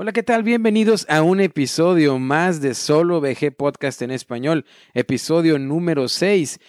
[0.00, 0.44] Hola, ¿qué tal?
[0.44, 6.60] Bienvenidos a un episodio más de Solo VG Podcast en español, episodio número 6.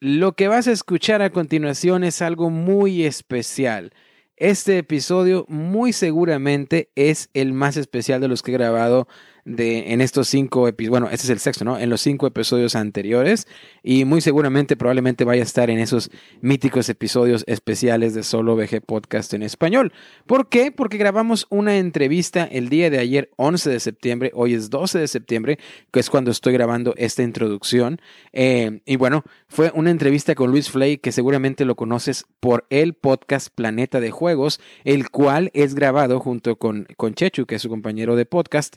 [0.00, 3.94] Lo que vas a escuchar a continuación es algo muy especial.
[4.36, 9.08] Este episodio muy seguramente es el más especial de los que he grabado
[9.44, 11.78] de, en estos cinco episodios, bueno, este es el sexto, ¿no?
[11.78, 13.46] En los cinco episodios anteriores
[13.82, 18.80] y muy seguramente probablemente vaya a estar en esos míticos episodios especiales de Solo VG
[18.80, 19.92] Podcast en español.
[20.26, 20.72] ¿Por qué?
[20.72, 25.08] Porque grabamos una entrevista el día de ayer, 11 de septiembre, hoy es 12 de
[25.08, 25.58] septiembre,
[25.92, 28.00] que es cuando estoy grabando esta introducción.
[28.32, 32.94] Eh, y bueno, fue una entrevista con Luis Flay, que seguramente lo conoces por el
[32.94, 37.68] podcast Planeta de Juegos, el cual es grabado junto con, con Chechu, que es su
[37.68, 38.76] compañero de podcast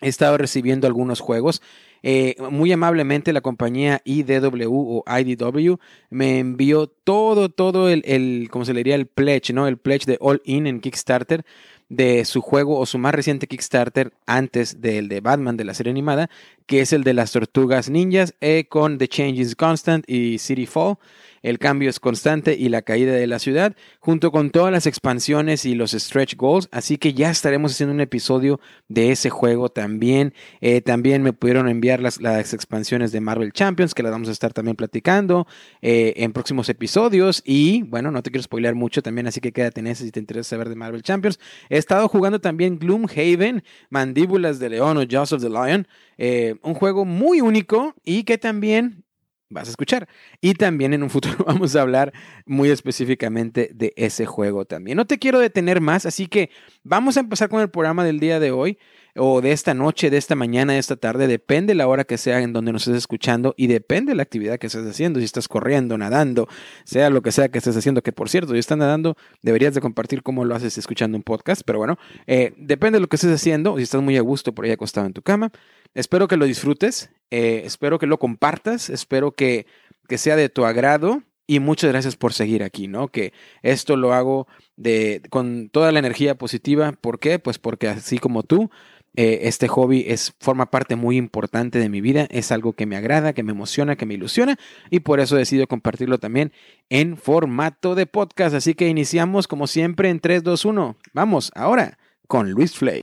[0.00, 1.60] He estado recibiendo algunos juegos.
[2.02, 5.76] Eh, muy amablemente la compañía IDW o IDW
[6.08, 9.68] me envió todo, todo el, el, como se le diría, el pledge, ¿no?
[9.68, 11.44] El pledge de All In en Kickstarter
[11.90, 15.90] de su juego o su más reciente Kickstarter antes del de Batman de la serie
[15.90, 16.30] animada,
[16.66, 20.66] que es el de las tortugas ninjas eh, con The Change is Constant y City
[20.66, 20.96] Fall
[21.42, 25.64] el cambio es constante y la caída de la ciudad, junto con todas las expansiones
[25.64, 26.68] y los stretch goals.
[26.72, 30.34] Así que ya estaremos haciendo un episodio de ese juego también.
[30.60, 34.32] Eh, también me pudieron enviar las, las, expansiones de Marvel Champions, que las vamos a
[34.32, 35.46] estar también platicando
[35.82, 37.42] eh, en próximos episodios.
[37.44, 40.20] Y bueno, no te quiero spoilear mucho también, así que quédate en ese si te
[40.20, 41.38] interesa saber de Marvel Champions.
[41.68, 45.86] He estado jugando también Gloomhaven, Mandíbulas de León o Jaws of the Lion.
[46.18, 49.04] Eh, un juego muy único y que también
[49.50, 50.08] vas a escuchar.
[50.40, 52.12] Y también en un futuro vamos a hablar
[52.46, 54.96] muy específicamente de ese juego también.
[54.96, 56.50] No te quiero detener más, así que
[56.82, 58.78] vamos a empezar con el programa del día de hoy
[59.16, 62.40] o de esta noche, de esta mañana, de esta tarde, depende la hora que sea
[62.40, 65.98] en donde nos estés escuchando y depende la actividad que estés haciendo, si estás corriendo,
[65.98, 66.48] nadando,
[66.84, 69.80] sea lo que sea que estés haciendo, que por cierto, si estás nadando, deberías de
[69.80, 73.32] compartir cómo lo haces escuchando un podcast, pero bueno, eh, depende de lo que estés
[73.32, 75.50] haciendo, si estás muy a gusto por ahí acostado en tu cama,
[75.94, 79.66] espero que lo disfrutes eh, espero que lo compartas, espero que,
[80.08, 83.08] que sea de tu agrado y muchas gracias por seguir aquí, ¿no?
[83.08, 83.32] Que
[83.62, 84.46] esto lo hago
[84.76, 86.92] de, con toda la energía positiva.
[86.92, 87.40] ¿Por qué?
[87.40, 88.70] Pues porque así como tú,
[89.16, 92.96] eh, este hobby es, forma parte muy importante de mi vida, es algo que me
[92.96, 94.56] agrada, que me emociona, que me ilusiona
[94.90, 96.52] y por eso decido compartirlo también
[96.88, 98.54] en formato de podcast.
[98.54, 100.96] Así que iniciamos como siempre en 3, 2, 1.
[101.14, 101.98] Vamos ahora
[102.28, 103.02] con Luis Flay.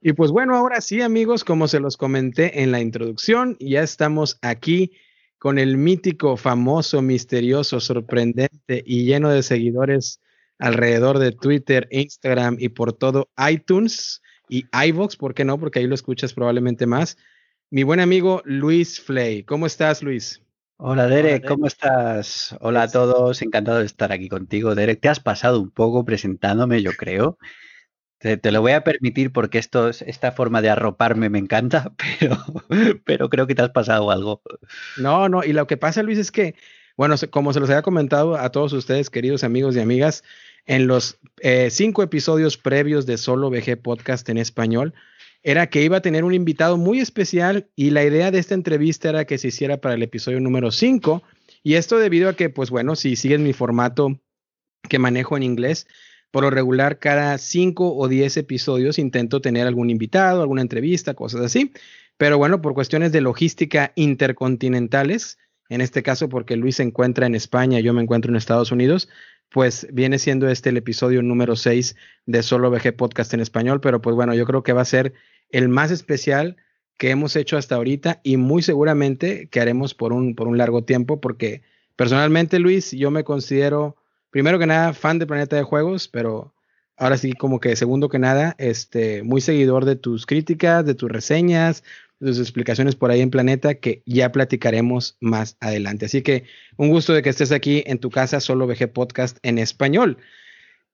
[0.00, 4.38] Y pues bueno, ahora sí amigos, como se los comenté en la introducción, ya estamos
[4.42, 4.92] aquí
[5.38, 10.20] con el mítico, famoso, misterioso, sorprendente y lleno de seguidores
[10.58, 15.58] alrededor de Twitter, Instagram y por todo iTunes y iVoox, ¿por qué no?
[15.58, 17.16] Porque ahí lo escuchas probablemente más.
[17.70, 19.42] Mi buen amigo Luis Flay.
[19.42, 20.42] ¿Cómo estás, Luis?
[20.76, 22.56] Hola Derek, ¿cómo estás?
[22.60, 24.76] Hola a todos, encantado de estar aquí contigo.
[24.76, 27.36] Derek, te has pasado un poco presentándome, yo creo.
[28.18, 32.36] Te, lo voy a permitir porque esto, esta forma de arroparme me encanta, pero,
[33.04, 34.42] pero creo que te has pasado algo.
[34.96, 36.56] No, no, y lo que pasa, Luis, es que,
[36.96, 40.24] bueno, como se los había comentado a todos ustedes, queridos amigos y amigas,
[40.66, 44.94] en los eh, cinco episodios previos de Solo VG Podcast en español,
[45.42, 49.08] era que iba a tener un invitado muy especial y la idea de esta entrevista
[49.08, 51.22] era que se hiciera para el episodio número cinco.
[51.62, 54.20] Y esto debido a que, pues bueno, si siguen mi formato
[54.88, 55.86] que manejo en inglés,
[56.30, 61.42] por lo regular, cada cinco o diez episodios intento tener algún invitado, alguna entrevista, cosas
[61.42, 61.72] así.
[62.16, 65.38] Pero bueno, por cuestiones de logística intercontinentales,
[65.68, 69.08] en este caso porque Luis se encuentra en España, yo me encuentro en Estados Unidos,
[69.50, 71.96] pues viene siendo este el episodio número 6
[72.26, 75.14] de Solo VG Podcast en español, pero pues bueno, yo creo que va a ser
[75.50, 76.56] el más especial
[76.98, 80.84] que hemos hecho hasta ahorita y muy seguramente que haremos por un, por un largo
[80.84, 81.62] tiempo, porque
[81.96, 83.96] personalmente, Luis, yo me considero,
[84.30, 86.54] primero que nada, fan de Planeta de Juegos, pero
[86.96, 91.10] ahora sí, como que segundo que nada, este, muy seguidor de tus críticas, de tus
[91.10, 91.84] reseñas,
[92.20, 96.06] de tus explicaciones por ahí en Planeta, que ya platicaremos más adelante.
[96.06, 96.44] Así que
[96.76, 100.18] un gusto de que estés aquí en tu casa, solo VG Podcast en español.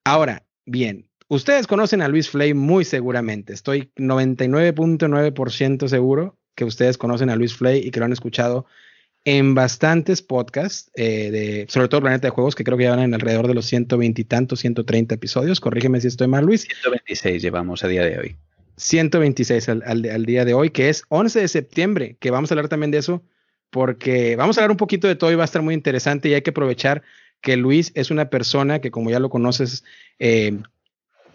[0.05, 3.55] Ahora, bien, ustedes conocen a Luis Flay muy seguramente.
[3.55, 8.67] Estoy 99.9% seguro que ustedes conocen a Luis Flay y que lo han escuchado
[9.25, 13.15] en bastantes podcasts, eh, de, sobre todo Planeta de Juegos, que creo que llevan en
[13.15, 15.61] alrededor de los 120 y tantos, 130 episodios.
[15.61, 16.63] Corrígeme si estoy mal, Luis.
[16.63, 18.37] 126 llevamos a día de hoy.
[18.77, 22.69] 126 al, al, día de hoy, que es 11 de septiembre, que vamos a hablar
[22.69, 23.23] también de eso,
[23.71, 26.35] porque vamos a hablar un poquito de todo y va a estar muy interesante y
[26.35, 27.03] hay que aprovechar
[27.41, 29.85] que Luis es una persona que, como ya lo conoces,
[30.19, 30.59] eh,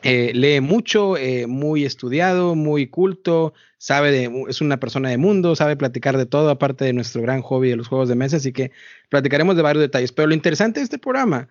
[0.02, 5.56] eh, lee mucho, eh, muy estudiado, muy culto, sabe de, es una persona de mundo,
[5.56, 8.54] sabe platicar de todo, aparte de nuestro gran hobby de los juegos de mesa, así
[8.54, 8.72] que
[9.10, 10.12] platicaremos de varios detalles.
[10.12, 11.50] Pero lo interesante de este programa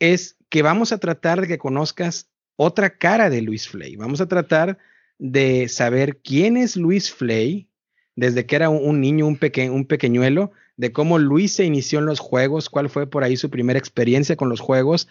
[0.00, 3.96] es que vamos a tratar de que conozcas otra cara de Luis Flay.
[3.96, 4.78] Vamos a tratar
[5.18, 7.68] de saber quién es Luis Flay,
[8.16, 9.38] desde que era un, niño, un,
[9.70, 13.50] un pequeñuelo, de cómo Luis se inició en los juegos, cuál fue por ahí su
[13.50, 15.08] primera experiencia con los juegos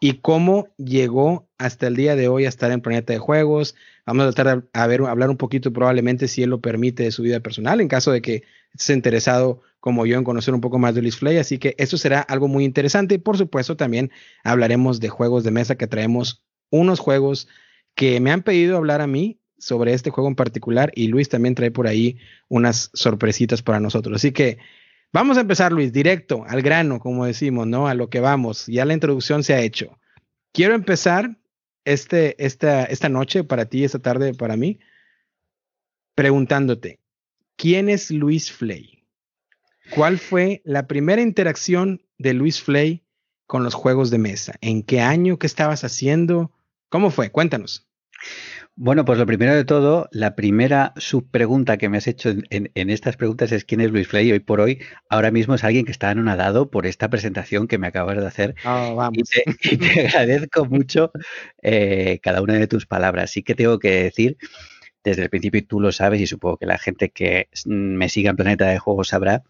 [0.00, 3.74] y cómo llegó hasta el día de hoy a estar en Planeta de Juegos.
[4.06, 7.22] Vamos a tratar de ver, hablar un poquito probablemente si él lo permite de su
[7.22, 8.42] vida personal, en caso de que
[8.72, 11.38] estés interesado como yo en conocer un poco más de Luis Flay.
[11.38, 14.10] Así que eso será algo muy interesante por supuesto también
[14.42, 17.48] hablaremos de juegos de mesa que traemos unos juegos
[17.94, 21.54] que me han pedido hablar a mí sobre este juego en particular y Luis también
[21.54, 22.18] trae por ahí
[22.48, 24.16] unas sorpresitas para nosotros.
[24.16, 24.58] Así que
[25.14, 27.86] Vamos a empezar, Luis, directo, al grano, como decimos, ¿no?
[27.86, 28.66] A lo que vamos.
[28.66, 29.96] Ya la introducción se ha hecho.
[30.50, 31.38] Quiero empezar
[31.84, 34.80] este, esta, esta noche para ti, esta tarde para mí,
[36.16, 36.98] preguntándote,
[37.54, 39.04] ¿quién es Luis Flay?
[39.94, 43.04] ¿Cuál fue la primera interacción de Luis Flay
[43.46, 44.56] con los juegos de mesa?
[44.62, 45.38] ¿En qué año?
[45.38, 46.50] ¿Qué estabas haciendo?
[46.88, 47.30] ¿Cómo fue?
[47.30, 47.86] Cuéntanos.
[48.76, 53.16] Bueno, pues lo primero de todo, la primera subpregunta que me has hecho en, estas
[53.16, 54.32] preguntas es quién es Luis Flay.
[54.32, 57.86] Hoy por hoy, ahora mismo es alguien que está anonadado por esta presentación que me
[57.86, 58.56] acabas de hacer.
[58.64, 61.12] Oh, y, te, agradezco mucho
[61.62, 63.30] eh, cada una de tus palabras.
[63.30, 64.38] Sí que tengo que decir,
[65.04, 68.30] desde el principio, y tú lo sabes, y supongo que la gente que me siga
[68.30, 69.44] en Planeta de Juegos sabrá,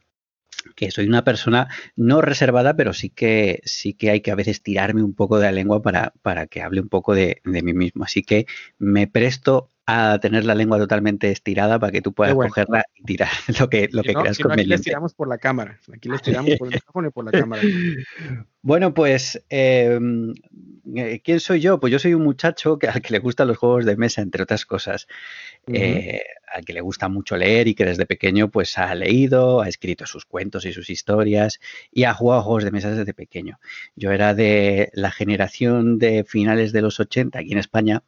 [0.76, 4.62] que soy una persona no reservada, pero sí que sí que hay que a veces
[4.62, 7.74] tirarme un poco de la lengua para, para que hable un poco de, de mí
[7.74, 8.04] mismo.
[8.04, 8.46] Así que
[8.78, 13.28] me presto a tener la lengua totalmente estirada para que tú puedas cogerla y tirar
[13.60, 15.78] lo que, lo que creas Aquí les tiramos por la cámara.
[15.92, 17.62] Aquí les tiramos por el micrófono y por la cámara.
[18.62, 20.32] Bueno, pues, em,
[20.94, 21.81] eh, ¿quién soy yo?
[21.81, 24.42] Pues yo soy un muchacho que, al que le gustan los juegos de mesa, entre
[24.42, 25.06] otras cosas.
[25.66, 29.69] Eh, al que le gusta mucho leer y que desde pequeño pues ha leído, ha
[29.69, 31.58] escrito sus cuentos y sus historias
[31.90, 33.58] y ha jugado juegos de mesa desde pequeño.
[33.96, 38.02] Yo era de la generación de finales de los 80 aquí en España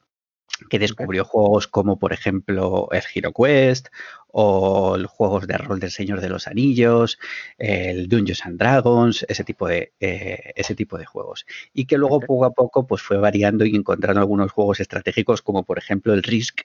[0.69, 3.89] que descubrió juegos como por ejemplo el Hero Quest
[4.29, 7.19] o los juegos de rol del Señor de los Anillos,
[7.59, 11.47] el Dungeons and Dragons, ese tipo de, eh, ese tipo de juegos.
[11.73, 15.65] Y que luego poco a poco pues fue variando y encontrando algunos juegos estratégicos como
[15.65, 16.63] por ejemplo el Risk,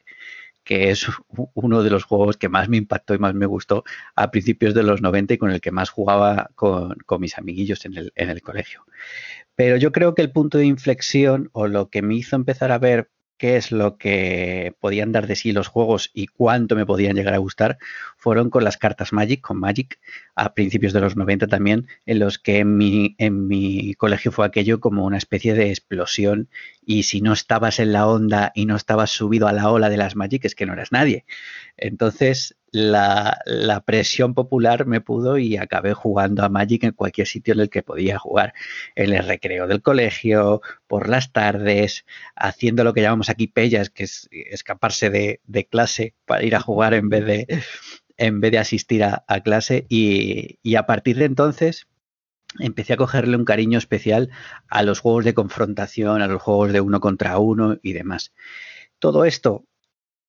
[0.64, 1.08] que es
[1.54, 3.84] uno de los juegos que más me impactó y más me gustó
[4.16, 7.86] a principios de los 90 y con el que más jugaba con, con mis amiguillos
[7.86, 8.86] en el, en el colegio.
[9.56, 12.80] Pero yo creo que el punto de inflexión o lo que me hizo empezar a
[12.80, 13.10] ver
[13.42, 17.34] qué es lo que podían dar de sí los juegos y cuánto me podían llegar
[17.34, 17.80] a gustar,
[18.16, 20.00] fueron con las cartas Magic, con Magic,
[20.36, 24.46] a principios de los 90 también, en los que en mi, en mi colegio fue
[24.46, 26.50] aquello como una especie de explosión
[26.86, 29.98] y si no estabas en la onda y no estabas subido a la ola de
[29.98, 31.26] las Magic es que no eras nadie.
[31.78, 37.60] Entonces la, presión popular me pudo y acabé jugando a Magic en cualquier sitio en
[37.62, 38.54] el que podía jugar.
[38.96, 44.06] En el recreo del colegio, por las tardes, haciendo lo que llamamos aquí pellas, que
[44.06, 47.64] es escaparse de, clase para ir a jugar en vez de,
[48.18, 49.86] en vez de asistir a, clase.
[49.90, 51.88] Y a partir de entonces
[52.60, 54.30] empecé a cogerle un cariño especial
[54.68, 58.34] a los juegos de confrontación, a los juegos de uno contra uno y demás.
[59.00, 59.66] Todo esto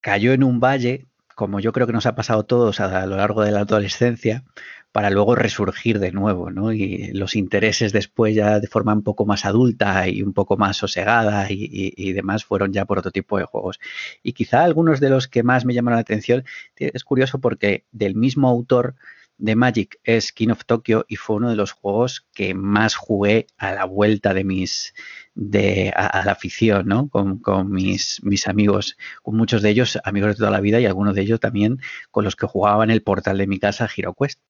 [0.01, 3.17] cayó en un valle como yo creo que nos ha pasado a todos a, lo
[3.17, 4.45] largo de la adolescencia,
[4.93, 6.73] para luego resurgir de nuevo, ¿no?
[6.73, 10.77] Y los intereses después ya de forma un poco más adulta y un poco más
[10.77, 13.81] sosegada y, demás fueron ya por otro tipo de juegos.
[14.23, 16.45] Y quizá algunos de los que más me llamaron la atención,
[16.77, 18.95] es curioso porque del mismo autor
[19.39, 23.47] de Magic es King of Tokyo y fue uno de los juegos que más jugué
[23.57, 24.95] a la vuelta de mis
[25.35, 27.09] de a, la afición, ¿no?
[27.09, 31.15] Con, mis, mis amigos, con muchos de ellos amigos de toda la vida y algunos
[31.15, 34.41] de ellos también con los que jugaba en el portal de mi casa HeroQuest.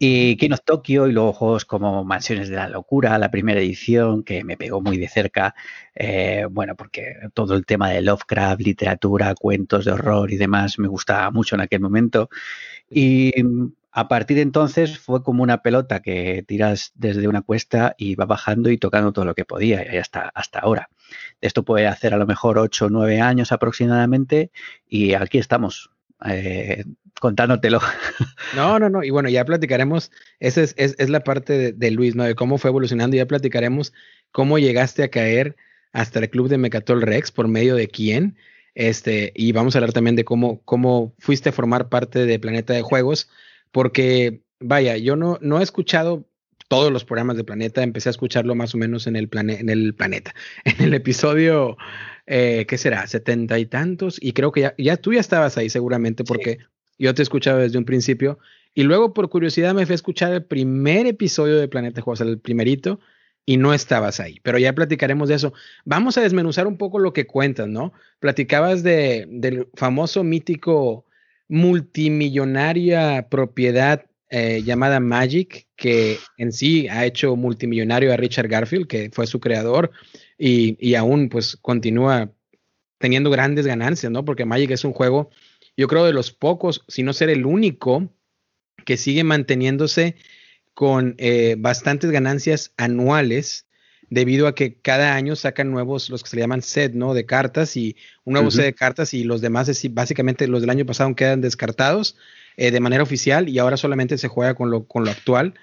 [0.00, 4.22] Y King of Tokyo y luego juegos como Mansiones de la Locura, la primera edición,
[4.22, 5.56] que me pegó muy de cerca,
[5.92, 10.86] eh, bueno, porque todo el tema de Lovecraft, literatura, cuentos de horror y demás me
[10.86, 12.30] gustaba mucho en aquel momento.
[12.88, 13.32] Y
[13.98, 18.26] a partir de entonces fue como una pelota que tiras desde una cuesta y va
[18.26, 20.88] bajando y tocando todo lo que podía, y hasta, ahora.
[21.40, 24.52] Esto puede hacer a lo mejor 8 o 9 años aproximadamente,
[24.86, 25.90] y aquí estamos,
[26.24, 26.84] eh,
[27.18, 27.80] contándotelo.
[28.54, 29.02] No, no, no.
[29.02, 30.12] Y bueno, ya platicaremos.
[30.38, 32.24] Esa es, es, la parte de, Luis, ¿no?
[32.24, 33.16] De cómo fue evolucionando.
[33.16, 33.92] Ya platicaremos
[34.30, 35.56] cómo llegaste a caer
[35.92, 38.36] hasta el club de Mecatol Rex, por medio de quién.
[38.74, 42.72] Este, y vamos a hablar también de cómo, cómo fuiste a formar parte de Planeta
[42.72, 43.28] de Juegos,
[43.72, 46.26] porque, vaya, yo no, no he escuchado
[46.68, 49.94] todos los programas de Planeta, empecé a escucharlo más o menos en el, en el
[49.94, 50.34] planeta,
[50.64, 51.76] en el episodio
[52.30, 53.06] eh, ¿qué será?
[53.06, 54.18] Setenta y tantos.
[54.20, 56.58] Y creo que ya, ya tú ya estabas ahí seguramente porque
[56.98, 58.38] yo te he escuchado desde un principio.
[58.74, 62.38] Y luego por curiosidad me fui a escuchar el primer episodio de Planeta Juegos, el
[62.38, 63.00] primerito,
[63.46, 64.40] y no estabas ahí.
[64.42, 65.54] Pero ya platicaremos de eso.
[65.86, 67.94] Vamos a desmenuzar un poco lo que cuentas, ¿no?
[68.20, 71.06] Platicabas de, del famoso mítico
[71.48, 79.10] multimillonaria propiedad eh, llamada Magic, que en sí ha hecho multimillonario a Richard Garfield, que
[79.10, 79.90] fue su creador
[80.36, 82.30] y, aún pues continúa
[82.98, 84.24] teniendo grandes ganancias, ¿no?
[84.24, 85.30] Porque Magic es un juego,
[85.76, 88.12] yo creo, de los pocos, si no ser el único,
[88.84, 90.16] que sigue manteniéndose
[90.74, 93.67] con eh, bastantes ganancias anuales
[94.10, 97.14] debido a que cada año sacan nuevos, los que se le llaman set, ¿no?
[97.14, 100.70] De cartas y un nuevo set de cartas y los demás, es, básicamente los del
[100.70, 102.16] año pasado quedan descartados
[102.56, 105.54] eh, de manera oficial y ahora solamente se juega con lo, con lo actual.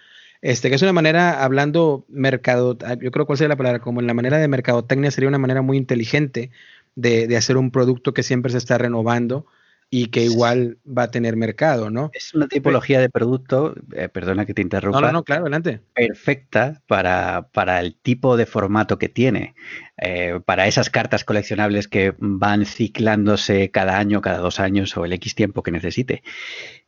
[0.41, 3.99] Este, que es una manera, hablando mercado, ah, yo creo cuál sería la palabra, como
[3.99, 6.51] en la manera de mercadotecnia sería una manera muy inteligente
[6.95, 9.47] de, hacer un producto que siempre se está renovando
[9.89, 12.09] y que igual va a tener mercado, ¿no?
[12.13, 14.99] Es una tipología de producto, eh, perdona que te interrumpa.
[14.99, 15.81] No, no, claro, adelante.
[15.93, 19.55] Perfecta para, para el tipo de formato que tiene.
[19.97, 25.13] Eh, para esas cartas coleccionables que van ciclándose cada año, cada dos años o el
[25.13, 26.23] X tiempo que necesite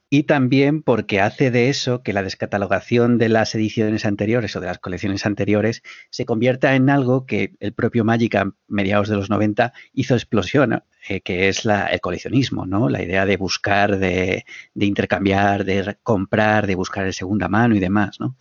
[0.09, 4.67] y también porque hace de eso que la descatalogación de las ediciones anteriores o de
[4.67, 9.29] las colecciones anteriores se convierta en algo que el propio Magic a mediados de los
[9.29, 12.87] 90 hizo explosión, eh, que es la, el coleccionismo, ¿no?
[12.87, 14.45] La idea de buscar, de,
[14.75, 18.37] intercambiar, de comprar, de buscar de segunda mano y demás, ¿no?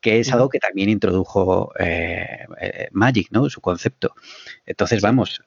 [0.00, 3.50] Que es algo que también introdujo eh, eh, Magic, ¿no?
[3.50, 4.14] Su concepto.
[4.66, 5.42] Entonces, vamos,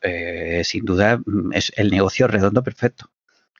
[0.63, 3.09] sin duda mm, es el negocio redondo perfecto.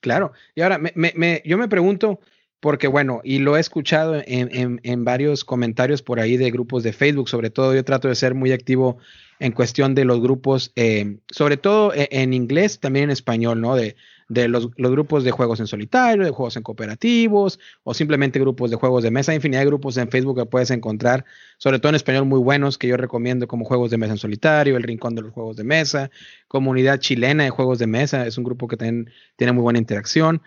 [0.02, 0.34] Claro.
[0.56, 2.20] Y ahora, me, yo me pregunto,
[2.60, 7.30] porque bueno, y lo he escuchado en, varios comentarios por ahí de grupos de Facebook,
[7.30, 8.98] sobre todo yo trato de ser muy activo
[9.40, 13.76] en cuestión de los grupos, eh, sobre todo e, en, inglés, también en español, ¿no?
[13.76, 13.96] De,
[14.32, 18.72] de los, los, grupos de juegos en solitario, de juegos en cooperativos, o simplemente grupos
[18.72, 19.34] de juegos de mesa.
[19.34, 21.26] Hay infinidad de grupos en Facebook que puedes encontrar,
[21.58, 24.78] sobre todo en español, muy buenos, que yo recomiendo como Juegos de Mesa en Solitario,
[24.78, 26.12] El Rincón de los Juegos de Mesa,
[26.48, 30.42] Comunidad Chilena de Juegos de Mesa, es un grupo que tiene muy buena interacción.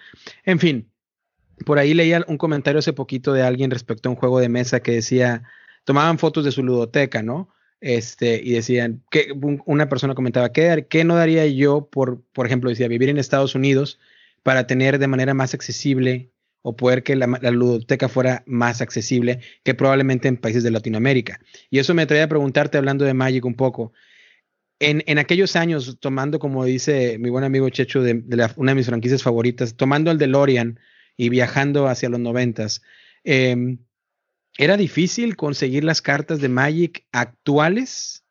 [0.45, 0.91] En fin,
[1.67, 4.81] por ahí leía un comentario hace poquito de alguien respecto a un juego de mesa
[4.81, 5.43] que decía,
[5.85, 7.50] tomaban fotos de su ludoteca, ¿no?
[7.85, 9.29] Este, y decían, que
[9.67, 13.55] una persona comentaba, ¿qué, ¿qué, no daría yo por, por ejemplo, decía, vivir en Estados
[13.55, 14.00] Unidos
[14.43, 19.75] para tener de manera más accesible o poder que la, ludoteca fuera más accesible que
[19.75, 21.41] probablemente en países de Latinoamérica?
[21.69, 23.93] Y eso me trae a preguntarte, hablando de Magic un poco,
[24.79, 28.25] en, en aquellos años, tomando, como dice mi buen amigo Checho, de,
[28.57, 30.81] una de mis franquicias favoritas, tomando el DeLorean
[31.19, 32.81] y viajando hacia los noventas,
[33.25, 33.76] eh,
[34.57, 38.25] ¿Era difícil conseguir las cartas de Magic actuales?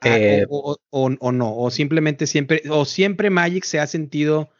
[0.00, 4.50] Ah, eh, o, no, o simplemente siempre, o siempre Magic se ha sentido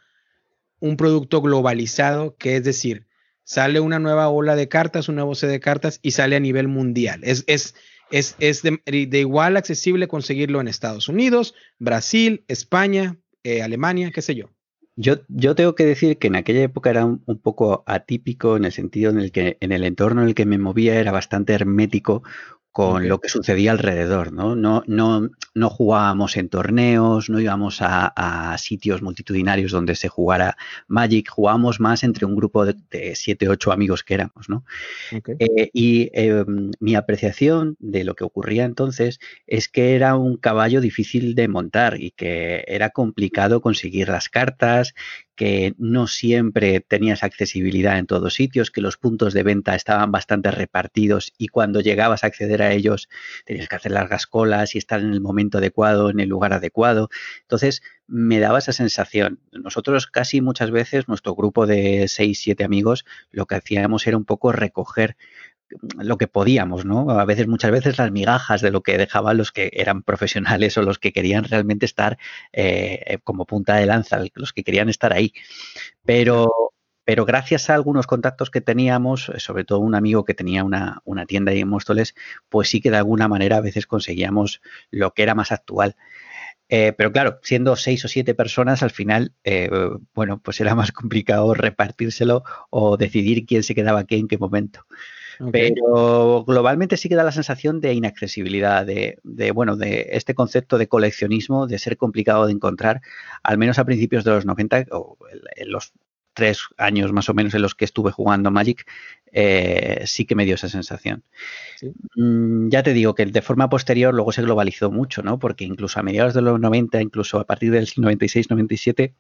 [0.81, 3.07] un producto globalizado, que es decir,
[3.45, 6.69] sale una nueva ola de cartas, un nuevo set de cartas y sale a nivel
[6.69, 7.21] mundial.
[7.23, 7.75] Es, es,
[8.11, 8.81] es, es de,
[9.19, 14.51] igual accesible conseguirlo en Estados Unidos, Brasil, España, eh, Alemania, qué sé yo.
[15.01, 18.73] Yo, yo tengo que decir que en aquella época era un, poco atípico en el
[18.73, 22.25] sentido en el que en el entorno en el que me movía era bastante hermético
[22.79, 24.55] con lo que sucedía alrededor, ¿no?
[24.55, 30.57] No, no, no jugábamos en torneos, no íbamos a, sitios multitudinarios donde se jugara
[30.87, 32.77] Magic, jugábamos más entre un grupo de,
[33.17, 34.65] siete, ocho amigos que éramos, ¿no?
[35.11, 39.19] Eh, y em, mi apreciación de lo que ocurría entonces
[39.49, 44.95] es que era un caballo difícil de montar y que era complicado conseguir las cartas,
[45.39, 50.51] que no siempre tenías accesibilidad en todos sitios, que los puntos de venta estaban bastante
[50.51, 53.09] repartidos y cuando llegabas a acceder a ellos
[53.47, 57.09] tenías que hacer largas colas y estar en el momento adecuado, en el lugar adecuado.
[57.43, 59.39] Entonces, me daba esa sensación.
[59.53, 64.25] Nosotros casi muchas veces, nuestro grupo de seis, siete amigos, lo que hacíamos era un
[64.25, 65.17] poco recoger
[65.99, 67.11] lo que podíamos, ¿no?
[67.11, 70.83] A veces, muchas veces las migajas de lo que dejaban los que eran profesionales o
[70.83, 72.19] los que querían realmente estar
[72.53, 75.33] eh, como punta de lanza, los que querían estar ahí.
[76.05, 76.51] Pero,
[77.05, 81.27] pero gracias a algunos contactos que teníamos, sobre todo un amigo que tenía una, una
[81.27, 82.15] tienda ahí en Móstoles,
[82.49, 84.61] pues sí que de alguna manera a veces conseguíamos
[84.91, 85.97] lo que era más actual.
[86.71, 89.71] Eh, pero claro, siendo seis o siete personas, al final, eh,
[90.15, 94.87] bueno, pues era más complicado repartírselo o decidir quién se quedaba aquí en qué momento.
[95.53, 99.19] Pero globalmente sí que da la sensación de inaccesibilidad, de,
[99.53, 103.01] bueno, de este concepto de coleccionismo, de ser complicado de encontrar,
[103.43, 105.17] al menos a principios de los 90 o
[105.57, 105.93] en los
[106.35, 108.89] tres años más o menos en los que estuve jugando Magic,
[109.33, 111.25] eh, sí que me dio esa sensación.
[112.15, 115.39] Mm, ya te digo que de forma posterior luego se globalizó mucho, ¿no?
[115.41, 119.15] Porque incluso a mediados de los 90, incluso a partir del 96-97,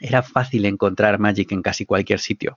[0.00, 2.56] era fácil encontrar Magic en casi cualquier sitio.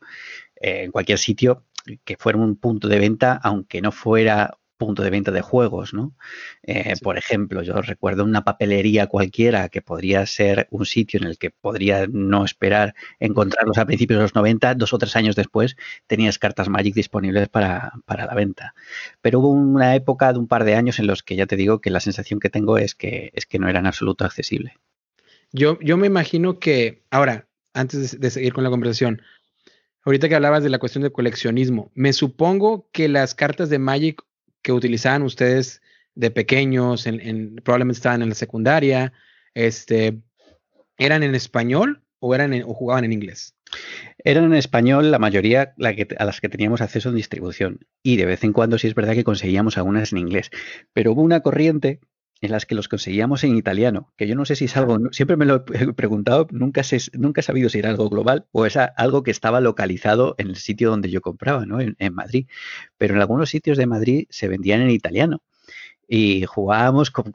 [0.64, 1.66] Eh, en cualquier sitio
[2.06, 6.16] que fuera un punto de venta, aunque no fuera punto de venta de juegos, ¿no?
[6.64, 11.38] Eh, por ejemplo, yo recuerdo una papelería cualquiera que podría ser un sitio en el
[11.38, 15.76] que podría no esperar encontrarlos a principios de los 90, dos o tres años después
[16.08, 18.74] tenías cartas Magic disponibles para, para la venta.
[19.22, 21.82] Pero hubo una época de un par de años en los que ya te digo
[21.82, 24.78] que la sensación que tengo es que, es que no eran absoluto accesible.
[25.52, 29.22] Yo, yo me imagino que, ahora, antes de seguir con la conversación,
[30.06, 34.22] Ahorita que hablabas de la cuestión de coleccionismo, me supongo que las cartas de Magic
[34.62, 35.82] que utilizaban ustedes
[36.16, 39.14] de pequeños, en, probablemente estaban en la secundaria,
[39.54, 40.20] este,
[40.98, 43.56] ¿eran en español o, eran o jugaban en inglés?
[44.24, 48.44] Eran en español la mayoría a las que teníamos acceso en distribución y de vez
[48.44, 50.52] en cuando sí es verdad que conseguíamos algunas en inglés,
[50.94, 52.00] pero hubo una corriente
[52.44, 55.38] en las que los conseguíamos en italiano, que yo no sé si es algo, siempre
[55.38, 58.76] me lo he preguntado, nunca, sé, nunca he sabido si era algo global o es
[58.76, 61.80] algo que estaba localizado en el sitio donde yo compraba, ¿no?
[61.80, 62.48] En, Madrid.
[62.98, 65.42] Pero en algunos sitios de Madrid se vendían en italiano
[66.06, 67.32] y jugábamos con,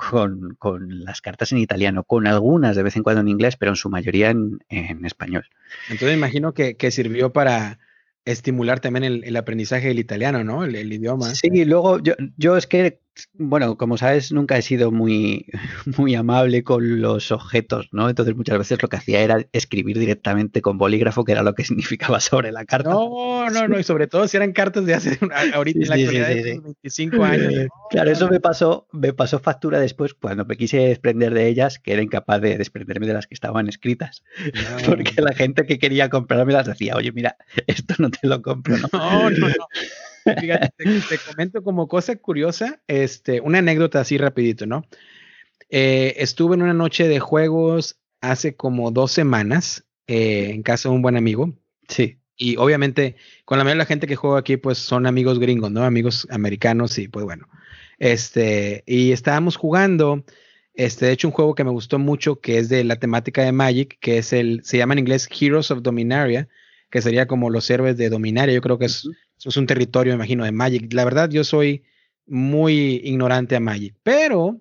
[0.91, 3.89] las cartas en italiano, con algunas de vez en cuando en inglés, pero en su
[3.89, 4.61] mayoría en,
[5.07, 5.47] español.
[5.89, 7.79] Entonces imagino que, sirvió para
[8.27, 10.65] estimular también el, aprendizaje del italiano, ¿no?
[10.65, 11.35] El, el idioma.
[11.35, 13.01] Sí, luego yo, yo es que
[13.35, 15.47] bueno, como sabes, nunca he sido muy,
[15.99, 18.09] muy amable con los objetos, ¿no?
[18.09, 21.65] Entonces muchas veces lo que hacía era escribir directamente con bolígrafo, que era lo que
[21.65, 22.91] significaba sobre la carta.
[22.91, 25.19] No, no, no, y sobre todo si eran cartas de hace
[25.55, 27.55] ahorita en la actualidad de 25 años.
[27.91, 31.93] claro, eso me pasó, me pasó factura después cuando me quise desprender de ellas, que
[31.93, 34.23] era incapaz de desprenderme de las que estaban escritas.
[34.87, 38.77] Porque la gente que quería comprarme las decía, oye, mira, esto no te lo compro,
[38.79, 38.89] ¿no?
[38.93, 39.55] No, no, no.
[40.41, 44.85] Fíjate, te, comento como cosa curiosa, este, una anécdota así rapidito, ¿no?
[45.71, 50.95] Eh, estuve en una noche de juegos hace como dos semanas eh, en casa de
[50.95, 51.55] un buen amigo.
[51.89, 52.19] Sí.
[52.37, 55.71] Y obviamente, con la mayoría de la gente que juega aquí, pues son amigos gringos,
[55.73, 55.83] ¿no?
[55.85, 57.49] Amigos americanos y pues bueno.
[57.99, 60.25] Este, y estábamos jugando,
[60.75, 63.51] este, de hecho, un juego que me gustó mucho, que es de la temática de
[63.51, 66.49] Magic, que es el, se llama en inglés Heroes of Dominaria,
[66.91, 68.55] que sería como los héroes de Dominaria.
[68.55, 69.09] Yo creo que es
[69.45, 70.93] es un territorio, me imagino, de Magic.
[70.93, 71.85] La verdad, yo soy
[72.27, 74.61] muy ignorante a Magic, pero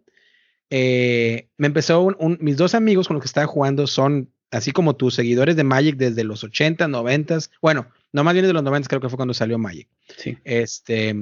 [0.70, 5.16] eh, me empezó mis dos amigos con los que estaba jugando son así como tus
[5.16, 9.02] seguidores de Magic desde los 80, 90, bueno, no más bien de los 90 creo
[9.02, 9.88] que fue cuando salió Magic.
[10.18, 10.38] Sí.
[10.44, 11.16] Este,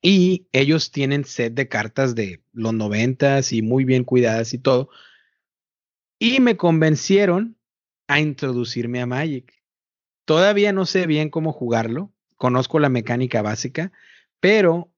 [0.00, 4.90] y ellos tienen set de cartas de los 90 y muy bien cuidadas y todo.
[6.18, 7.56] Y me convencieron
[8.08, 9.52] a introducirme a Magic.
[10.24, 12.11] Todavía no sé bien cómo jugarlo
[12.42, 13.92] conozco la mecánica básica,
[14.40, 14.90] pero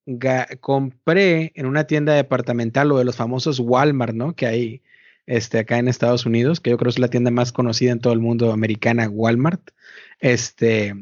[0.63, 4.35] compré en una tienda departamental o de los famosos Walmart, ¿no?
[4.35, 4.83] Que hay
[5.27, 8.15] este, acá en Estados Unidos, que yo creo es la tienda más conocida en todo
[8.15, 9.73] el mundo americana, Walmart.
[10.21, 10.95] Este,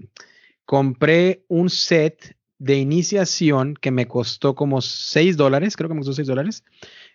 [0.65, 6.15] compré un set de iniciación que me costó como 6 dólares, creo que me costó
[6.15, 6.65] 6 dólares,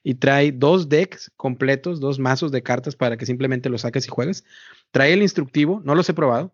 [0.04, 4.10] y trae dos decks completos, dos mazos de cartas para que simplemente los saques y
[4.10, 4.46] juegues.
[4.92, 6.54] Trae el instructivo, no los he probado,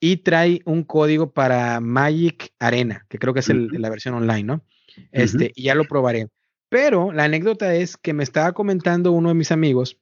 [0.00, 4.64] y trae un código para Magic Arena, que creo que es la versión online, ¿no?
[5.12, 6.28] Este, y ya lo probaré.
[6.68, 9.98] Pero la anécdota es que me estaba comentando uno de mis amigos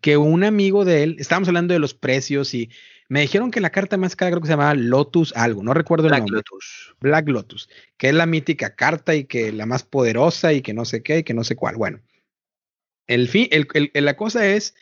[0.00, 2.70] que un amigo de él, estábamos hablando de los precios y
[3.08, 6.08] me dijeron que la carta más cara creo que se llamaba Lotus algo, no recuerdo
[6.08, 6.36] el nombre.
[6.36, 6.94] Lotus.
[7.00, 10.84] Black Lotus, que es la mítica carta y que la más poderosa y que no
[10.84, 11.76] sé qué y que no sé cuál.
[11.76, 12.00] Bueno,
[13.06, 14.74] el fin, el, la cosa es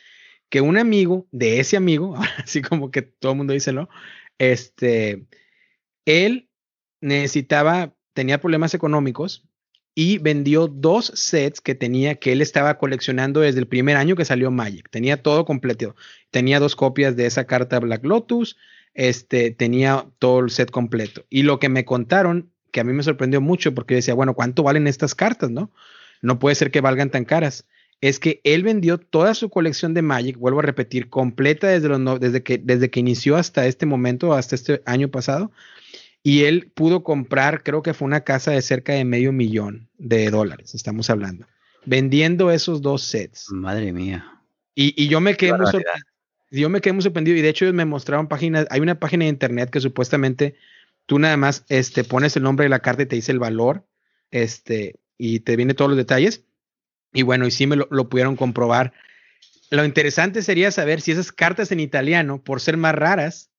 [0.49, 3.89] que un amigo de ese amigo, así como que todo el mundo dice, ¿no?
[4.37, 5.25] Este,
[6.05, 6.49] él
[7.01, 9.47] necesitaba, tenía problemas económicos
[9.93, 14.25] y vendió dos sets que tenía, que él estaba coleccionando desde el primer año que
[14.25, 14.89] salió Magic.
[14.89, 15.95] Tenía todo completo.
[16.31, 18.57] Tenía dos copias de esa carta Black Lotus,
[18.93, 21.25] este, tenía todo el set completo.
[21.29, 24.63] Y lo que me contaron, que a mí me sorprendió mucho, porque decía, bueno, ¿cuánto
[24.63, 25.71] valen estas cartas, no?
[26.21, 27.65] No puede ser que valgan tan caras.
[28.01, 32.19] Es que él vendió toda su colección de Magic, vuelvo a repetir, completa desde, los,
[32.19, 35.51] desde, que, desde que inició hasta este momento, hasta este año pasado
[36.25, 40.31] y él pudo comprar, creo que fue una casa de cerca de medio millón de
[40.31, 41.45] dólares, estamos hablando,
[41.85, 43.51] vendiendo esos dos sets.
[43.51, 44.41] Madre mía.
[44.73, 45.93] Y, yo me quedé muy sorprendido.
[46.49, 49.25] Yo me quedé muy sorprendido y de hecho ellos me mostraron páginas, hay una página
[49.25, 50.55] de internet que supuestamente
[51.05, 53.85] tú nada más este, pones el nombre de la carta y te dice el valor,
[54.31, 56.43] este, y te viene todos los detalles.
[57.15, 58.93] Y bueno, y sí me lo, lo pudieron comprobar.
[59.71, 63.49] Lo interesante sería saber si esas cartas en italiano, por ser más raras,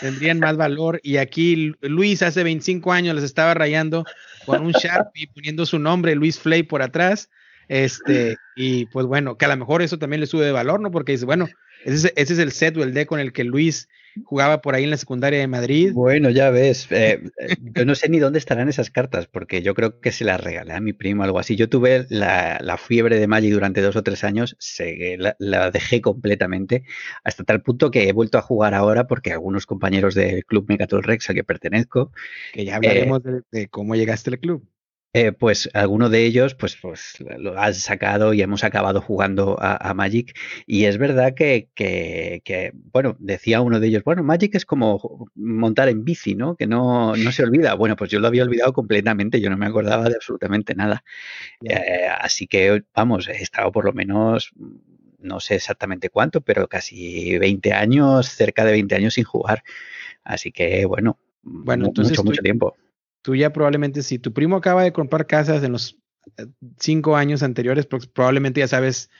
[0.00, 1.00] tendrían más valor.
[1.02, 4.04] Y aquí Luis hace 25 años les estaba rayando
[4.44, 7.30] con un Sharpie poniendo su nombre, Luis Flay, por atrás.
[7.68, 10.90] Este, y pues bueno, que a lo mejor eso también le sube de valor, ¿no?
[10.90, 11.48] Porque dice, bueno,
[11.84, 13.88] ese, ese es el set o el D con el que Luis
[14.24, 15.92] jugaba por ahí en la secundaria de Madrid.
[15.92, 19.74] Bueno, ya ves, eh, eh, yo no sé ni dónde estarán esas cartas, porque yo
[19.74, 21.56] creo que se las regalé a mi primo o algo así.
[21.56, 26.84] Yo tuve la, fiebre de Magic durante dos o tres años, se, la, dejé completamente,
[27.24, 31.02] hasta tal punto que he vuelto a jugar ahora porque algunos compañeros del Club Megatol
[31.02, 32.12] Rex al que pertenezco.
[32.52, 34.66] Que ya hablaremos de, de, cómo llegaste al club.
[35.12, 39.92] Eh, pues alguno de ellos pues, pues lo han sacado y hemos acabado jugando a,
[39.92, 40.38] Magic.
[40.66, 45.88] Y es verdad que, que, bueno, decía uno de ellos, bueno, Magic es como montar
[45.88, 46.54] en bici, ¿no?
[46.54, 47.74] Que no, no se olvida.
[47.80, 51.02] Bueno, pues yo lo había olvidado completamente, yo no me acordaba de absolutamente nada.
[51.64, 54.52] Eh, así que, vamos, he estado por lo menos,
[55.18, 59.62] no sé exactamente cuánto, pero casi 20 años, cerca de 20 años sin jugar.
[60.24, 62.76] Así que, bueno, bueno entonces mucho, mucho tiempo
[63.22, 65.98] tú ya probablemente, si tu primo acaba de comprar casas en los
[66.36, 66.46] eh,
[66.78, 69.10] cinco años anteriores, pues probablemente ya sabes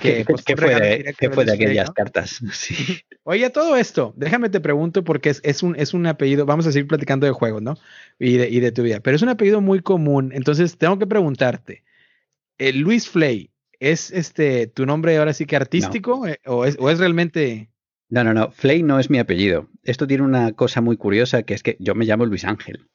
[0.00, 2.40] que, pues, ¿Qué, fue, de, aquellas cartas?
[3.22, 6.72] Oye, todo esto, déjame te pregunto porque es, es, un, es un apellido, vamos a
[6.72, 7.76] seguir platicando de juegos, ¿no?
[8.18, 11.06] Y de, y de tu vida, pero es un apellido muy común, entonces tengo que
[11.06, 11.84] preguntarte,
[12.58, 16.90] eh, Luis Flay, ¿es este tu nombre ahora sí que artístico eh, o, es, o
[16.90, 17.70] es realmente...
[18.08, 19.68] No, no, no, Flay no es mi apellido.
[19.82, 22.86] Esto tiene una cosa muy curiosa que es que yo me llamo Luis Ángel.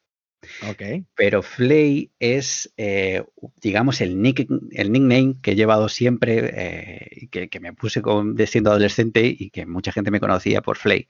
[0.70, 1.04] Okay.
[1.14, 3.24] Pero Flay es, eh,
[3.60, 8.70] digamos, el, nick, el nickname que he llevado siempre, eh, que, me puse con, siendo
[8.70, 11.08] adolescente y que mucha gente me conocía por Flay.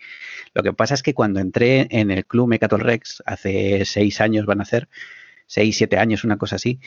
[0.52, 4.46] Lo que pasa es que cuando entré en el club Mecatol Rex, hace seis años
[4.46, 4.88] van a ser,
[5.46, 6.80] seis, siete años, una cosa así,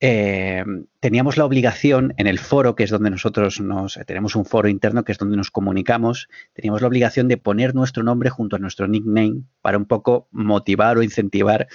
[0.00, 0.64] eh,
[1.00, 5.04] teníamos la obligación en el foro, que es donde nosotros nos tenemos un foro interno,
[5.04, 8.86] que es donde nos comunicamos, teníamos la obligación de poner nuestro nombre junto a nuestro
[8.86, 11.68] nickname para un poco motivar o incentivar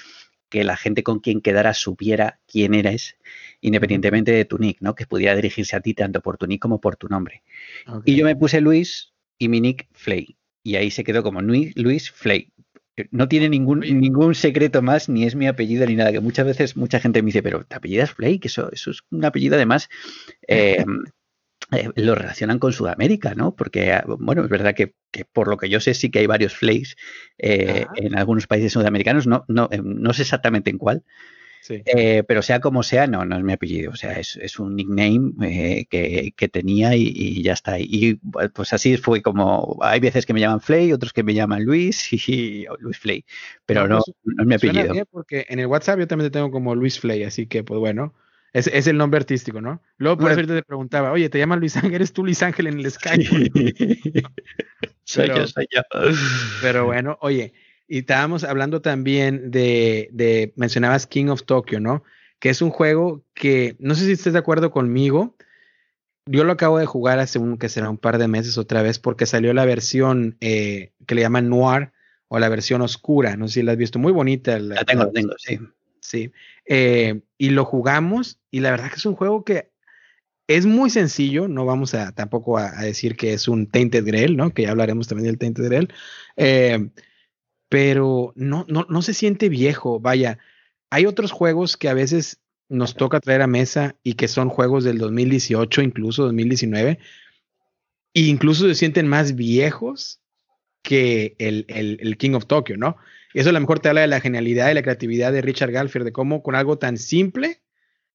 [0.53, 3.17] que la gente con quien quedara supiera quién eres,
[3.59, 4.93] independientemente de tu nick, ¿no?
[4.93, 7.41] Que pudiera dirigirse a ti tanto por tu nick como por tu nombre.
[8.05, 10.37] Y yo me puse Luis y mi nick Flay.
[10.61, 12.51] Y ahí se quedó como Luis Flay.
[13.11, 16.11] No tiene ningún, ningún secreto más, ni es mi apellido ni nada.
[16.11, 18.13] Que muchas veces mucha gente me dice, pero ¿te apellidas?
[18.13, 19.89] Que eso, eso es un apellido además.
[20.47, 20.83] Eh,
[21.71, 23.55] eh, lo relacionan con Sudamérica, ¿no?
[23.55, 24.93] Porque, ah, bueno, es verdad que,
[25.31, 26.95] por lo que yo sé sí que hay varios Flays
[27.39, 31.03] eh, en algunos países sudamericanos, no, no, no sé exactamente en cuál,
[31.69, 33.91] eh, pero sea como sea, no, no es mi apellido.
[33.91, 37.79] O sea, es, un nickname eh, que, tenía y, ya está.
[37.79, 38.19] Y
[38.53, 39.77] pues así fue como.
[39.81, 43.25] Hay veces que me llaman Flay, otros que me llaman Luis y, Luis Flay.
[43.65, 45.05] Pero no, pues, no, es mi apellido.
[45.11, 48.13] porque en el WhatsApp yo también te tengo como Luis Flay, así que pues bueno.
[48.53, 49.81] Es, es el nombre artístico, ¿no?
[49.97, 51.95] Luego por eso te preguntaba, oye, ¿te llaman Luis Ángel?
[51.95, 53.23] ¿Eres tú Luis Ángel en el Skype?
[55.03, 55.81] soy yo, soy yo.
[56.61, 57.51] Pero bueno, oye,
[57.87, 62.03] y estábamos hablando también de, de, mencionabas King of Tokyo, ¿no?
[62.39, 65.35] Que es un juego que, no sé si estés de acuerdo conmigo,
[66.25, 68.99] yo lo acabo de jugar hace un, que será un par de meses otra vez,
[68.99, 71.91] porque salió la versión eh, que le llaman Noir
[72.29, 74.57] o la versión oscura, no sé si la has visto, muy bonita.
[74.59, 75.59] La, tengo, la tengo, sí.
[75.99, 76.31] Sí.
[76.65, 79.71] Eh, y lo jugamos y la verdad que es un juego que
[80.47, 84.53] es muy sencillo, no vamos a tampoco a, decir que es un Tainted Grail, ¿no?
[84.53, 85.93] Que ya hablaremos también del Tainted Grail.
[86.35, 86.89] Eh,
[87.73, 89.99] pero no, no, no se siente viejo.
[89.99, 90.37] Vaya,
[90.91, 94.83] hay otros juegos que a veces nos toca traer a mesa y que son juegos
[94.83, 96.99] del 2018, incluso 2019,
[98.13, 100.21] e incluso se sienten más viejos
[100.83, 102.95] que el, el, King of Tokyo, ¿no?
[103.33, 105.71] Y eso a lo mejor te habla de la genialidad y la creatividad de Richard
[105.71, 107.63] Galfield, de cómo con algo tan simple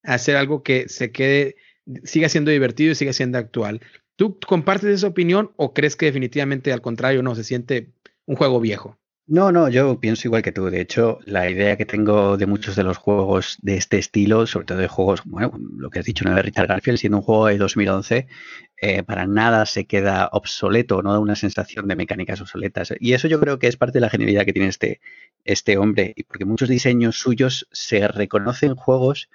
[0.04, 1.56] hacer algo que se quede,
[2.04, 3.80] siga siendo divertido y siga siendo actual.
[4.14, 7.90] ¿Tú compartes esa opinión o crees que definitivamente al contrario no se siente
[8.24, 8.96] un juego viejo?
[9.30, 10.70] No, no, yo pienso igual que tú.
[10.70, 14.64] De hecho, la idea que tengo de muchos de los juegos de este estilo, sobre
[14.64, 16.34] todo de juegos, bueno, lo que has dicho, ¿no?
[16.34, 18.26] de Richard Garfield, siendo un juego de 2011,
[18.80, 22.94] eh, para nada se queda obsoleto, no da una sensación de mecánicas obsoletas.
[23.00, 25.02] Y eso yo creo que es parte de la genialidad que tiene este,
[25.44, 29.28] este hombre, porque muchos diseños suyos se reconocen juegos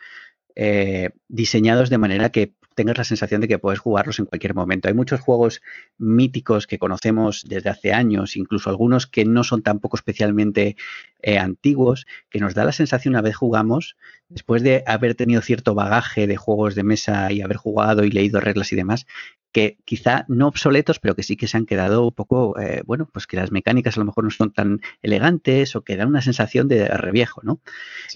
[0.56, 4.88] eh, diseñados de manera que tengas la sensación de que puedes jugarlos en cualquier momento.
[4.88, 5.62] Hay muchos juegos
[5.98, 10.76] míticos que conocemos desde hace años, incluso algunos que no son tampoco especialmente
[11.22, 13.96] eh, antiguos, que nos da la sensación una vez jugamos,
[14.30, 18.40] después de haber tenido cierto bagaje de juegos de mesa y haber jugado y leído
[18.40, 19.06] reglas y demás,
[19.54, 23.08] que quizá no obsoletos, pero que sí que se han quedado un poco, eh, bueno,
[23.14, 26.24] pues que las mecánicas a lo mejor no son tan elegantes o que dan una
[26.24, 27.62] sensación de reviejo, ¿no?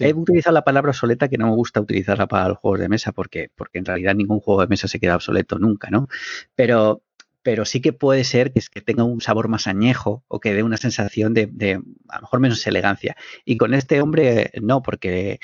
[0.00, 3.12] He utilizado la palabra obsoleta que no me gusta utilizarla para los juegos de mesa
[3.12, 6.08] porque, porque en realidad ningún juego de mesa se queda obsoleto nunca, ¿no?
[6.56, 7.02] Pero,
[7.42, 10.52] pero sí que puede ser que, es que tenga un sabor más añejo o que
[10.52, 13.16] dé una sensación de, de, a lo mejor menos elegancia.
[13.44, 15.38] Y con este hombre no, porque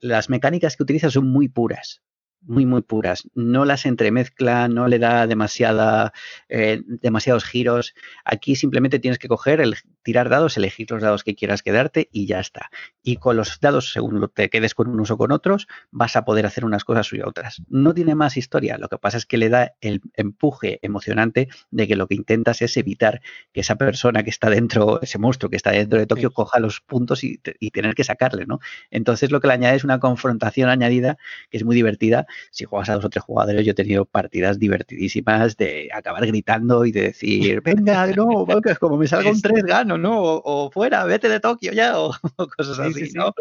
[0.00, 2.02] las mecánicas que utiliza son muy puras
[2.46, 3.28] muy, muy puras.
[3.34, 6.12] No las entremezcla, no le da demasiada,
[6.48, 7.94] eh, demasiados giros.
[8.24, 12.26] Aquí simplemente tienes que coger, el, tirar dados, elegir los dados que quieras quedarte y
[12.26, 12.70] ya está.
[13.02, 16.46] Y con los dados, según te quedes con unos o con otros, vas a poder
[16.46, 17.62] hacer unas cosas y otras.
[17.68, 18.78] No tiene más historia.
[18.78, 22.62] Lo que pasa es que le da el empuje emocionante de que lo que intentas
[22.62, 23.20] es evitar
[23.52, 26.80] que esa persona que está dentro, ese monstruo que está dentro de Tokio, coja los
[26.80, 28.60] puntos y, y tener que sacarle, ¿no?
[28.90, 31.16] Entonces lo que le añade es una confrontación añadida
[31.50, 34.58] que es muy divertida si juegas a dos o tres jugadores, yo he tenido partidas
[34.58, 38.46] divertidísimas de acabar gritando y de decir, venga, no,
[38.78, 40.20] como me salga un tres gano, ¿no?
[40.20, 42.12] O, fuera, vete de Tokio ya, o,
[42.56, 43.34] cosas así, ¿no?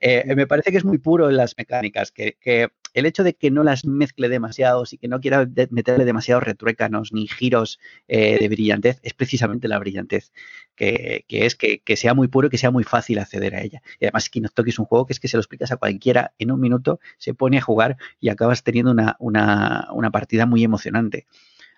[0.00, 3.34] Eh, me parece que es muy puro en las mecánicas, que, que el hecho de
[3.34, 7.78] que no las mezcle demasiados y que no quiera meterle demasiados retruécanos ni giros
[8.08, 10.32] eh, de brillantez es precisamente la brillantez,
[10.74, 13.82] que, es que, sea muy puro y que sea muy fácil acceder a ella.
[14.00, 16.32] Y además, Kino Toki es un juego que es que se lo explicas a cualquiera
[16.38, 20.64] en un minuto, se pone a jugar y acabas teniendo una, una, una partida muy
[20.64, 21.26] emocionante.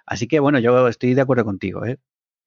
[0.07, 1.85] Así que bueno, yo estoy de acuerdo contigo.
[1.87, 1.99] ¿eh?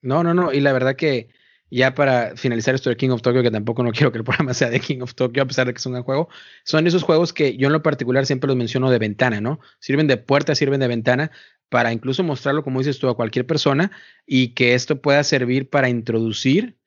[0.01, 0.53] No, no, no.
[0.53, 1.29] Y la verdad que
[1.69, 4.53] ya para finalizar esto de King of Tokyo, que tampoco no quiero que el programa
[4.53, 6.29] sea de King of Tokyo, a pesar de que es un gran juego,
[6.63, 9.59] son esos juegos que yo en lo particular siempre los menciono de ventana, ¿no?
[9.79, 11.31] Sirven de puerta, sirven de ventana
[11.69, 13.91] para incluso mostrarlo, como dices tú, a cualquier persona
[14.25, 16.77] y que esto pueda servir para introducir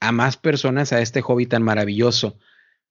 [0.00, 2.38] a más personas a este hobby tan maravilloso.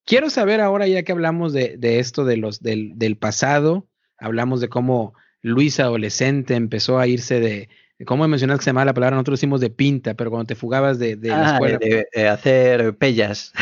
[0.06, 4.70] Quiero saber ahora, ya que hablamos de, esto de los, del, del pasado, hablamos de
[4.70, 7.70] cómo Luis adolescente empezó a irse de,
[8.06, 9.16] ¿Cómo mencionas que se llama la palabra?
[9.16, 11.80] Nosotros decimos de pinta, pero cuando te fugabas de, la ah, escuela.
[11.80, 13.54] De, hacer pellas.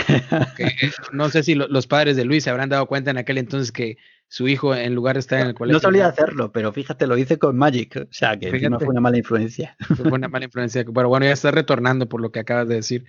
[1.11, 3.97] no sé si los padres de Luis se habrán dado cuenta en aquel entonces que
[4.27, 5.73] su hijo, en lugar de estar en el colegio.
[5.73, 7.95] No solía hacerlo, pero fíjate, lo hice con Magic.
[7.95, 9.75] O sea, que no fue una mala influencia.
[9.97, 10.85] Fue una mala influencia.
[10.85, 13.05] Pero bueno, ya está retornando por lo que acabas de decir.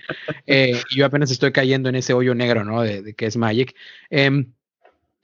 [0.46, 2.80] Eh, yo apenas estoy cayendo en ese hoyo negro, ¿no?
[2.80, 3.76] De, que es Magic.
[4.08, 4.54] Em,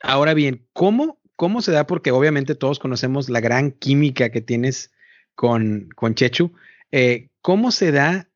[0.02, 1.86] ahora bien, ¿cómo, ¿cómo se da?
[1.86, 4.92] Porque obviamente todos conocemos la gran química que tienes
[5.36, 6.52] con, con Chechu.
[6.90, 8.28] Eh, ¿Cómo se da,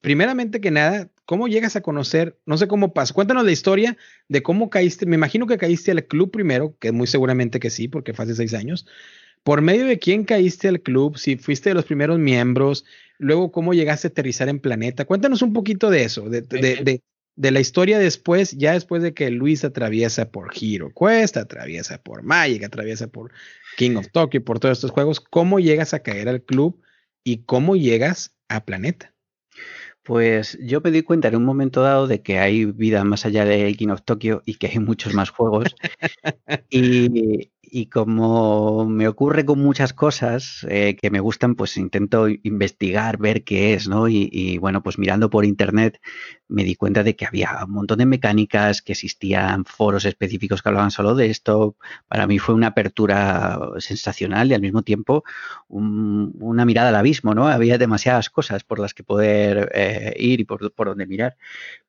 [0.00, 3.96] primeramente que nada, cómo llegas a conocer, no sé cómo pasa, cuéntanos la historia
[4.28, 7.88] de cómo caíste, me imagino que caíste al club primero, que muy seguramente que sí,
[7.88, 8.86] porque fue hace seis años.
[9.42, 11.18] ¿Por medio de quién caíste al club?
[11.18, 12.84] Si fuiste de los primeros miembros,
[13.18, 15.04] luego cómo llegaste a aterrizar en Planeta.
[15.04, 17.02] Cuéntanos un poquito de eso, de, de, de,
[17.36, 22.64] la historia después, ya después de que Luis atraviesa por Hero Quest, atraviesa por Magic,
[22.64, 23.32] atraviesa por
[23.76, 26.80] King of Tokyo, por todos estos juegos, ¿cómo llegas a caer al club
[27.24, 29.14] y cómo llegas a Planeta?
[30.04, 33.46] Pues yo me di cuenta en un momento dado de que hay vida más allá
[33.46, 35.74] de King of Tokyo y que hay muchos más juegos.
[36.70, 43.18] y, y como me ocurre con muchas cosas eh, que me gustan, pues intento investigar,
[43.18, 44.06] ver qué es, ¿no?
[44.08, 46.00] Y, bueno, pues mirando por internet
[46.46, 50.68] me di cuenta de que había un montón de mecánicas, que existían foros específicos que
[50.68, 51.76] hablaban solo de esto.
[52.06, 55.24] Para mí fue una apertura sensacional y al mismo tiempo
[55.66, 57.48] una mirada al abismo, ¿no?
[57.48, 61.36] Había demasiadas cosas por las que poder eh, ir y por, por donde mirar.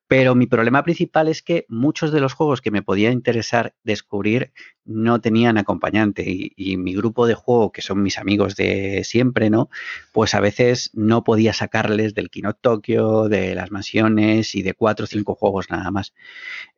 [0.08, 4.52] Pero mi problema principal es que muchos de los juegos que me podía interesar descubrir
[4.84, 9.68] no tenían acompañante y, mi grupo de juego, que son mis amigos de siempre, ¿no?
[10.12, 15.04] Pues a veces no podía sacarles del Kino Tokyo, de las mansiones y de cuatro
[15.04, 16.14] o cinco juegos nada más.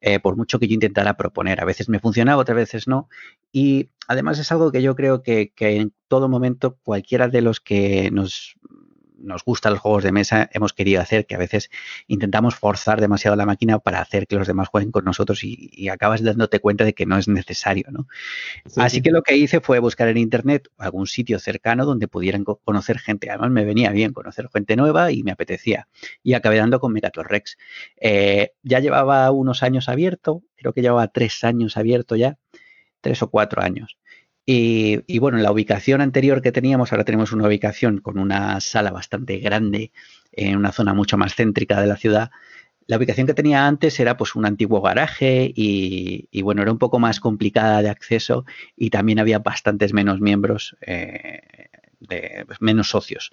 [0.00, 3.10] Eh, por mucho que yo intentara proponer, a veces me funcionaba, otras veces no.
[3.52, 7.60] Y además es algo que yo creo que, que en todo momento cualquiera de los
[7.60, 8.56] que nos
[9.18, 11.70] nos gustan los juegos de mesa, hemos querido hacer, que a veces
[12.06, 16.22] intentamos forzar demasiado la máquina para hacer que los demás jueguen con nosotros y, acabas
[16.22, 18.06] dándote cuenta de que no es necesario, ¿no?
[18.76, 22.98] Así que lo que hice fue buscar en internet algún sitio cercano donde pudieran conocer
[22.98, 23.30] gente.
[23.30, 25.88] Además me venía bien conocer gente nueva y me apetecía.
[26.22, 27.56] Y acabé dando con Megator Rex.
[27.96, 32.38] Eh, ya llevaba unos años abierto, creo que llevaba tres años abierto ya,
[33.00, 33.98] tres o cuatro años.
[34.50, 38.90] Y, bueno, en la ubicación anterior que teníamos, ahora tenemos una ubicación con una sala
[38.90, 39.92] bastante grande
[40.32, 42.30] en una zona mucho más céntrica de la ciudad.
[42.86, 46.98] La ubicación que tenía antes era pues un antiguo garaje y, bueno, era un poco
[46.98, 51.67] más complicada de acceso y también había bastantes menos miembros eh,
[52.00, 53.32] de menos socios.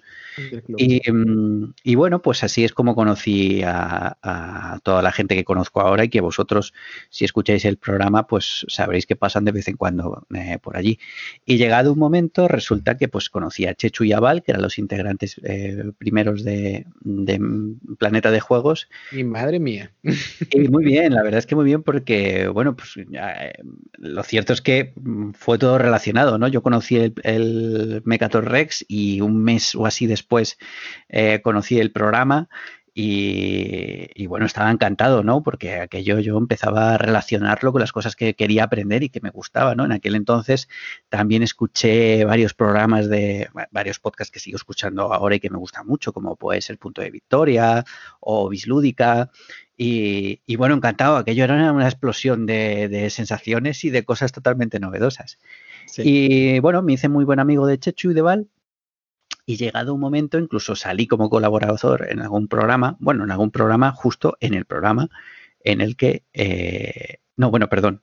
[0.68, 6.04] Mm, y, bueno, pues así es como conocí a, toda la gente que conozco ahora
[6.04, 6.72] y que vosotros,
[7.10, 10.98] si escucháis el programa, pues sabréis que pasan de vez en cuando eh, por allí.
[11.44, 14.62] Y llegado un momento, resulta que pues conocí a Chechu y a Val, que eran
[14.62, 16.86] los integrantes eh, primeros de,
[17.98, 18.88] Planeta de Juegos.
[19.12, 19.92] Y madre mía.
[20.50, 23.52] Y muy bien, la verdad es que muy bien porque, bueno, pues eh,
[23.98, 24.92] lo cierto es que
[25.34, 26.48] fue todo relacionado, ¿no?
[26.48, 28.02] Yo conocí el, el
[28.88, 30.58] Y un mes o así después
[31.08, 32.48] eh, conocí el programa
[32.98, 35.42] y, bueno, estaba encantado, ¿no?
[35.42, 39.28] Porque aquello yo empezaba a relacionarlo con las cosas que quería aprender y que me
[39.28, 39.84] gustaba, ¿no?
[39.84, 40.66] En aquel entonces
[41.10, 45.86] también escuché varios programas de, varios podcasts que sigo escuchando ahora y que me gustan
[45.86, 47.84] mucho, como puede ser Punto de Victoria
[48.18, 49.30] o Bislúdica.
[49.76, 55.36] Y, bueno, encantado, aquello era una explosión de sensaciones y de cosas totalmente novedosas.
[55.98, 58.48] Y bueno, me hice muy buen amigo de Chechu y de Val.
[59.44, 63.92] Y llegado un momento, incluso salí como colaborador en algún programa, bueno, en algún programa,
[63.92, 65.08] justo en el programa
[65.66, 68.02] en el que, eh, no, bueno, perdón,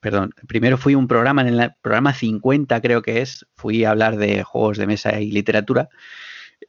[0.00, 4.16] perdón, primero fui un programa, en el programa 50 creo que es, fui a hablar
[4.16, 5.88] de juegos de mesa y literatura.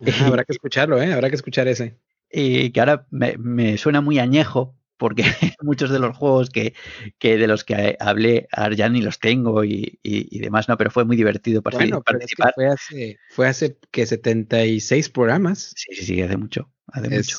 [0.01, 1.13] Ah, habrá que escucharlo, ¿eh?
[1.13, 1.97] Habrá que escuchar ese.
[2.31, 5.23] Y que ahora me, me suena muy añejo, porque
[5.63, 6.75] muchos de los juegos que,
[7.19, 11.63] de los que hablé ya ni los tengo y, demás, no, pero fue muy divertido
[11.63, 12.53] bueno, participar.
[12.53, 15.73] fue hace, fue hace que 76 programas.
[15.75, 17.37] Sí, sí, sí, hace mucho, hace mucho.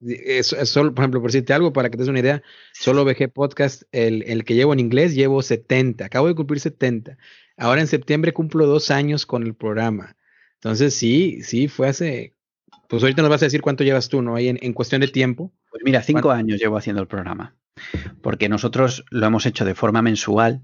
[0.00, 3.30] Es, solo, por ejemplo, por decirte algo, para que te des una idea, solo VG
[3.30, 6.06] Podcast, el, el, que llevo en inglés, llevo 70.
[6.06, 7.18] Acabo de cumplir 70.
[7.58, 10.16] Ahora en septiembre cumplo dos años con el programa.
[10.54, 12.34] Entonces, sí, sí, fue hace.
[12.88, 14.34] Pues ahorita nos vas a decir cuánto llevas tú, ¿no?
[14.34, 15.52] Ahí en cuestión de tiempo.
[15.72, 17.56] Pues mira, cinco años llevo haciendo el programa,
[18.20, 20.60] porque nosotros lo hemos hecho de forma mensual,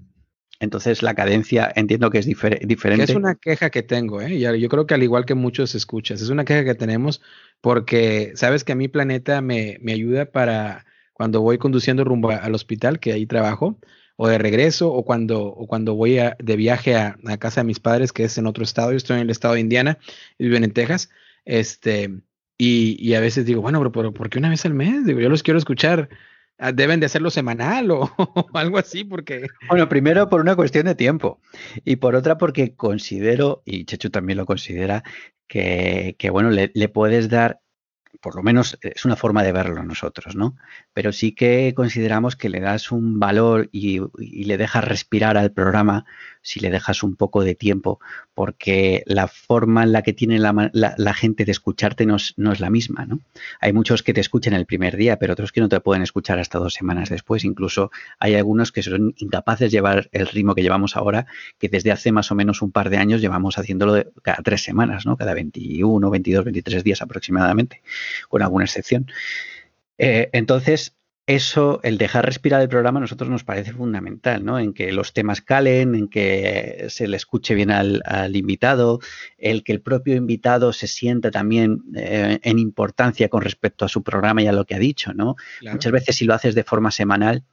[0.59, 3.03] entonces la cadencia entiendo que es diferente.
[3.05, 4.39] es una queja que tengo, ¿eh?
[4.39, 7.23] yo creo que al igual que muchos escuchas, es una queja que tenemos
[7.59, 12.99] porque sabes que a mi planeta me, ayuda para cuando voy conduciendo rumbo al hospital,
[12.99, 13.79] que ahí trabajo,
[14.15, 17.79] o de regreso, o cuando, o cuando voy de viaje a, a, casa de mis
[17.79, 19.97] padres, que es en otro estado, yo estoy en el estado de Indiana
[20.37, 21.09] y viven en Texas,
[21.45, 22.21] este,
[22.61, 25.05] y, a veces digo, bueno, pero, ¿por qué una vez al mes?
[25.05, 26.09] Digo, yo los quiero escuchar.
[26.57, 28.11] Ah, deben de hacerlo semanal o,
[28.53, 29.47] algo así, porque.
[29.69, 31.39] Bueno, primero por una cuestión de tiempo
[31.85, 35.03] y por otra porque considero, y Chechu también lo considera,
[35.47, 37.61] que, bueno, le, le puedes dar
[38.21, 40.55] por lo menos es una forma de verlo nosotros, ¿no?
[40.93, 46.05] Pero sí que consideramos que le das un valor y, le dejas respirar al programa
[46.41, 47.99] si le dejas un poco de tiempo,
[48.33, 53.05] porque la forma en la que tiene la, gente de escucharte no es, la misma,
[53.05, 53.19] ¿no?
[53.59, 56.39] Hay muchos que te escuchan el primer día, pero otros que no te pueden escuchar
[56.39, 57.43] hasta dos semanas después.
[57.43, 61.25] Incluso hay algunos que son incapaces de llevar el ritmo que llevamos ahora,
[61.57, 65.05] que desde hace más o menos un par de años llevamos haciéndolo cada tres semanas,
[65.05, 65.17] ¿no?
[65.17, 67.81] Cada 21, 22, 23 días aproximadamente
[68.29, 69.07] con alguna excepción.
[69.97, 70.95] Eh, entonces,
[71.29, 74.57] eso, el dejar respirar el programa, a nosotros nos parece fundamental, ¿no?
[74.57, 78.99] En que los temas calen, en que se le escuche bien al, invitado,
[79.37, 84.01] el que el propio invitado se sienta también eh, en importancia con respecto a su
[84.01, 85.35] programa y a lo que ha dicho, ¿no?
[85.71, 87.43] Muchas veces si lo haces de forma semanal,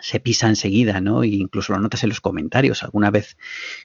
[0.00, 1.22] se pisa enseguida, ¿no?
[1.22, 2.82] E incluso lo notas en los comentarios.
[2.82, 3.36] Alguna vez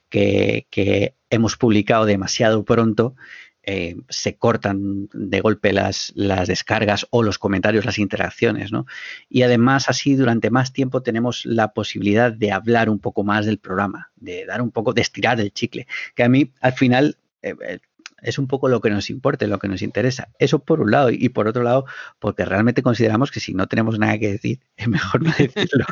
[0.08, 3.16] que, que hemos publicado demasiado pronto,
[3.64, 8.88] eh, se cortan de golpe las, las, descargas o los comentarios, las interacciones, ¿no?
[9.30, 13.60] Y además así durante más tiempo tenemos la posibilidad de hablar un poco más del
[13.60, 17.54] programa, de dar un poco, de estirar el chicle, que a mí al final eh,
[17.62, 17.80] eh,
[18.24, 20.30] es un poco lo que nos importa, lo que nos interesa.
[20.40, 21.86] Eso por un lado y por otro lado,
[22.18, 25.86] porque realmente consideramos que si no tenemos nada que decir, es mejor no decirlo.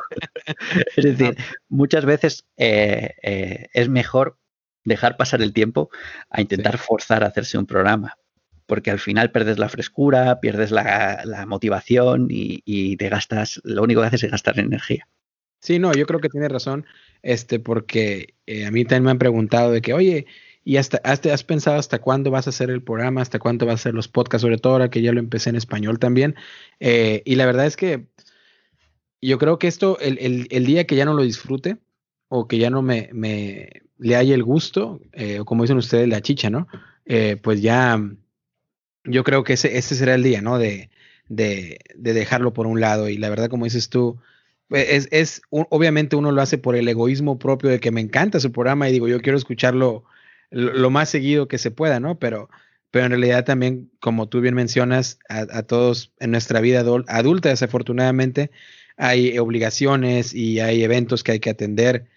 [0.95, 1.37] es decir,
[1.69, 4.39] muchas veces es mejor
[4.83, 5.89] dejar pasar el tiempo
[6.29, 8.17] a intentar forzar a hacerse un programa.
[8.65, 14.07] Porque al final pierdes la frescura, pierdes la, motivación y, te gastas, lo único que
[14.07, 15.07] haces es gastar energía.
[15.59, 16.85] Sí, no, yo creo que tiene razón,
[17.21, 20.25] este, porque eh, a mí también me han preguntado de que, oye,
[20.63, 23.73] y hasta, hasta has pensado hasta cuándo vas a hacer el programa, hasta cuándo vas
[23.73, 26.35] a hacer los podcasts, sobre todo ahora que ya lo empecé en español también.
[26.79, 28.05] Eh, y la verdad es que
[29.21, 31.77] yo creo que esto, el, el, día que ya no lo disfrute
[32.27, 36.07] o que ya no me, me le haya el gusto, eh, o como dicen ustedes,
[36.07, 36.67] la chicha, ¿no?
[37.05, 38.01] Eh, pues ya
[39.03, 40.57] yo creo que ese, ese será el día, ¿no?
[40.57, 40.89] De,
[41.27, 43.09] de, de, dejarlo por un lado.
[43.09, 44.17] Y la verdad, como dices tú,
[44.67, 48.39] pues, es, es obviamente uno lo hace por el egoísmo propio de que me encanta
[48.39, 50.05] su programa y digo, yo quiero escucharlo
[50.49, 52.19] lo, más seguido que se pueda, ¿no?
[52.19, 52.49] Pero,
[52.91, 57.49] pero en realidad también, como tú bien mencionas, a, a todos en nuestra vida adulta,
[57.49, 58.51] desafortunadamente,
[58.97, 62.07] hay obligaciones y hay eventos que hay que atender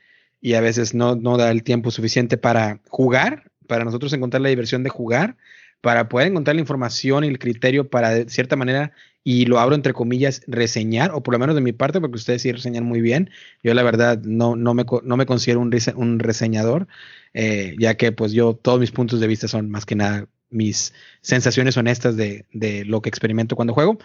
[0.43, 4.51] y a veces no, no da el tiempo suficiente para jugar, para nosotros encontrar la
[4.51, 5.37] diversión de jugar,
[5.81, 8.93] para poder encontrar la información y el criterio para de cierta manera,
[9.25, 12.43] y lo abro entre comillas, reseñar, o por lo menos de mi parte, porque ustedes
[12.43, 13.31] sí reseñan muy bien.
[13.63, 16.89] Yo la verdad no, no, me, no me considero un, un reseñador,
[17.35, 20.93] eh, ya que pues yo todos mis puntos de vista son más que nada mis
[21.23, 23.99] sensaciones honestas de, de lo que experimento cuando juego.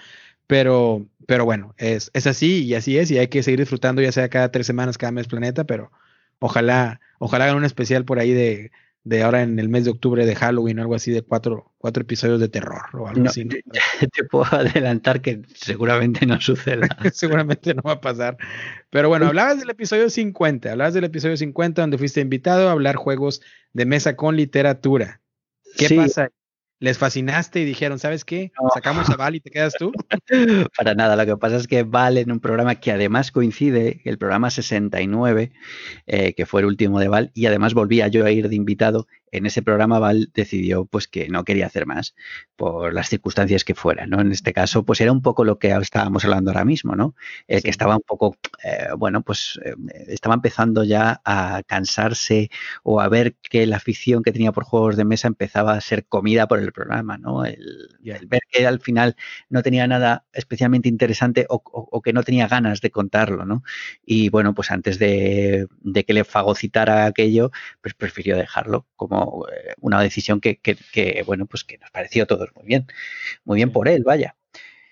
[0.48, 4.12] Pero, pero bueno, es, es así y así es, y hay que seguir disfrutando, ya
[4.12, 5.92] sea cada tres semanas, cada mes planeta, pero
[6.40, 8.72] ojalá, ojalá hagan un especial por ahí de,
[9.08, 12.42] de ahora en el mes de octubre de Halloween, algo así de cuatro, cuatro episodios
[12.42, 13.46] de terror o algo así.
[13.46, 13.64] Te,
[14.14, 16.88] te, puedo adelantar que seguramente no suceda.
[17.14, 18.38] seguramente no va a pasar.
[18.90, 22.98] Pero bueno, hablabas del episodio 50, hablabas del episodio 50 donde fuiste invitado a hablar
[22.98, 25.22] juegos de mesa con literatura.
[25.78, 25.96] ¿Qué sí.
[25.96, 26.30] pasa?
[26.80, 28.52] Les fascinaste y dijeron, ¿sabes qué?
[28.74, 29.92] Sacamos a Val y te quedas tú.
[30.78, 34.18] Para nada, lo que pasa es que Val en un programa que además coincide, el
[34.18, 35.52] programa 69,
[36.06, 39.08] eh, que fue el último de Val, y además volvía yo a ir de invitado,
[39.32, 42.16] en ese programa Val decidió pues que no quería hacer más
[42.56, 44.22] por las circunstancias que fueran, ¿no?
[44.22, 47.16] En este caso, pues era un poco lo que estábamos hablando ahora mismo, ¿no?
[47.48, 47.64] El sí.
[47.66, 49.76] que estaba un poco, eh, bueno, pues eh,
[50.08, 52.50] estaba empezando ya a cansarse
[52.84, 56.06] o a ver que la afición que tenía por juegos de mesa empezaba a ser
[56.06, 57.46] comida por el programa, ¿no?
[57.46, 59.16] El, el ver que al final
[59.50, 63.64] no tenía nada especialmente interesante o, o, o, que no tenía ganas de contarlo, ¿no?
[64.06, 67.52] Y bueno, pues antes de, de que le fagocitara aquello,
[67.82, 72.24] pues prefirió dejarlo como eh, una decisión que, que, que, bueno, pues que nos pareció
[72.24, 72.88] a todos muy bien,
[73.46, 74.36] muy bien por él, vaya.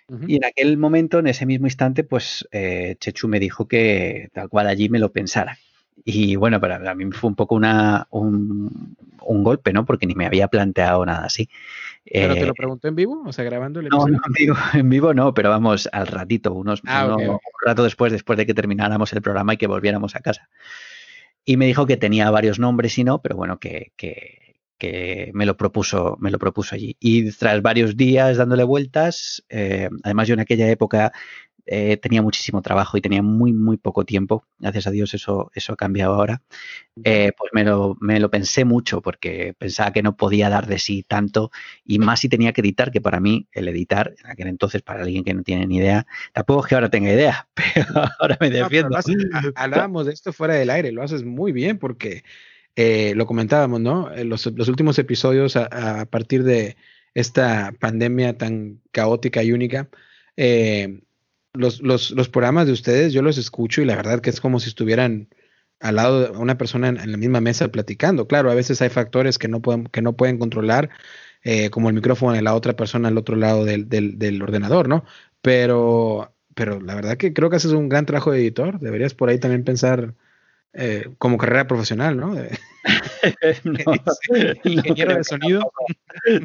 [0.08, 0.26] Uh -huh.
[0.28, 4.50] Y en aquel momento, en ese mismo instante, pues eh, Chechu me dijo que tal
[4.50, 5.58] cual allí me lo pensara.
[6.04, 9.86] Y bueno, para mí fue un poco una, un, un, golpe, ¿no?
[9.86, 11.50] Porque ni me había planteado nada así.
[12.04, 13.24] ¿Pero eh, te lo preguntó en vivo?
[13.26, 14.14] O sea, grabando el episodio.
[14.14, 17.28] No, no en, vivo, en vivo no, pero vamos al ratito, unos, ah, uno, okay,
[17.28, 17.38] okay.
[17.38, 20.50] un rato después, después de que termináramos el programa y que volviéramos a casa.
[21.46, 25.58] Y me dijo que tenía varios nombres y no, pero bueno, que, que, me lo
[25.58, 26.96] propuso, me lo propuso allí.
[27.00, 31.12] Y tras varios días dándole vueltas, eh, además yo en aquella época
[31.66, 34.46] eh, tenía muchísimo trabajo y tenía muy, muy poco tiempo.
[34.60, 36.42] Gracias a Dios eso, eso ha cambiado ahora.
[37.04, 40.80] Eh, pues me lo, me lo pensé mucho porque pensaba que no podía dar de
[40.80, 41.52] sí tanto
[41.84, 45.04] y más si tenía que editar, que para mí el editar, en aquel entonces, para
[45.04, 47.88] alguien que no tiene ni idea, tampoco es que ahora tenga idea, pero
[48.20, 48.90] ahora me defiendo.
[48.90, 49.18] No, haces,
[49.56, 52.24] hablábamos de esto fuera del aire, lo haces muy bien porque
[52.76, 54.12] eh, lo comentábamos, ¿no?
[54.12, 56.76] Eh, los, los últimos episodios a, a, partir de
[57.14, 59.90] esta pandemia tan caótica y única,
[60.36, 61.02] eh,
[61.56, 64.60] los, los, los, programas de ustedes yo los escucho y la verdad que es como
[64.60, 65.30] si estuvieran
[65.80, 68.28] al lado de una persona en, la misma mesa platicando.
[68.28, 70.90] Claro, a veces hay factores que no pueden, que no pueden controlar,
[71.44, 74.88] eh, como el micrófono de la otra persona al otro lado del, del, del, ordenador,
[74.88, 75.06] ¿no?
[75.42, 78.80] Pero, pero la verdad que creo que haces un gran trabajo de editor.
[78.80, 80.16] Deberías por ahí también pensar
[80.78, 82.36] eh, como carrera profesional, ¿no?
[83.64, 83.80] no
[84.64, 85.72] ingeniero no de sonido.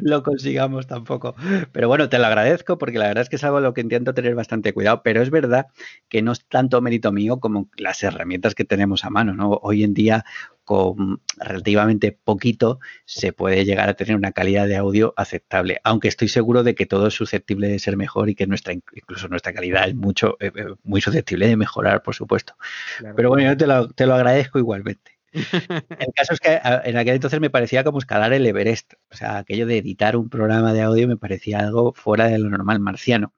[0.01, 1.35] Lo consigamos tampoco.
[1.71, 3.81] Pero bueno, te lo agradezco porque la verdad es que es algo a lo que
[3.81, 5.01] intento tener bastante cuidado.
[5.03, 5.67] Pero es verdad
[6.09, 9.59] que no es tanto mérito mío como las herramientas que tenemos a mano, ¿no?
[9.61, 10.25] Hoy en día,
[10.71, 15.81] con relativamente poquito, se puede llegar a tener una calidad de audio aceptable.
[15.83, 19.27] Aunque estoy seguro de que todo es susceptible de ser mejor y que nuestra, incluso
[19.27, 22.55] nuestra calidad es mucho, eh, eh muy susceptible de mejorar, por supuesto.
[22.99, 23.15] Claro.
[23.17, 25.19] Pero bueno, yo te lo, te lo agradezco igualmente.
[25.33, 28.93] El caso es que en aquel entonces me parecía como escalar el Everest.
[29.11, 32.49] O sea, aquello de editar un programa de audio me parecía algo fuera de lo
[32.49, 33.33] normal marciano.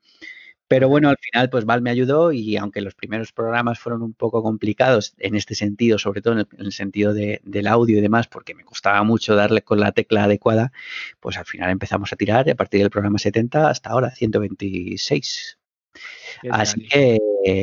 [0.68, 4.14] Pero bueno, al final, pues Val me ayudó y aunque los primeros programas fueron un
[4.14, 7.98] poco complicados en este sentido, sobre todo en el, en el sentido de, del audio
[7.98, 10.72] y demás, porque me costaba mucho darle con la tecla adecuada,
[11.20, 15.60] pues al final empezamos a tirar y a partir del programa 70 hasta ahora, 126.
[16.50, 17.20] Así que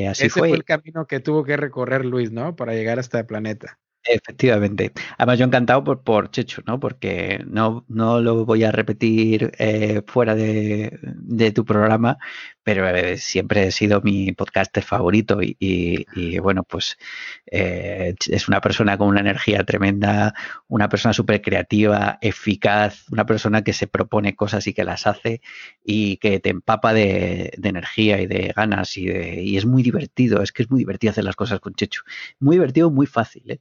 [0.08, 0.48] así Ese fue.
[0.48, 2.54] fue el camino que tuvo que recorrer Luis, ¿no?
[2.54, 3.78] Para llegar hasta el planeta.
[4.02, 4.92] Efectivamente.
[5.18, 6.80] Además, yo encantado por, por Chechu, ¿no?
[6.80, 12.16] Porque no, no lo voy a repetir eh, fuera de, de, tu programa,
[12.62, 16.98] pero eh, siempre he sido mi podcaster favorito y, bueno, pues
[17.46, 20.34] eh, es una persona con una energía tremenda,
[20.68, 25.40] una persona súper creativa, eficaz, una persona que se propone cosas y que las hace
[25.84, 30.52] y que te empapa de, energía y de ganas y, y, es muy divertido, es
[30.52, 32.02] que es muy divertido hacer las cosas con Chechu,
[32.38, 33.50] muy divertido, muy fácil.
[33.50, 33.60] ¿eh?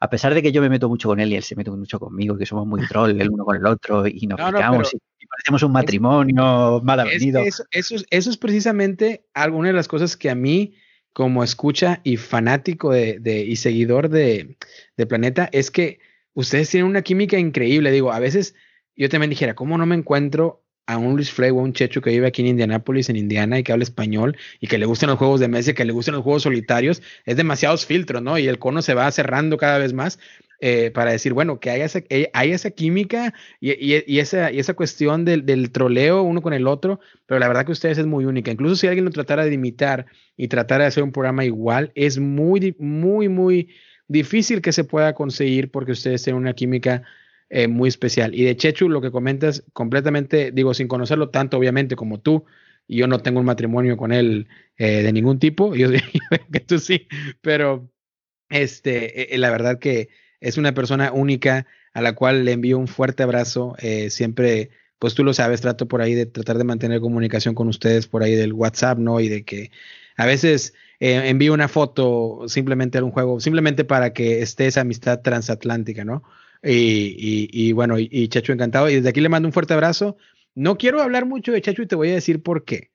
[0.00, 1.98] A pesar de que yo me meto mucho con él y él se mete mucho
[2.00, 5.62] conmigo, que somos muy troll el uno con el otro y nos picamos y, parecemos
[5.62, 7.42] un matrimonio mal avenido.
[7.42, 10.74] eso, eso, es precisamente alguna de las cosas que a mí
[11.12, 14.56] como escucha y fanático de, de y seguidor de,
[14.96, 15.98] de, Planeta es que
[16.34, 17.90] ustedes tienen una química increíble.
[17.90, 18.54] Digo, a veces
[18.94, 22.10] yo también dijera, ¿cómo no me encuentro a un Luis Frey o un Checho que
[22.10, 25.18] vive aquí en Indianápolis, en Indiana, y que habla español y que le gustan los
[25.18, 28.38] juegos de mesa, que le gustan los juegos solitarios, es demasiados filtros, ¿no?
[28.38, 30.18] Y el cono se va cerrando cada vez más
[30.60, 34.58] eh, para decir, bueno, que hay esa, eh, hay esa química y, y, esa, y
[34.58, 38.06] esa cuestión del, del, troleo uno con el otro, pero la verdad que ustedes es
[38.06, 38.50] muy única.
[38.50, 40.06] Incluso si alguien lo tratara de imitar
[40.36, 43.68] y tratara de hacer un programa igual, es muy, muy, muy
[44.08, 47.04] difícil que se pueda conseguir porque ustedes tienen una química
[47.50, 48.34] eh, muy especial.
[48.34, 52.44] Y de Chechu, lo que comentas, completamente, digo, sin conocerlo tanto, obviamente, como tú,
[52.88, 55.88] yo no tengo un matrimonio con él de ningún tipo, yo
[56.52, 57.06] que tú sí,
[57.42, 57.88] pero
[58.50, 60.08] este, la verdad que
[60.40, 63.76] es una persona única a la cual le envío un fuerte abrazo.
[64.10, 68.06] siempre, pues tú lo sabes, trato por ahí de tratar de mantener comunicación con ustedes
[68.06, 69.20] por ahí del WhatsApp, ¿no?
[69.20, 69.70] Y de que
[70.16, 75.20] a veces envío una foto simplemente a un juego, simplemente para que esté esa amistad
[75.22, 76.22] transatlántica, ¿no?
[76.62, 78.90] Y, bueno, y, y, Chacho encantado.
[78.90, 80.16] Y desde aquí le mando un fuerte abrazo.
[80.54, 82.90] No quiero hablar mucho de Chacho y te voy a decir por qué.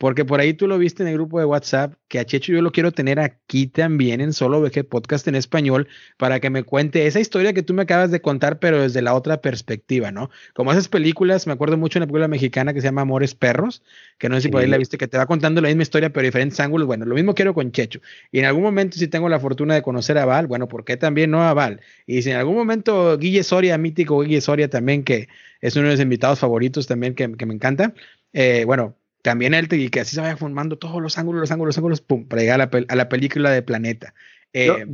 [0.00, 2.62] Porque por ahí tú lo viste en el grupo de WhatsApp, que a Checho yo
[2.62, 7.06] lo quiero tener aquí también en Solo VG Podcast en español, para que me cuente
[7.06, 10.30] esa historia que tú me acabas de contar, pero desde la otra perspectiva, ¿no?
[10.54, 13.82] Como esas películas, me acuerdo mucho de una película mexicana que se llama Amores Perros,
[14.16, 16.10] que no sé si por ahí la viste, que te va contando la misma historia,
[16.10, 16.86] pero diferentes ángulos.
[16.86, 18.00] Bueno, lo mismo quiero con Checho.
[18.32, 20.96] Y en algún momento, si tengo la fortuna de conocer a Val, bueno, ¿por qué
[20.96, 21.82] también no a Val?
[22.06, 25.28] Y si en algún momento Guille Soria, mítico Guille Soria también, que
[25.60, 27.92] es uno de los invitados favoritos también, que, que me encanta,
[28.32, 31.74] eh, bueno, también él y que así se vaya formando todos los ángulos, los ángulos,
[31.74, 34.14] los ángulos, pum, para llegar a la, película de Planeta.
[34.52, 34.86] yo, eh,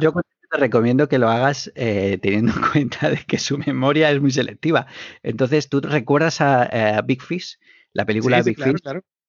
[0.50, 4.30] te recomiendo que lo hagas eh, teniendo en cuenta de que su memoria es muy
[4.30, 4.86] selectiva.
[5.22, 7.58] Entonces, ¿tú recuerdas a, Big Fish?
[7.92, 8.80] La película de Big Fish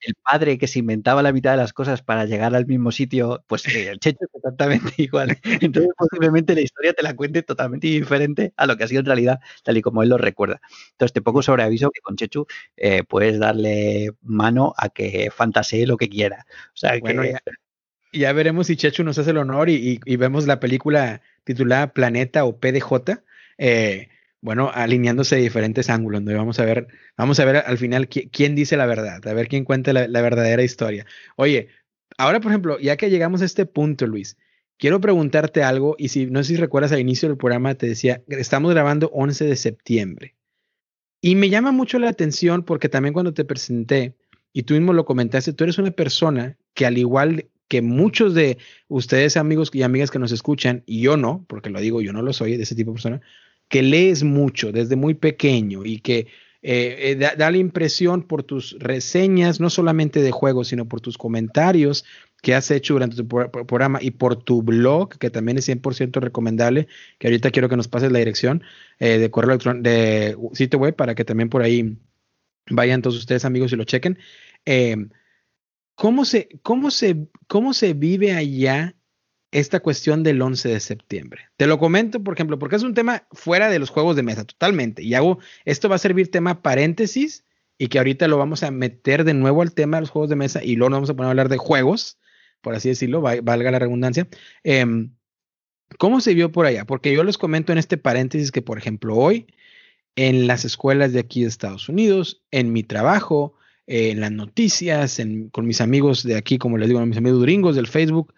[0.01, 3.43] el padre que se inventaba la mitad de las cosas para llegar al mismo sitio,
[3.47, 5.37] pues eh, el Checho es totalmente igual.
[5.43, 9.05] Entonces, posiblemente la historia te la cuente totalmente diferente a lo que ha sido en
[9.05, 10.61] realidad, tal y como él lo recuerda.
[10.91, 12.45] Entonces, te pongo sobre aviso que con Chechu
[12.75, 16.45] eh, puedes darle mano a que fantasee lo que quiera.
[16.73, 17.23] O sea, bueno,
[18.13, 22.45] ya, veremos si Chechu nos hace el honor y, y, vemos la película titulada Planeta
[22.45, 23.19] o PDJ.
[23.57, 24.09] Eh,
[24.41, 28.55] bueno, alineándose de diferentes ángulos, donde vamos a ver, vamos a ver al final quién,
[28.55, 31.05] dice la verdad, a ver quién cuenta la, verdadera historia.
[31.35, 31.69] Oye,
[32.17, 34.37] ahora, por ejemplo, ya que llegamos a este punto, Luis,
[34.77, 38.23] quiero preguntarte algo, y si no sé si recuerdas al inicio del programa, te decía,
[38.27, 40.35] estamos grabando 11 de septiembre.
[41.19, 44.15] Y me llama mucho la atención porque también cuando te presenté,
[44.53, 48.57] y tú mismo lo comentaste, tú eres una persona que al igual que muchos de
[48.87, 52.21] ustedes, amigos y amigas que nos escuchan, y yo no, porque lo digo, yo no
[52.21, 53.21] lo soy de ese tipo de persona,
[53.69, 56.27] que lees mucho desde muy pequeño y que
[56.69, 61.17] eh, eh, da, la impresión por tus reseñas, no solamente de juegos, sino por tus
[61.17, 62.03] comentarios
[62.41, 66.87] que has hecho durante tu programa y por tu blog, que también es 100% recomendable,
[67.19, 68.63] que ahorita quiero que nos pases la dirección
[68.99, 71.97] eh, de correo electrónico, de sitio web, para que también por ahí
[72.69, 74.19] vayan todos ustedes amigos y lo chequen.
[75.95, 78.96] ¿cómo, se, cómo, se, ¿Cómo se vive allá
[79.59, 81.49] esta cuestión del 11 de septiembre.
[81.57, 84.45] Te lo comento, por ejemplo, porque es un tema fuera de los juegos de mesa,
[84.45, 85.01] totalmente.
[85.01, 87.43] Y hago, esto va a servir tema paréntesis
[87.79, 90.35] y que ahorita lo vamos a meter de nuevo al tema de los juegos de
[90.35, 92.19] mesa y luego nos vamos a poner a hablar de juegos,
[92.61, 94.27] por así decirlo, valga la redundancia.
[94.63, 95.15] Em,
[95.97, 96.85] ¿Cómo se vio por allá?
[96.85, 99.47] Porque yo les comento en este paréntesis que, por ejemplo, hoy
[100.15, 103.55] en las escuelas de aquí de Estados Unidos, en mi trabajo,
[103.87, 105.19] en las noticias,
[105.51, 108.33] con mis amigos de aquí, como les digo, mis amigos gringos del Facebook,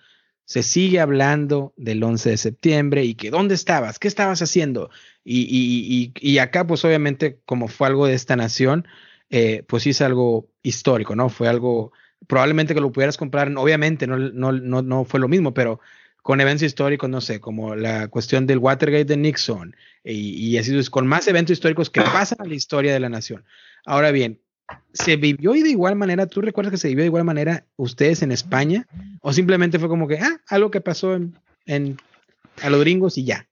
[0.49, 4.89] se sigue hablando del 11 de septiembre y que dónde estabas, qué estabas haciendo.
[5.23, 8.87] Y, acá, pues obviamente, como fue algo de esta nación,
[9.29, 11.29] eh, pues sí es algo histórico, ¿no?
[11.29, 11.91] Fue algo,
[12.25, 15.81] probablemente que lo pudieras comprar, obviamente no, no, no, no fue lo mismo, pero
[16.23, 20.83] con eventos históricos, no sé, como la cuestión del Watergate de Nixon y, y así,
[20.89, 23.45] con más eventos históricos que pasan a la historia de la nación.
[23.85, 24.41] Ahora bien,
[24.93, 26.27] ¿Se vivió de igual manera?
[26.27, 28.87] ¿Tú recuerdas que se vivió de igual manera ustedes en España?
[29.21, 31.15] ¿O simplemente fue como que, ah, algo que pasó
[31.65, 31.97] en,
[32.61, 33.49] a los gringos y ya?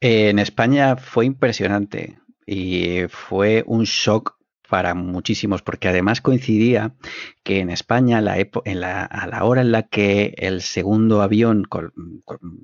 [0.00, 4.37] en España fue impresionante y fue un shock
[4.68, 6.94] para muchísimos, porque además coincidía
[7.42, 11.64] que en España, la en la, a la hora en la que el segundo avión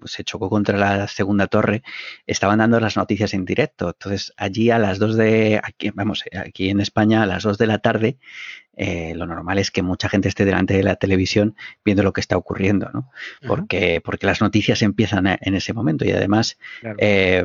[0.04, 1.82] se chocó contra la segunda torre,
[2.26, 3.88] estaban dando las noticias en directo.
[3.88, 7.66] Entonces, allí a las dos de, aquí, vamos, aquí en España, a las dos de
[7.66, 8.18] la tarde,
[8.76, 12.20] eh, lo normal es que mucha gente esté delante de la televisión viendo lo que
[12.20, 13.10] está ocurriendo, ¿no?
[13.46, 16.58] Porque, porque las noticias empiezan en ese momento y además
[16.98, 17.44] eh,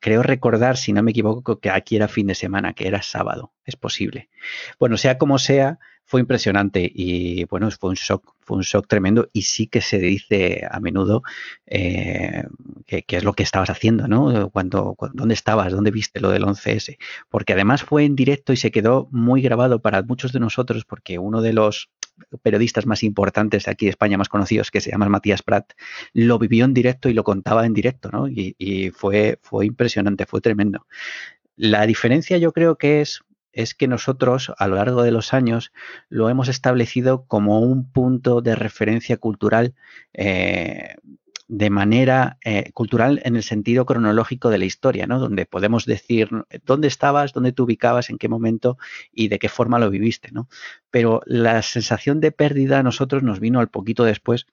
[0.00, 3.52] creo recordar, si no me equivoco, que aquí era fin de semana, que era sábado,
[3.64, 4.28] es posible.
[4.78, 5.78] Bueno, sea como sea,
[6.12, 9.98] fue impresionante y bueno, fue un shock, fue un shock tremendo y sí que se
[9.98, 11.22] dice a menudo
[11.64, 12.44] eh,
[12.86, 14.50] que, es lo que estabas haciendo, ¿no?
[14.50, 15.72] Cuando, ¿Dónde estabas?
[15.72, 16.98] ¿Dónde viste lo del 11S?
[17.30, 21.18] Porque además fue en directo y se quedó muy grabado para muchos de nosotros porque
[21.18, 21.88] uno de los
[22.42, 25.72] periodistas más importantes de aquí de España, más conocidos, que se llama Matías Prat,
[26.12, 28.28] lo vivió en directo y lo contaba en directo, ¿no?
[28.28, 30.86] Y, y fue, fue impresionante, fue tremendo.
[31.56, 33.22] La diferencia yo creo que es
[33.52, 35.72] es que nosotros a lo largo de los años
[36.08, 39.74] lo hemos establecido como un punto de referencia cultural
[40.12, 40.96] eh,
[41.48, 45.18] de manera eh, cultural en el sentido cronológico de la historia, ¿no?
[45.18, 46.30] Donde podemos decir
[46.64, 48.78] dónde estabas, dónde te ubicabas, en qué momento
[49.12, 50.48] y de qué forma lo viviste, ¿no?
[50.90, 54.46] Pero la sensación de pérdida a nosotros nos vino al poquito después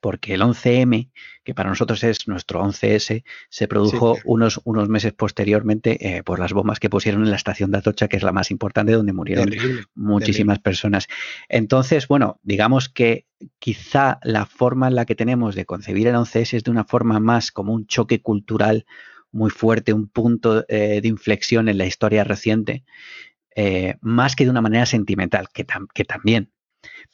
[0.00, 1.10] porque el 11M,
[1.44, 6.52] que para nosotros es nuestro 11S, se produjo unos, unos meses posteriormente eh, por las
[6.52, 9.50] bombas que pusieron en la estación de Atocha, que es la más importante, donde murieron
[9.94, 11.06] muchísimas personas.
[11.48, 13.26] Entonces, bueno, digamos que
[13.58, 17.20] quizá la forma en la que tenemos de concebir el 11S es de una forma
[17.20, 18.86] más como un choque cultural
[19.32, 22.84] muy fuerte, un punto eh, de inflexión en la historia reciente,
[23.56, 26.50] eh, más que de una manera sentimental, que, que también,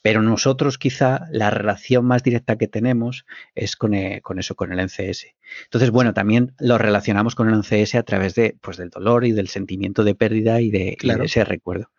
[0.03, 4.81] pero nosotros quizá la relación más directa que tenemos es con, eh, eso, con el
[4.81, 5.35] NCS.
[5.65, 9.33] Entonces, bueno, también lo relacionamos con el NCS a través de, pues, del dolor y
[9.33, 11.91] del sentimiento de pérdida y de, ese recuerdo.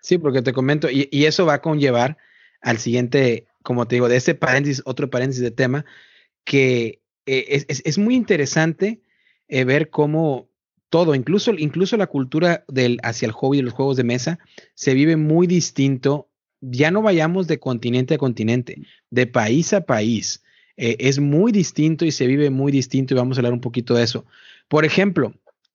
[0.00, 2.16] Sí, porque te comento, y, eso va a conllevar
[2.60, 5.84] al siguiente, como te digo, de ese paréntesis, otro paréntesis de tema,
[6.44, 9.00] que eh, es, muy interesante
[9.48, 10.48] eh, ver cómo
[10.88, 14.38] todo, incluso, incluso la cultura del, hacia el hobby de los juegos de mesa,
[14.74, 16.28] se vive muy distinto
[16.62, 20.42] ya no vayamos de continente a continente, de país a país.
[20.76, 23.94] Eh, es muy distinto y se vive muy distinto y vamos a hablar un poquito
[23.94, 24.24] de eso.
[24.68, 25.34] Por ejemplo,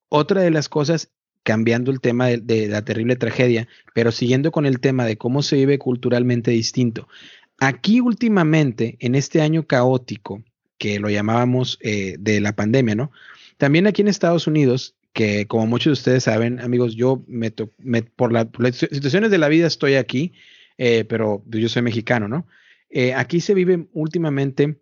[0.10, 1.12] otra de las cosas,
[1.44, 5.58] cambiando el tema de, la terrible tragedia, pero siguiendo con el tema de cómo se
[5.58, 7.08] vive culturalmente distinto.
[7.60, 10.44] Aquí últimamente, en este año caótico,
[10.78, 13.12] que lo llamábamos eh, de la pandemia, ¿no?
[13.58, 18.32] También aquí en Estados Unidos, que como muchos de ustedes saben, amigos, yo me, por,
[18.32, 20.34] las situaciones de la vida estoy aquí,
[20.78, 22.48] eh, pero yo soy mexicano, ¿no?
[22.90, 24.80] Eh, aquí se vive últimamente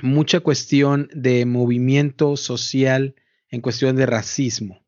[0.00, 3.14] mucha cuestión de movimiento social
[3.50, 4.82] en cuestión de racismo.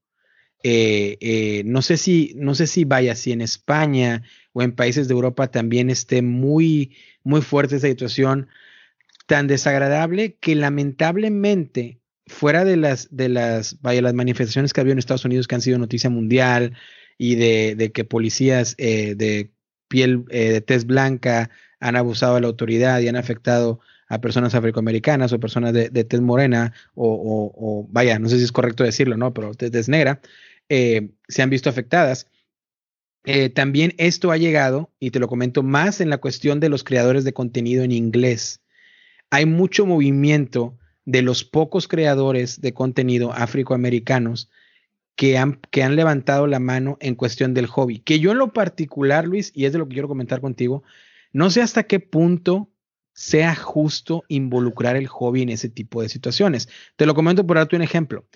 [0.67, 4.23] Eh, no sé si, no sé si vaya, si en España
[4.55, 8.49] o en países de Europa también esté muy, muy fuerte esa situación
[9.27, 14.99] tan desagradable que lamentablemente fuera de las, de las, vaya, las manifestaciones que había en
[14.99, 16.73] Estados Unidos que han sido noticia mundial
[17.19, 19.54] y de que policías de
[19.95, 23.79] piel eh, de tez blanca han abusado de la autoridad y han afectado
[24.09, 28.83] a personas afroamericanas o personas de, tez morena o, vaya, no sé si es correcto
[28.83, 29.33] decirlo, ¿no?
[29.33, 30.21] Pero tez negra,
[30.69, 32.27] eh, se han visto afectadas.
[33.25, 36.83] Eh, también esto ha llegado, y te lo comento más en la cuestión de los
[36.83, 38.63] creadores de contenido en inglés.
[39.31, 44.51] Hay mucho movimiento de los pocos creadores de contenido afroamericanos
[45.17, 48.01] que han, que han levantado la mano en cuestión del hobby.
[48.01, 50.83] Que yo en lo particular, Luis, y es de lo que quiero comentar contigo,
[51.33, 52.71] no sé hasta qué punto
[53.13, 56.69] sea justo involucrar el hobby en ese tipo de situaciones.
[56.97, 58.27] Te lo comento por darte un ejemplo.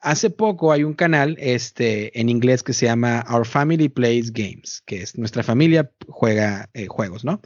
[0.00, 4.82] Hace poco hay un canal este, en inglés que se llama Our Family Plays Games,
[4.86, 7.40] que es nuestra familia juega eh, juegos, ¿no?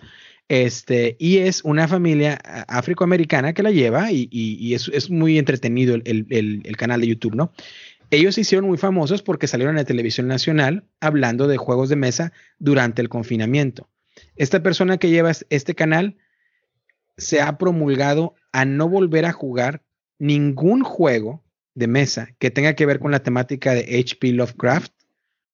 [0.49, 6.27] Este, y es una familia afroamericana que la lleva y, y, es, muy entretenido el,
[6.29, 7.55] el, canal de YouTube, ¿no?
[8.13, 11.97] Ellos se hicieron muy famosos porque salieron en la televisión nacional hablando de juegos de
[11.97, 13.89] mesa durante el confinamiento.
[14.37, 16.19] Esta persona que lleva este canal
[17.17, 19.83] se ha promulgado a no volver a jugar
[20.19, 21.43] ningún juego
[21.75, 24.93] de mesa que tenga que ver con la temática de HP Lovecraft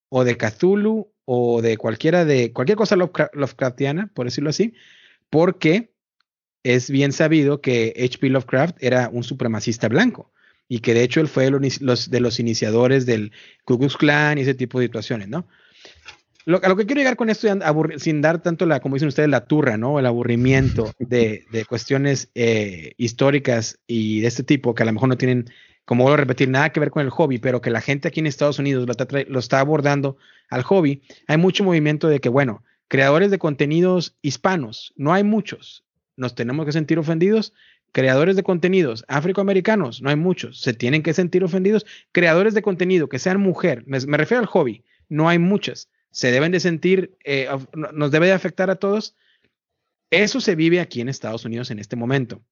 [0.08, 4.74] o de Cthulhu o de cualquiera de cualquier cosa Lovecraftiana, por decirlo así,
[5.30, 5.92] porque
[6.64, 10.32] es bien sabido que HP Lovecraft era un supremacista blanco
[10.68, 13.32] y que de hecho él fue los, de los iniciadores del
[13.64, 15.46] Ku Klux Klan y ese tipo de situaciones, ¿no?
[16.44, 17.48] Lo, a lo que quiero llegar con esto,
[17.98, 19.98] sin dar tanto la, como dicen ustedes, la turra, ¿no?
[19.98, 25.18] El aburrimiento de, cuestiones eh, históricas y de este tipo que a lo mejor no
[25.18, 25.50] tienen
[25.84, 28.20] como vuelvo a repetir, nada que ver con el hobby, pero que la gente aquí
[28.20, 30.18] en Estados Unidos lo está abordando
[30.50, 35.84] al hobby, hay mucho movimiento de que, bueno, creadores de contenidos hispanos, no hay muchos,
[36.18, 37.54] nos tenemos que sentir ofendidos.
[37.92, 41.86] Creadores de contenidos afroamericanos, no hay muchos, se tienen que sentir ofendidos.
[42.12, 46.52] Creadores de contenido que sean mujer, me, refiero al hobby, no hay muchas, se deben
[46.52, 49.16] de sentir, eh, nos debe de afectar a todos.
[50.10, 52.42] Eso se vive aquí en Estados Unidos en este momento.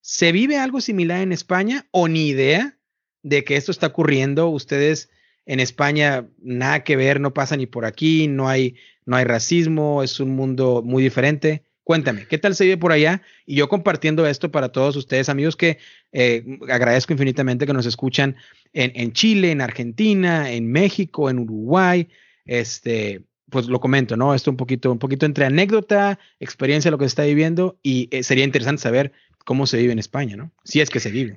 [0.00, 2.76] ¿Se vive algo similar en España o ni idea
[3.22, 4.48] de que esto está ocurriendo?
[4.48, 5.10] Ustedes
[5.46, 8.76] en España nada que ver, no pasa ni por aquí, no hay,
[9.06, 11.64] no hay racismo, es un mundo muy diferente.
[11.84, 13.22] Cuéntame, ¿qué tal se vive por allá?
[13.44, 15.78] Y yo compartiendo esto para todos ustedes, amigos, que
[16.12, 18.36] eh, agradezco infinitamente que nos escuchan
[18.72, 22.08] en, en, Chile, en Argentina, en México, en Uruguay.
[22.44, 24.34] Este, pues lo comento, ¿no?
[24.34, 28.22] Esto un poquito, un poquito entre anécdota, experiencia, lo que se está viviendo, y eh,
[28.22, 29.12] sería interesante saber
[29.44, 30.52] cómo se vive en España, ¿no?
[30.64, 31.36] Si es que se vive.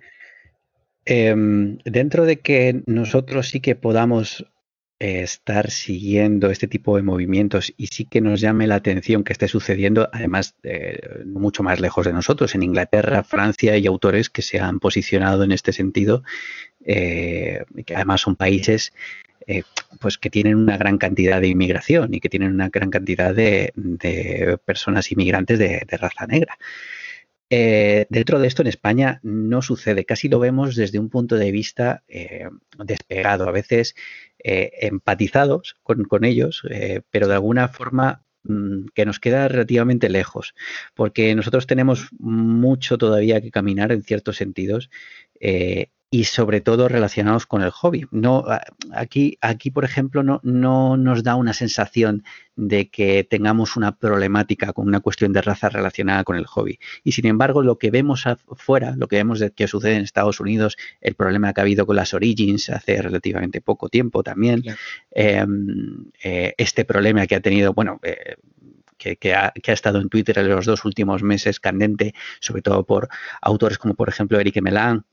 [1.06, 4.46] Em, dentro de que nosotros sí que podamos
[5.00, 9.48] estar siguiendo este tipo de movimientos y sí que nos llame la atención que esté
[9.48, 14.60] sucediendo, además eh, mucho más lejos de nosotros, en Inglaterra, Francia hay autores que se
[14.60, 16.24] han posicionado en este sentido,
[16.86, 18.94] eh, que además son países
[20.00, 23.72] pues que tienen una gran cantidad de inmigración y que tienen una gran cantidad de,
[24.66, 26.58] personas inmigrantes de raza negra.
[27.50, 31.52] Eh, dentro de esto en España no sucede, casi lo vemos desde un punto de
[31.52, 32.50] vista eh,
[32.84, 33.96] despegado, a veces
[34.44, 36.64] eh, empatizados con, ellos,
[37.12, 40.56] pero de alguna forma mm, que nos queda relativamente lejos,
[40.96, 44.90] porque nosotros tenemos mucho todavía que caminar en ciertos sentidos
[46.16, 48.06] y sobre todo relacionados con el hobby.
[48.10, 48.46] No,
[48.94, 52.24] aquí, aquí, por ejemplo, no, no nos da una sensación
[52.56, 56.80] de que tengamos una problemática con una cuestión de raza relacionada con el hobby.
[57.04, 60.40] Y sin embargo, lo que vemos afuera, lo que vemos de que sucede en Estados
[60.40, 64.64] Unidos, el problema que ha habido con las Origins hace relativamente poco tiempo también,
[65.12, 68.36] em, eh, este problema que ha tenido, bueno, eh,
[68.98, 73.10] que, ha, estado en Twitter en los dos últimos meses candente, sobre todo por
[73.42, 75.06] autores como por ejemplo Eric Melan,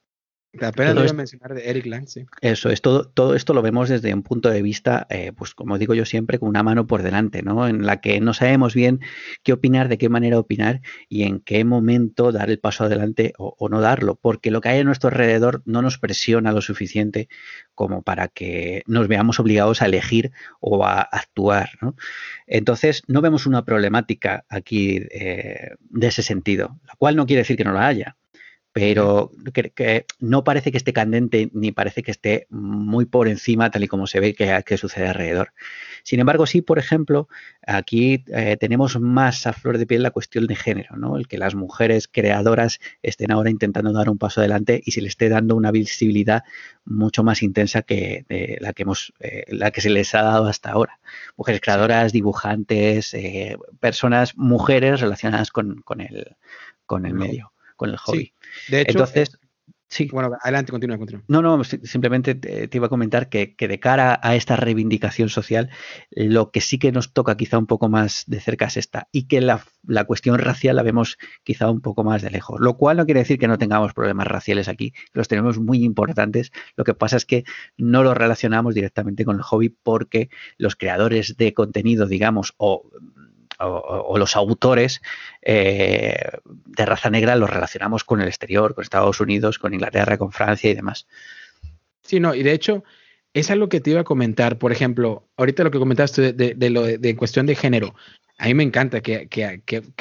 [0.60, 2.26] Apenas lo iba a mencionar de Eric Lang, sí.
[2.42, 5.78] Eso, es todo, todo esto lo vemos desde un punto de vista, eh, pues como
[5.78, 7.66] digo yo siempre, con una mano por delante, ¿no?
[7.66, 9.00] En la que no sabemos bien
[9.42, 13.68] qué opinar, de qué manera opinar y en qué momento dar el paso adelante o,
[13.70, 17.28] no darlo, porque lo que hay a nuestro alrededor no nos presiona lo suficiente
[17.74, 21.96] como para que nos veamos obligados a elegir o a actuar, ¿no?
[22.46, 27.56] Entonces, no vemos una problemática aquí eh, de ese sentido, lo cual no quiere decir
[27.56, 28.16] que no la haya
[28.72, 33.84] pero que, no parece que esté candente ni parece que esté muy por encima tal
[33.84, 35.52] y como se ve que, sucede alrededor.
[36.02, 37.28] Sin embargo, sí, por ejemplo,
[37.66, 41.16] aquí eh, tenemos más a flor de piel la cuestión de género, ¿no?
[41.16, 45.10] El que las mujeres creadoras estén ahora intentando dar un paso adelante y se les
[45.10, 46.42] esté dando una visibilidad
[46.84, 48.24] mucho más intensa que
[48.60, 50.98] la que hemos, eh, la que se les ha dado hasta ahora.
[51.36, 56.36] Mujeres creadoras, dibujantes, eh, personas, mujeres relacionadas con, el,
[56.86, 57.52] con el medio
[57.82, 58.32] con el hobby.
[58.68, 59.40] de hecho, entonces,
[59.88, 60.08] sí.
[60.12, 61.24] Bueno, adelante, continúa, continúa.
[61.26, 65.68] No, no, simplemente te, iba a comentar que, de cara a esta reivindicación social,
[66.12, 69.24] lo que sí que nos toca quizá un poco más de cerca es esta, y
[69.24, 69.64] que la,
[70.06, 73.40] cuestión racial la vemos quizá un poco más de lejos, lo cual no quiere decir
[73.40, 77.42] que no tengamos problemas raciales aquí, los tenemos muy importantes, lo que pasa es que
[77.76, 82.88] no los relacionamos directamente con el hobby porque los creadores de contenido, digamos, o
[83.58, 85.02] o, los autores
[85.42, 90.32] eh, de raza negra los relacionamos con el exterior, con Estados Unidos, con Inglaterra, con
[90.32, 91.06] Francia y demás.
[92.02, 92.84] Sí, no, y de hecho
[93.34, 97.46] es algo que te iba a comentar, por ejemplo, ahorita lo que comentaste de, cuestión
[97.46, 97.94] de género,
[98.38, 99.28] a mí me encanta que,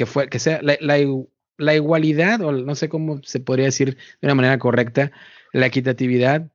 [0.06, 4.58] fue, que sea la, igualdad, o no sé cómo se podría decir de una manera
[4.60, 5.12] correcta,
[5.54, 6.50] la equitatividad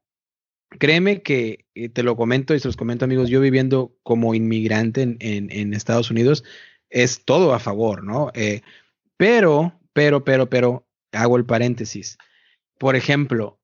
[0.78, 5.74] créeme que te lo comento y se los comento amigos, yo viviendo como inmigrante en,
[5.74, 6.44] Estados Unidos,
[6.90, 8.30] es todo a favor, ¿no?
[8.34, 8.62] Eh,
[9.16, 12.18] pero, pero, pero, pero, hago el paréntesis.
[12.78, 13.58] Por ejemplo,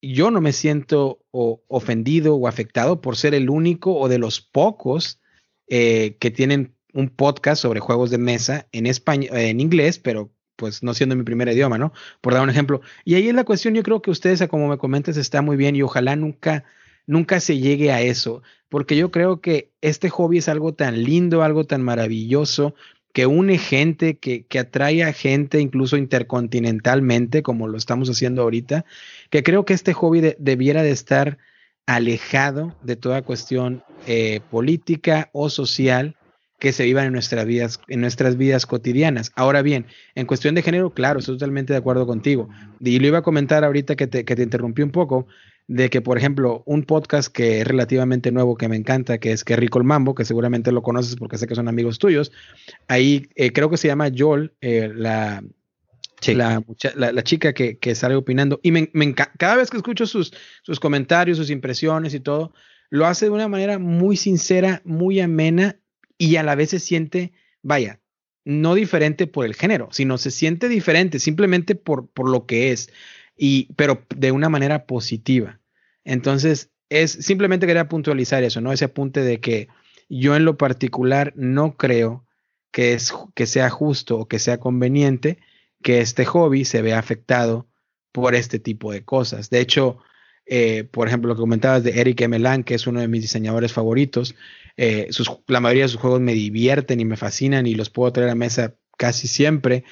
[0.00, 5.20] yo no me siento ofendido o afectado por ser el único o de los pocos
[5.68, 10.82] eh, que tienen un podcast sobre juegos de mesa en español, en inglés, pero pues
[10.82, 11.92] no siendo mi primer idioma, ¿no?
[12.20, 12.82] Por dar un ejemplo.
[13.04, 15.76] Y ahí es la cuestión, yo creo que ustedes, como me comentas, está muy bien
[15.76, 16.64] y ojalá nunca
[17.06, 21.42] nunca se llegue a eso, porque yo creo que este hobby es algo tan lindo,
[21.42, 22.74] algo tan maravilloso,
[23.12, 28.84] que une gente, que, que atrae a gente incluso intercontinentalmente, como lo estamos haciendo ahorita,
[29.30, 31.38] que creo que este hobby debiera de estar
[31.86, 36.16] alejado de toda cuestión eh, política o social,
[36.58, 39.32] que se vivan en nuestras vidas, en nuestras vidas cotidianas.
[39.34, 42.48] Ahora bien, en cuestión de género, claro, estoy totalmente de acuerdo contigo.
[42.78, 45.26] Y lo iba a comentar ahorita que te, que te interrumpí un poco,
[45.72, 49.42] de que, por ejemplo, un podcast que es relativamente nuevo, que me encanta, que es
[49.42, 52.30] Que Rico el Mambo, que seguramente lo conoces porque sé que son amigos tuyos,
[52.88, 55.42] ahí eh, creo que se llama Joel, eh, la,
[56.94, 60.78] la, chica que, que, sale opinando, y me, me cada vez que escucho sus, sus
[60.78, 62.52] comentarios, sus impresiones y todo,
[62.90, 65.78] lo hace de una manera muy sincera, muy amena
[66.18, 67.98] y a la vez se siente, vaya,
[68.44, 72.90] no diferente por el género, sino se siente diferente simplemente por, por lo que es
[73.38, 75.61] y, pero de una manera positiva.
[76.04, 78.72] Entonces, es simplemente quería puntualizar eso, ¿no?
[78.72, 79.68] Ese apunte de que
[80.08, 82.26] yo en lo particular no creo
[82.70, 85.38] que, es, que sea justo o que sea conveniente
[85.82, 87.68] que este hobby se vea afectado
[88.12, 89.50] por este tipo de cosas.
[89.50, 89.98] De hecho,
[90.46, 93.72] eh, por ejemplo, lo que comentabas de Eric Emelan, que es uno de mis diseñadores
[93.72, 94.34] favoritos,
[94.76, 95.08] eh,
[95.46, 98.34] la mayoría de sus juegos me divierten y me fascinan y los puedo traer a
[98.34, 99.84] mesa casi siempre.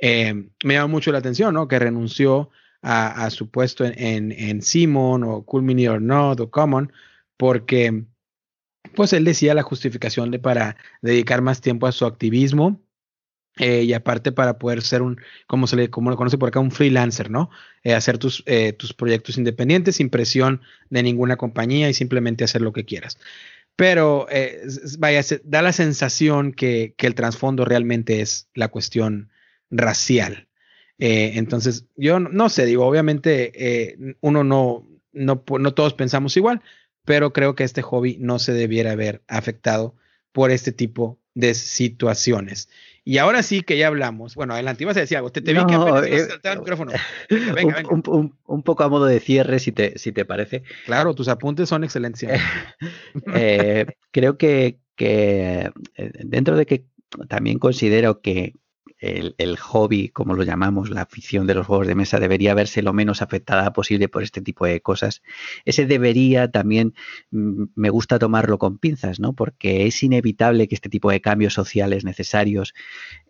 [0.00, 1.68] Eh, me llama mucho la atención, ¿no?
[1.68, 2.50] Que renunció
[2.82, 6.92] a, su puesto en, en, Simon o Cool Mini or Not o Common,
[7.36, 8.04] porque
[8.94, 12.80] pues él decía la justificación de para dedicar más tiempo a su activismo
[13.58, 16.60] eh, y aparte para poder ser un, como se le, como lo conoce por acá,
[16.60, 17.50] un freelancer, ¿no?
[17.82, 22.62] Eh, hacer tus, eh, tus proyectos independientes sin presión de ninguna compañía y simplemente hacer
[22.62, 23.18] lo que quieras.
[23.76, 24.26] Pero,
[24.98, 29.30] vaya, da la sensación que, que el trasfondo realmente es la cuestión
[29.70, 30.47] racial.
[30.98, 36.60] Eh, entonces, yo no, sé, digo, obviamente eh, uno no, no, no todos pensamos igual,
[37.04, 39.94] pero creo que este hobby no se debiera haber afectado
[40.32, 42.68] por este tipo de situaciones.
[43.04, 44.34] Y ahora sí que ya hablamos.
[44.34, 45.32] Bueno, adelante, ibas a decir algo.
[45.32, 46.92] Te, vi que apenas eh, el micrófono.
[47.54, 50.62] Venga, un, Un, un, poco a modo de cierre, si te, si te parece.
[50.84, 52.28] Claro, tus apuntes son excelentes.
[54.10, 56.84] creo que, que dentro de que
[57.28, 58.52] también considero que,
[58.98, 62.92] el, hobby, como lo llamamos, la afición de los juegos de mesa, debería verse lo
[62.92, 65.22] menos afectada posible por este tipo de cosas.
[65.64, 66.94] Ese debería también
[67.30, 69.34] mm, me gusta tomarlo con pinzas, ¿no?
[69.34, 72.74] Porque es inevitable que este tipo de cambios sociales necesarios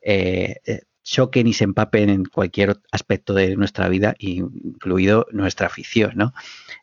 [0.02, 6.12] eh, eh, choquen y se empapen en cualquier aspecto de nuestra vida, incluido nuestra afición,
[6.16, 6.34] ¿no?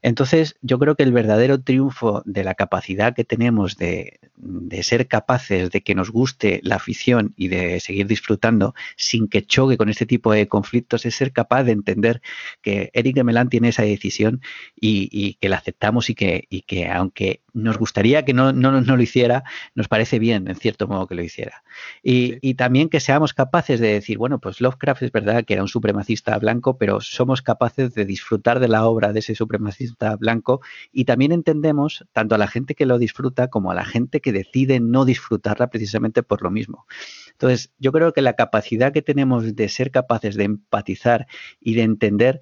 [0.02, 5.08] Entonces, yo creo que el verdadero triunfo de la capacidad que tenemos de, de, ser
[5.08, 9.90] capaces de que nos guste la afición y de seguir disfrutando sin que choque con
[9.90, 12.22] este tipo de conflictos es ser capaz de entender
[12.62, 14.42] que Eric Melán tiene esa decisión
[14.80, 18.96] y, que la aceptamos y que, y que aunque nos gustaría que no, no, no,
[18.98, 19.44] lo hiciera,
[19.76, 21.64] nos parece bien, en cierto modo, que lo hiciera.
[22.04, 25.64] Y, y también que seamos capaces de decir, bueno, pues Lovecraft es verdad que era
[25.64, 30.62] un supremacista blanco, pero somos capaces de disfrutar de la obra de ese supremacista blanco
[30.92, 34.32] y también entendemos tanto a la gente que lo disfruta como a la gente que
[34.32, 36.86] decide no disfrutarla precisamente por lo mismo.
[37.32, 41.28] Entonces, yo creo que la capacidad que tenemos de ser capaces de empatizar
[41.60, 42.42] y de entender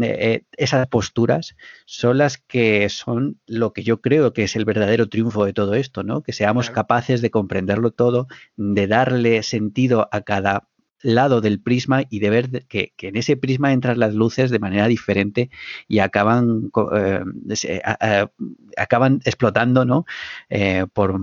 [0.00, 1.56] eh, esas posturas
[1.86, 5.74] son las que son lo que yo creo que es el verdadero triunfo de todo
[5.74, 6.22] esto, ¿no?
[6.22, 10.68] Que seamos capaces de comprenderlo todo, de darle sentido a cada
[11.02, 14.86] lado del prisma y de ver que, en ese prisma entran las luces de manera
[14.88, 15.50] diferente
[15.88, 18.28] y acaban, eh,
[18.76, 20.04] acaban explotando ¿no?
[20.48, 21.18] Eh, por,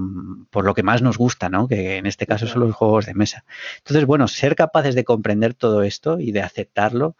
[0.50, 1.68] por, lo que más nos gusta, ¿no?
[1.68, 3.46] que en este caso son los juegos de mesa.
[3.78, 7.16] Entonces, bueno, ser capaces de comprender todo esto y de aceptarlo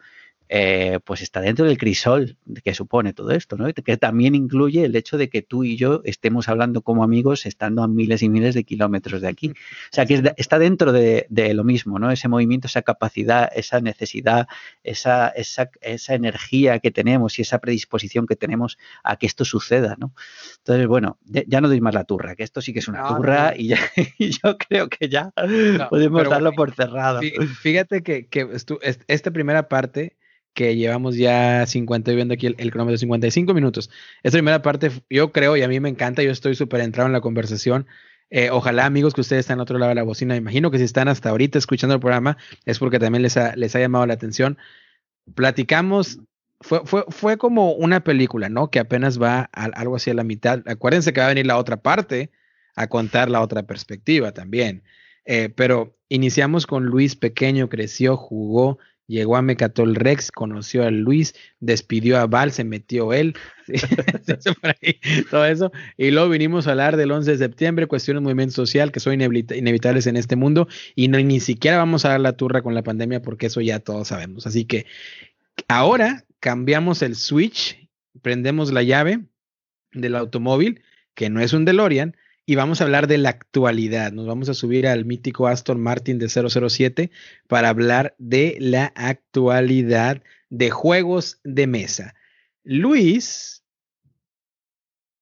[0.52, 3.72] eh, pues está dentro del crisol que supone todo esto, ¿no?
[3.72, 7.84] Que también incluye el hecho de que tú y yo estemos hablando como amigos estando
[7.84, 9.50] a miles y miles de kilómetros de aquí.
[9.50, 12.10] O sea, que está dentro de, lo mismo, ¿no?
[12.10, 14.48] Ese movimiento, esa capacidad, esa necesidad,
[14.82, 19.96] esa, esa, esa, energía que tenemos y esa predisposición que tenemos a que esto suceda,
[20.00, 20.14] ¿no?
[20.58, 23.54] Entonces, bueno, ya no doy más la turra, que esto sí que es una turra
[23.56, 23.68] Y,
[24.30, 25.32] yo creo que ya
[25.88, 27.20] podemos darlo por cerrado.
[27.60, 28.48] Fíjate que, que
[29.06, 30.16] esta primera parte
[30.54, 33.90] que llevamos ya 50, viendo aquí el, el, cronómetro 55 minutos.
[34.22, 37.12] Esta primera parte, yo creo, y a mí me encanta, yo estoy súper entrado en
[37.12, 37.86] la conversación.
[38.30, 40.36] Eh, ojalá, amigos, que ustedes están al otro lado de la bocina.
[40.36, 43.74] Imagino que si están hasta ahorita escuchando el programa, es porque también les ha, les
[43.74, 44.56] ha llamado la atención.
[45.34, 46.20] Platicamos,
[46.60, 48.70] fue, fue, fue como una película, ¿no?
[48.70, 50.62] Que apenas va a, algo hacia la mitad.
[50.66, 52.30] Acuérdense que va a venir la otra parte
[52.76, 54.84] a contar la otra perspectiva también.
[55.24, 58.78] Eh, pero iniciamos con Luis pequeño, creció, jugó,
[59.10, 63.34] llegó a Mecatol Rex, conoció a Luis, despidió a Val, se metió él,
[65.30, 65.72] todo eso.
[65.96, 69.14] Y luego vinimos a hablar del 11 de septiembre, cuestiones de movimiento social que son
[69.14, 73.20] inevitables en este mundo y ni siquiera vamos a dar la turra con la pandemia
[73.20, 74.46] porque eso ya todos sabemos.
[74.46, 74.86] Así que
[75.68, 77.88] ahora cambiamos el switch,
[78.22, 79.24] prendemos la llave
[79.92, 80.82] del automóvil,
[81.14, 82.16] que no es un DeLorean,
[82.50, 84.10] y vamos a hablar de la actualidad.
[84.10, 87.12] Nos vamos a subir al mítico Aston Martin de 007
[87.46, 92.16] para hablar de la actualidad de juegos de mesa.
[92.64, 93.62] Luis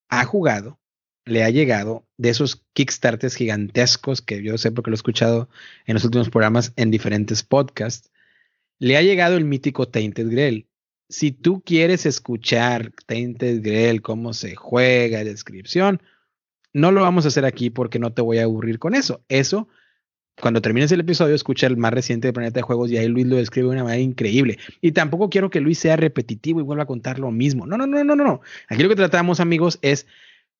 [0.07, 0.79] ha jugado,
[1.23, 5.49] le ha llegado de esos Kickstarters gigantescos que yo sé porque lo he escuchado
[5.85, 8.09] en los últimos programas en diferentes podcasts.
[8.79, 10.67] Le ha llegado el mítico Tainted Grail.
[11.09, 16.01] Si tú quieres escuchar Tainted Grail, cómo se juega, descripción,
[16.73, 19.21] no lo vamos a hacer aquí porque no te voy a aburrir con eso.
[19.29, 19.67] Eso,
[20.39, 23.27] cuando termines el episodio, escucha el más reciente de Planeta de Juegos y ahí Luis
[23.27, 24.57] lo describe de una manera increíble.
[24.81, 27.65] Y tampoco quiero que Luis sea repetitivo y vuelva a contar lo mismo.
[27.65, 28.41] No, no, no, no, no.
[28.67, 30.05] Aquí lo que tratamos, amigos, es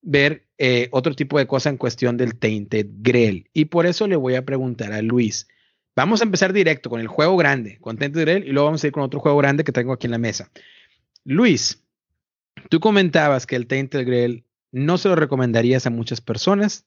[0.01, 3.49] ver eh, otro tipo de cosa en cuestión del Tainted Grail.
[3.53, 5.47] Y por eso le voy a preguntar a Luis.
[5.95, 8.87] Vamos a empezar directo con el juego grande, con Tainted Grail, y luego vamos a
[8.87, 10.49] ir con otro juego grande que tengo aquí en la mesa.
[11.25, 11.83] Luis,
[12.69, 16.85] tú comentabas que el Tainted Grail no se lo recomendarías a muchas personas,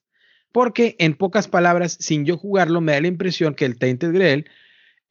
[0.51, 4.49] porque en pocas palabras, sin yo jugarlo, me da la impresión que el Tainted Grail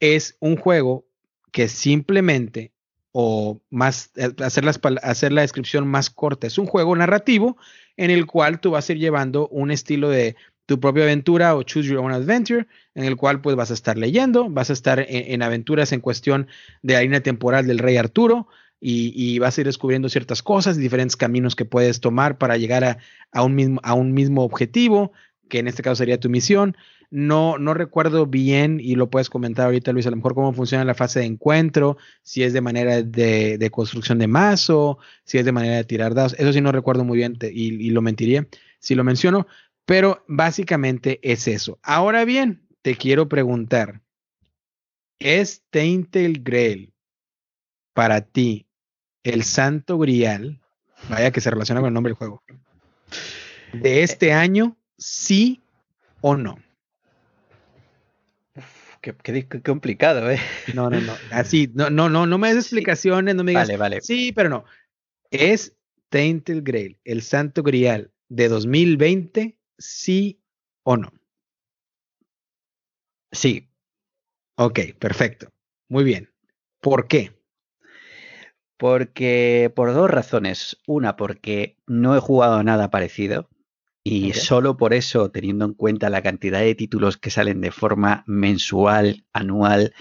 [0.01, 1.05] es un juego
[1.51, 2.73] que simplemente,
[3.13, 4.65] o más, eh, hacer,
[5.03, 7.57] hacer la descripción más corta, es un juego narrativo
[7.97, 11.63] en el cual tú vas a ir llevando un estilo de tu propia aventura o
[11.63, 15.05] choose your own adventure, en el cual pues vas a estar leyendo, vas a estar
[15.09, 16.47] en, aventuras en cuestión
[16.83, 18.49] de la línea temporal del rey Arturo,
[18.85, 22.99] y, vas a ir descubriendo ciertas cosas, diferentes caminos que puedes tomar para llegar
[23.31, 25.13] a, un mismo, a un mismo objetivo,
[25.49, 26.77] que en este caso sería tu misión.
[27.09, 30.85] No, no recuerdo bien, y lo puedes comentar ahorita, Luis, a lo mejor cómo funciona
[30.85, 35.53] la fase de encuentro, si es de manera de, construcción de mazo, si es de
[35.53, 36.35] manera de tirar dados.
[36.37, 38.49] Eso sí no recuerdo muy bien y, lo mentiría
[38.81, 39.47] si lo menciono,
[39.85, 41.79] pero básicamente es eso.
[41.85, 44.01] Ahora bien, te quiero preguntar,
[45.21, 46.93] ¿es Tainted Grail
[47.93, 48.67] para ti
[49.25, 50.61] el Santo Grial,
[51.09, 52.43] vaya que se relaciona con el nombre del juego,
[53.73, 55.63] de este año, sí
[56.21, 56.59] o no.
[59.01, 60.39] Qué, complicado, ¿eh?
[60.75, 61.15] No, no, no.
[61.33, 63.67] Así, no, no, no, no me des explicaciones, no me digas.
[63.67, 64.01] Vale, vale.
[64.01, 64.65] Sí, pero no.
[65.31, 65.77] Es
[66.09, 70.41] Tainted Grail, el Santo Grial de 2020, sí
[70.85, 71.13] o no.
[73.33, 73.69] Sí.
[74.55, 75.49] Ok, perfecto.
[75.89, 76.31] Muy bien.
[76.81, 77.33] ¿Por qué?
[78.83, 80.77] Porque por dos razones.
[80.89, 83.49] Una, porque no he jugado nada parecido.
[84.03, 88.25] Y solo por eso, teniendo en cuenta la cantidad de títulos que salen de forma
[88.27, 89.95] mensual, anual,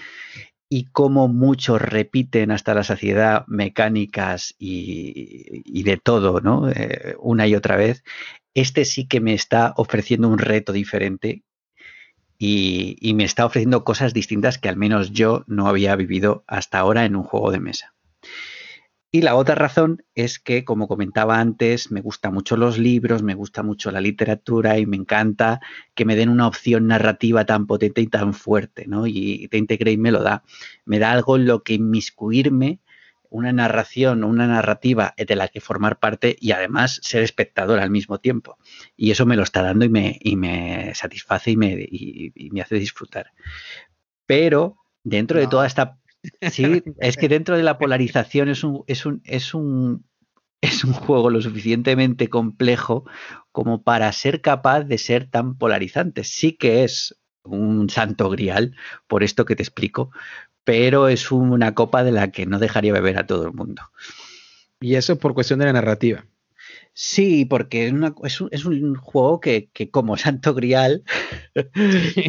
[0.68, 6.68] y cómo muchos repiten hasta la saciedad mecánicas y, de todo, ¿no?
[6.68, 8.02] Eh, una y otra vez,
[8.52, 11.44] este sí que me está ofreciendo un reto diferente
[12.36, 16.80] y, y me está ofreciendo cosas distintas que al menos yo no había vivido hasta
[16.80, 17.94] ahora en un juego de mesa.
[19.14, 23.34] Y la otra razón es que, como comentaba antes, me gustan mucho los libros, me
[23.34, 25.60] gusta mucho la literatura y me encanta
[25.94, 29.06] que me den una opción narrativa tan potente y tan fuerte, ¿no?
[29.06, 30.44] Y Te Integrate me lo da.
[30.86, 32.80] Me da algo en lo que inmiscuirme,
[33.28, 38.18] una narración, una narrativa de la que formar parte y además ser espectador al mismo
[38.18, 38.56] tiempo.
[38.96, 42.62] Y eso me lo está dando y me, y me satisface y me, y, me
[42.62, 43.32] hace disfrutar.
[44.24, 45.98] Pero dentro de toda esta
[46.50, 50.04] Sí, es que dentro de la polarización es un, es un, es un,
[50.60, 53.04] es un juego lo suficientemente complejo
[53.50, 56.24] como para ser capaz de ser tan polarizante.
[56.24, 58.76] Sí que es un santo grial,
[59.08, 60.10] por esto que te explico,
[60.64, 63.82] pero es una copa de la que no dejaría beber a todo el mundo.
[64.80, 66.24] Y eso por cuestión de la narrativa.
[66.94, 67.86] Sí, porque
[68.24, 71.02] es, un, juego que, como Santo Grial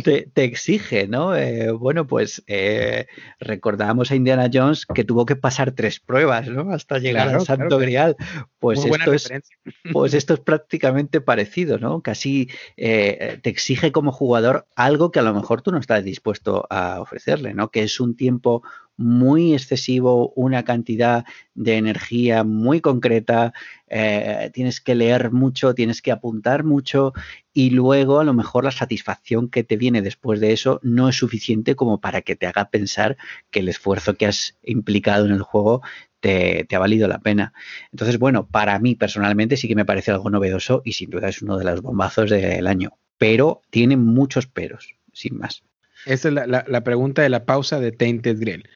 [0.04, 1.36] te, exige, ¿no?
[1.36, 3.08] Eh, bueno, pues eh,
[3.40, 6.72] recordamos a Indiana Jones que tuvo que pasar tres pruebas, ¿no?
[6.72, 8.16] Hasta llegar al Santo Grial.
[8.60, 9.30] Pues esto, es,
[9.92, 12.02] pues esto es prácticamente parecido, ¿no?
[12.02, 16.66] Casi eh, te exige como jugador algo que a lo mejor tú no estás dispuesto
[16.70, 17.70] a ofrecerle, ¿no?
[17.70, 18.64] Que es un tiempo
[18.98, 21.26] muy excesivo, una cantidad
[21.56, 23.54] de energía muy concreta,
[23.88, 27.14] eh, tienes que leer mucho, tienes que apuntar mucho
[27.54, 31.16] y luego a lo mejor la satisfacción que te viene después de eso no es
[31.16, 33.18] suficiente como para que te haga pensar
[33.52, 35.82] que el esfuerzo que has implicado en el juego
[36.20, 37.54] te, ha valido la pena.
[37.92, 41.42] Entonces, bueno, para mí personalmente sí que me parece algo novedoso y sin duda es
[41.42, 45.64] uno de los bombazos del año, pero tiene muchos peros, sin más.
[46.06, 48.68] Esa es la, la pregunta de la pausa de Tainted Grail.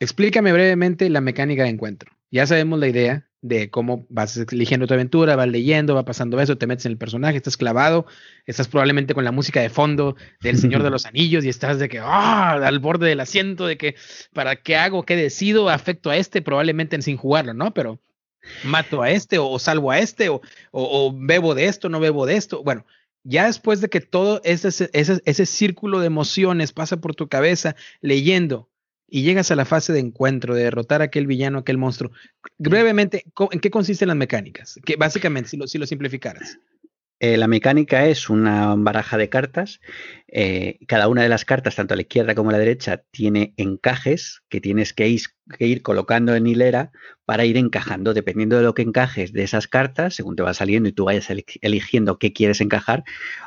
[0.00, 2.12] Explícame brevemente la mecánica de encuentro.
[2.30, 6.56] Ya sabemos la idea de cómo vas eligiendo tu aventura, vas leyendo, va pasando eso,
[6.56, 8.06] te metes en el personaje, estás clavado,
[8.46, 11.90] estás probablemente con la música de fondo del Señor de los Anillos y estás de
[11.90, 13.96] que, ah, al borde del asiento, de que,
[14.32, 15.04] ¿para qué hago?
[15.04, 15.68] ¿Qué decido?
[15.68, 17.74] Afecto a este, probablemente sin jugarlo, ¿no?
[17.74, 18.00] Pero
[18.64, 20.40] mato a este o, salvo a este o,
[20.70, 22.62] o, bebo de esto, no bebo de esto.
[22.62, 22.86] Bueno,
[23.24, 27.76] ya después de que todo ese, ese, ese círculo de emociones pasa por tu cabeza
[28.00, 28.70] leyendo
[29.14, 32.10] y llegas a la fase de encuentro, de derrotar a aquel villano, aquel monstruo,
[32.58, 34.80] brevemente, ¿en qué consisten las mecánicas?
[34.84, 36.58] Que básicamente, si lo, si lo simplificaras.
[37.20, 39.80] Eh, la mecánica es una baraja de cartas.
[40.26, 43.54] Eh, cada una de las cartas, tanto a la izquierda como a la derecha, tiene
[43.56, 45.20] encajes que tienes que ir,
[45.82, 46.90] colocando en hilera
[47.24, 48.14] para ir encajando.
[48.14, 51.28] Dependiendo de lo que encajes de esas cartas, según te va saliendo y tú vayas
[51.30, 53.04] eligiendo qué quieres encajar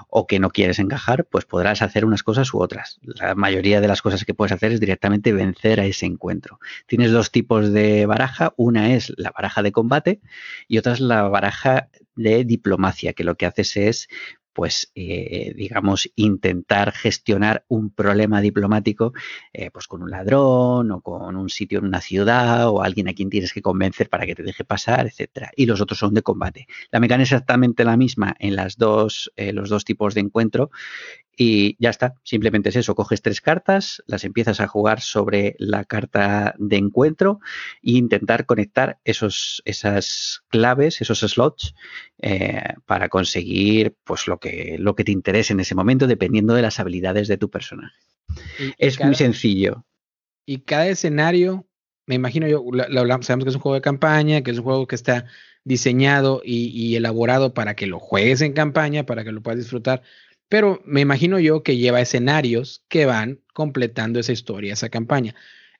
[0.09, 2.99] o qué no quieres encajar, pues podrás hacer unas cosas u otras.
[3.01, 6.59] La mayoría de las cosas que puedes hacer es directamente vencer a ese encuentro.
[6.85, 8.53] Tienes dos tipos de baraja.
[8.57, 10.21] Una es la baraja de combate
[10.67, 14.07] y otra es la baraja de diplomacia, que lo que haces es
[14.57, 19.13] pues eh, digamos, intentar gestionar un problema diplomático
[19.53, 23.13] eh, pues con un ladrón o con un sitio en una ciudad o alguien a
[23.13, 25.51] quien tienes que convencer para que te deje pasar, etcétera.
[25.55, 26.65] Y los otros son de combate.
[26.89, 30.71] La mecánica es exactamente la misma en las dos, eh, los dos tipos de encuentro
[31.39, 35.85] y ya está, simplemente es eso, coges tres cartas, las empiezas a jugar sobre la
[35.85, 37.39] carta de encuentro
[37.83, 41.75] e intentar conectar esos, esas claves, esos slots,
[42.17, 46.63] eh, para conseguir pues, lo, que, lo que te interese en ese momento, dependiendo de
[46.63, 47.95] las habilidades de tu personaje.
[48.79, 49.85] es muy sencillo.
[50.43, 51.67] Y cada escenario,
[52.07, 54.87] me imagino yo, lo, sabemos que es un juego de campaña, que es un juego
[54.87, 55.25] que está
[55.63, 60.01] diseñado y, y elaborado para que lo juegues en campaña, para que lo puedas disfrutar
[60.49, 65.35] pero me imagino yo que lleva escenarios que van completando esa historia, esa campaña.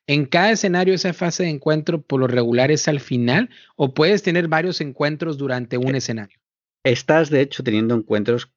[0.07, 4.23] En cada escenario, esa fase de encuentro por lo regular es al final o puedes
[4.23, 6.39] tener varios encuentros durante un eh, escenario.
[6.83, 8.49] Estás, de hecho, teniendo encuentros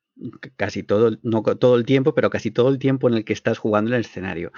[0.57, 3.59] casi todo, no todo el tiempo, pero casi todo el tiempo en el que estás
[3.59, 4.53] jugando en el escenario.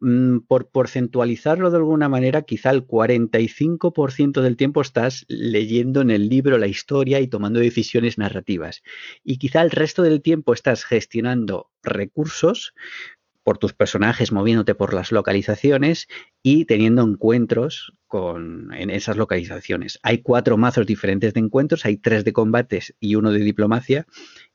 [0.00, 6.28] Mm, por porcentualizarlo de alguna manera, quizá el 45% del tiempo estás leyendo en el
[6.28, 8.82] libro la historia y tomando decisiones narrativas.
[9.24, 12.74] Y quizá el resto del tiempo estás gestionando recursos
[13.42, 16.08] por tus personajes moviéndote por las localizaciones
[16.42, 19.98] y teniendo encuentros con, en esas localizaciones.
[20.02, 24.06] Hay cuatro mazos diferentes de encuentros, hay tres de combates y uno de diplomacia,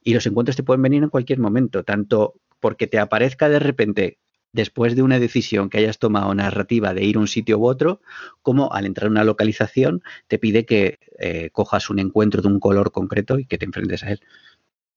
[0.04, 4.20] y los encuentros te pueden venir en cualquier momento, tanto porque te aparezca de repente
[4.56, 8.02] después de una decisión que hayas tomado narrativa de ir a un sitio u otro,
[8.42, 12.62] como al entrar a una localización te pide que eh, cojas un encuentro de un
[12.62, 14.22] color concreto y que te enfrentes a él.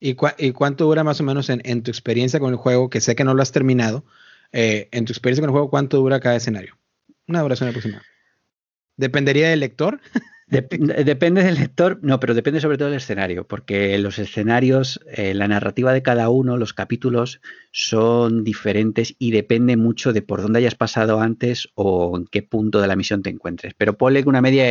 [0.01, 2.89] ¿Y, cuánto dura más o menos en, tu experiencia con el juego?
[2.89, 4.05] Que sé que no lo has terminado.
[4.53, 6.79] Eh, en tu experiencia con el juego, ¿cuánto dura cada escenario?
[7.27, 8.03] Una duración aproximada.
[8.97, 10.01] ¿Dependería del lector?
[10.47, 15.47] depende del lector, no, pero depende sobre todo del escenario, porque los escenarios, eh, la
[15.47, 20.75] narrativa de cada uno, los capítulos son diferentes y depende mucho de por dónde hayas
[20.75, 23.75] pasado antes o en qué punto de la misión te encuentres.
[23.77, 24.65] Pero ponle una media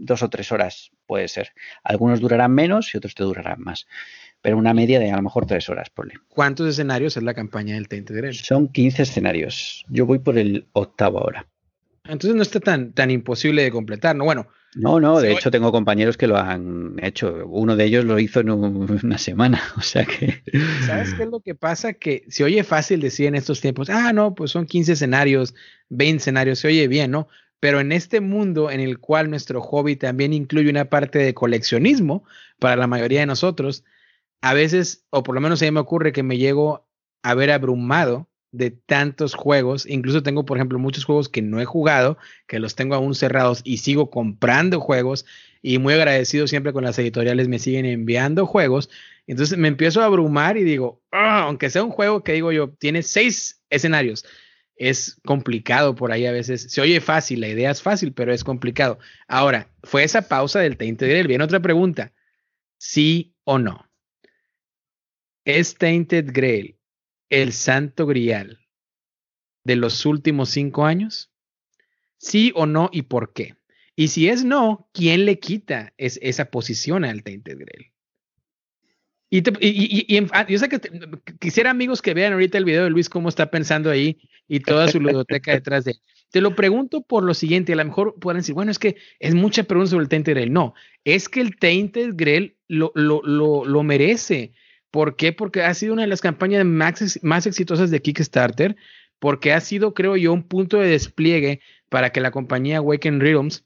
[0.00, 1.52] dos o tres horas puede ser.
[1.84, 3.86] Algunos durarán menos y otros te durarán más.
[4.42, 6.14] Pero una media de a lo mejor tres horas, ponle.
[6.28, 8.34] ¿Cuántos escenarios es la campaña del Tainted Grail?
[8.34, 9.84] Son 15 escenarios.
[9.88, 11.46] Yo voy por el octavo ahora.
[12.04, 14.24] Entonces no está tan, tan imposible de completar, ¿no?
[14.24, 17.44] Bueno, no, no, de hecho tengo compañeros que lo han hecho.
[17.46, 20.42] Uno de ellos lo hizo en una semana, o sea que...
[20.86, 21.92] ¿Sabes qué es lo que pasa?
[21.92, 25.54] Que se oye fácil decir en estos tiempos, ah, no, pues son 15 escenarios,
[25.88, 27.28] 20 escenarios, se oye bien, ¿no?
[27.60, 32.24] Pero en este mundo en el cual nuestro hobby también incluye una parte de coleccionismo
[32.58, 33.84] para la mayoría de nosotros,
[34.40, 36.88] a veces, o por lo menos a mí me ocurre que me llego
[37.22, 39.86] a ver abrumado de tantos juegos.
[39.86, 43.60] Incluso tengo, por ejemplo, muchos juegos que no he jugado, que los tengo aún cerrados
[43.64, 45.26] y sigo comprando juegos
[45.62, 48.90] y muy agradecido siempre con las editoriales me siguen enviando juegos.
[49.26, 52.70] Entonces me empiezo a abrumar y digo, ah, aunque sea un juego que digo yo,
[52.70, 54.24] tiene seis escenarios.
[54.80, 56.72] Es complicado por ahí a veces.
[56.72, 58.98] Se oye fácil, la idea es fácil, pero es complicado.
[59.28, 61.26] Ahora, fue esa pausa del Tainted Grail.
[61.26, 62.14] Viene otra pregunta.
[62.78, 63.90] ¿Sí o no?
[65.44, 66.78] ¿Es Tainted Grail
[67.28, 68.58] el santo grial
[69.64, 71.30] de los últimos cinco años?
[72.16, 73.56] ¿Sí o no y por qué?
[73.96, 77.92] Y si es no, ¿quién le quita esa posición al Tainted Grail?
[79.30, 80.80] Y, ah, yo sé que
[81.38, 84.88] quisiera amigos que vean ahorita el video de Luis cómo está pensando ahí y toda
[84.88, 85.98] su ludoteca detrás de él.
[86.32, 89.34] Te lo pregunto por lo siguiente, a lo mejor pueden decir, bueno, es que es
[89.34, 90.52] mucha pregunta sobre el Tainted Grail.
[90.52, 90.74] No,
[91.04, 94.52] es que el Tainted Grail lo, lo, lo, lo merece.
[94.90, 95.32] ¿Por qué?
[95.32, 98.76] Porque ha sido una de las campañas más, más exitosas de Kickstarter,
[99.20, 103.64] porque ha sido, creo yo, un punto de despliegue para que la compañía Awaken Realms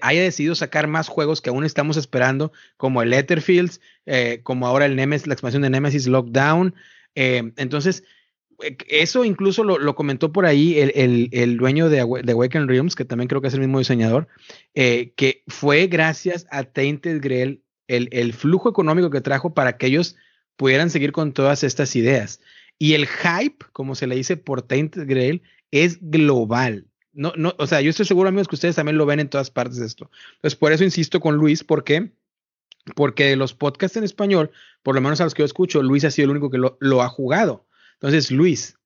[0.00, 4.86] haya decidido sacar más juegos que aún estamos esperando, como el Letterfields, eh, como ahora
[4.86, 6.74] el Nemesis, la expansión de Nemesis Lockdown.
[7.14, 8.04] Eh, entonces,
[8.62, 13.28] eh, eso incluso lo, comentó por ahí el, dueño de, de, Awaken Realms, que también
[13.28, 14.28] creo que es el mismo diseñador,
[14.74, 20.16] que fue gracias a Tainted Grail el, flujo económico que trajo para que ellos
[20.56, 22.40] pudieran seguir con todas estas ideas.
[22.78, 26.86] Y el hype, como se le dice por Tainted Grail, es global.
[27.14, 29.50] No, no, o sea, yo estoy seguro, amigos, que ustedes también lo ven en todas
[29.50, 30.10] partes esto.
[30.36, 32.12] Entonces, por eso insisto con Luis, ¿por qué?
[32.96, 34.50] Porque los podcasts en español,
[34.82, 37.02] por lo menos a los que yo escucho, Luis ha sido el único que lo,
[37.02, 37.66] ha jugado.
[37.94, 38.76] Entonces, Luis,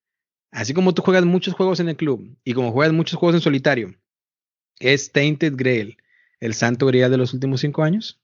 [0.51, 3.41] así como tú juegas muchos juegos en el club y como juegas muchos juegos en
[3.41, 3.95] solitario,
[4.79, 5.97] ¿es Tainted Grail
[6.41, 8.21] el santo grial de los últimos cinco años?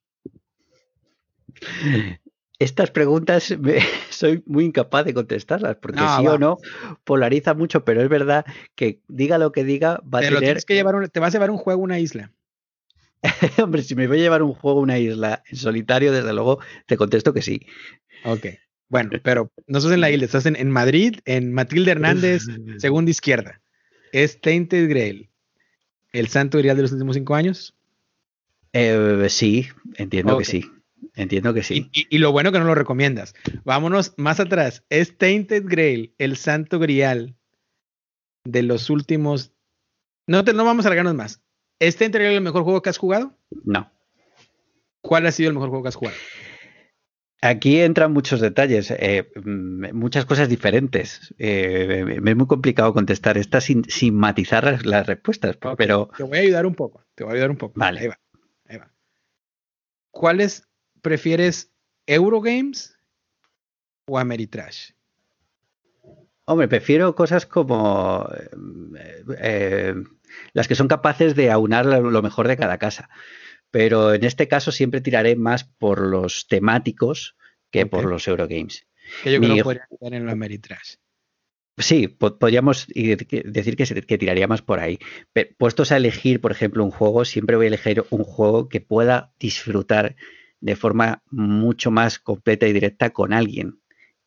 [2.64, 3.54] Estas preguntas
[4.10, 6.56] soy muy incapaz de contestarlas porque sí o no
[7.04, 10.64] polariza mucho, pero es verdad que diga lo que diga va a tener.
[10.64, 12.32] que llevar te vas a llevar un juego a una isla.
[13.62, 16.58] Hombre, si me voy a llevar un juego a una isla en solitario, desde luego
[16.86, 17.66] te contesto que sí.
[18.24, 18.46] Ok.
[18.88, 22.44] Bueno, pero no estás en la isla, estás en, Madrid, en Matilde Hernández,
[22.78, 23.60] segunda izquierda.
[24.12, 25.28] ¿Es Tainted Grail
[26.12, 27.74] el santo grial de los últimos cinco años?
[28.72, 30.64] Eh, sí, entiendo que sí.
[31.16, 31.90] Entiendo que sí.
[31.92, 33.34] Y, lo bueno que no lo recomiendas.
[33.64, 34.84] Vámonos más atrás.
[34.88, 37.36] ¿Es Tainted Grail el santo grial
[38.44, 39.52] de los últimos...
[40.26, 41.42] No, te, no vamos a alargarnos más.
[41.78, 43.38] ¿Es Tainted Grail el mejor juego que has jugado?
[43.64, 43.90] No.
[45.02, 46.16] ¿Cuál ha sido el mejor juego que has jugado?
[47.42, 51.34] Aquí entran muchos detalles, eh, mm, muchas cosas diferentes.
[51.38, 53.84] Eh, es muy complicado contestar esta sin,
[54.14, 56.08] matizar las, respuestas, pero...
[56.16, 57.74] Te voy a ayudar un poco, te voy a ayudar un poco.
[57.76, 58.00] Vale.
[58.00, 58.18] Ahí va,
[58.66, 58.90] ahí va.
[60.10, 60.66] ¿Cuáles
[61.04, 61.70] prefieres
[62.06, 62.98] Eurogames
[64.08, 64.90] o Ameritrash?
[66.46, 68.28] Hombre, prefiero cosas como
[69.38, 69.94] eh,
[70.52, 73.08] las que son capaces de aunar lo mejor de cada casa.
[73.70, 77.36] Pero en este caso siempre tiraré más por los temáticos
[77.70, 78.86] que por los Eurogames.
[79.22, 80.96] Que yo creo que podría estar en la Ameritrash.
[81.76, 84.98] Sí, podríamos decir que, tiraría más por ahí.
[85.58, 89.32] puestos a elegir, por ejemplo, un juego, siempre voy a elegir un juego que pueda
[89.40, 90.14] disfrutar
[90.64, 93.82] de forma mucho más completa y directa con alguien.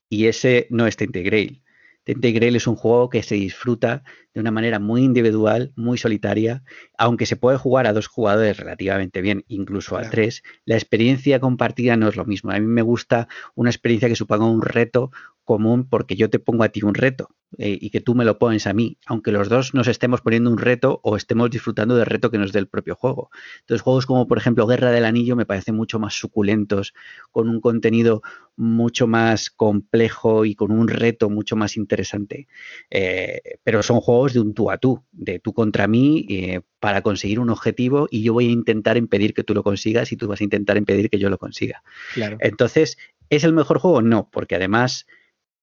[0.07, 1.63] Y ese no es Grail.
[2.05, 4.03] Grail es un juego que se disfruta
[4.35, 6.63] de una manera muy individual, muy solitaria,
[6.95, 11.97] aunque se puede jugar a dos jugadores relativamente bien, incluso a tres, la experiencia compartida
[11.97, 12.51] no es lo mismo.
[12.51, 15.09] A mí me gusta una experiencia que suponga un reto
[15.43, 18.39] común porque yo te pongo a ti un reto eh, y que tú me lo
[18.39, 22.05] pones a mí, aunque los dos nos estemos poniendo un reto o estemos disfrutando del
[22.05, 23.29] reto que nos dé el propio juego.
[23.61, 26.93] Entonces, juegos como por ejemplo Guerra del Anillo me parecen mucho más suculentos,
[27.31, 28.21] con un contenido
[28.57, 32.47] mucho más complejo y con un reto mucho más interesante.
[32.89, 37.01] Eh, pero son juegos de un tú a tú, de tú contra mí, eh, para
[37.01, 40.27] conseguir un objetivo y yo voy a intentar impedir que tú lo consigas y tú
[40.27, 41.81] vas a intentar impedir que yo lo consiga.
[42.39, 42.97] Entonces,
[43.29, 44.01] ¿es el mejor juego?
[44.01, 45.07] No, porque además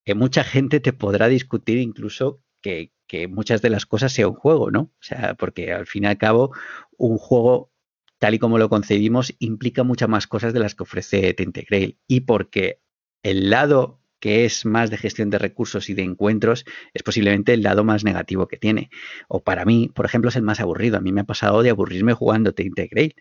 [0.05, 2.93] que mucha gente te podrá discutir incluso que,
[3.29, 4.81] muchas de las cosas sea un juego, ¿no?
[4.81, 6.53] O sea, porque al fin y al cabo,
[6.97, 7.71] un juego,
[8.19, 11.99] tal y como lo concebimos, implica muchas más cosas de las que ofrece Tentegrail.
[12.09, 12.81] Y porque
[13.23, 16.65] el lado que es más de gestión de recursos y de encuentros,
[16.95, 18.89] es posiblemente el lado más negativo que tiene.
[19.29, 20.97] O para mí, por ejemplo, es el más aburrido.
[20.97, 23.17] A mí me ha pasado de aburrirme jugando Grail,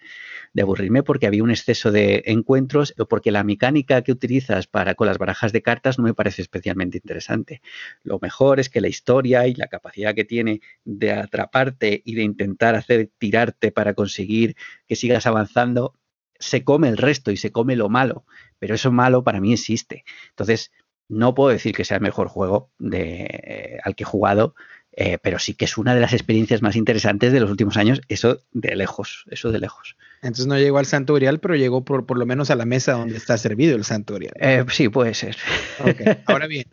[0.53, 4.95] de aburrirme porque había un exceso de encuentros o porque la mecánica que utilizas para
[4.95, 7.61] con las barajas de cartas no me parece especialmente interesante.
[8.03, 12.23] Lo mejor es que la historia y la capacidad que tiene de atraparte y de
[12.23, 14.55] intentar hacer tirarte para conseguir
[14.88, 15.95] que sigas avanzando
[16.39, 18.25] se come el resto y se come lo malo,
[18.59, 20.03] pero eso malo para mí existe.
[20.30, 20.71] Entonces,
[21.14, 24.56] no puedo decir que sea el mejor juego de, eh, al que he jugado,
[24.95, 28.02] eh, pero sí que es una de las experiencias más interesantes de los últimos años,
[28.10, 29.98] eso de lejos, eso de lejos.
[30.22, 32.94] Entonces no llegó al Santo Grial, pero llegó por, por lo menos a la mesa
[32.94, 34.34] donde está servido el Santo Grial.
[34.40, 35.35] Eh, sí, puede ser.
[36.26, 36.65] Ahora bien,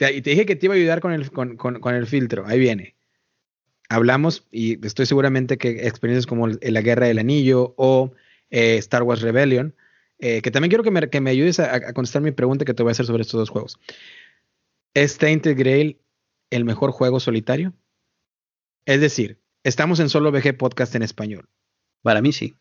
[0.00, 2.96] y te dije que te iba a ayudar con el, con, el filtro, ahí viene.
[3.88, 8.12] Hablamos, y estoy seguramente que experiencias como La Guerra del Anillo o
[8.50, 9.74] Star Wars Rebellion,
[10.20, 12.82] eh, que también quiero que me, que me ayudes a, contestar mi pregunta que te
[12.82, 13.78] voy a hacer sobre estos dos juegos.
[14.94, 15.98] ¿Es Tainted Grail
[16.50, 17.72] el mejor juego solitario?
[18.84, 21.48] Es decir, estamos en solo VG Podcast en español.
[22.02, 22.54] Para mí sí.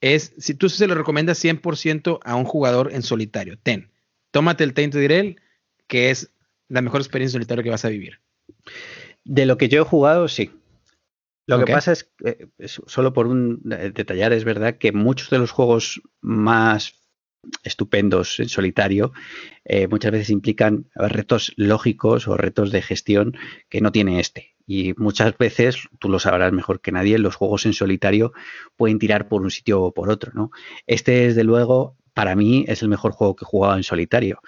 [0.00, 3.90] Es, si tú se lo recomiendas 100% a un jugador en solitario, ten,
[4.30, 5.40] tómate el Tainted Grail,
[5.86, 6.30] que es
[6.68, 8.20] la mejor experiencia solitaria que vas a vivir.
[9.24, 10.50] De lo que yo he jugado, sí.
[11.46, 15.30] Lo que pasa es que, eh, solo por un eh, detallar, es verdad que muchos
[15.30, 16.94] de los juegos más
[17.62, 19.12] estupendos en solitario
[19.64, 23.36] eh, muchas veces implican retos lógicos o retos de gestión
[23.68, 24.56] que no tiene este.
[24.66, 28.32] Y muchas veces, tú lo sabrás mejor que nadie, los juegos en solitario
[28.74, 30.32] pueden tirar por un sitio o por otro.
[30.34, 30.50] ¿no?
[30.88, 34.40] Este, desde luego, para mí es el mejor juego que he jugado en solitario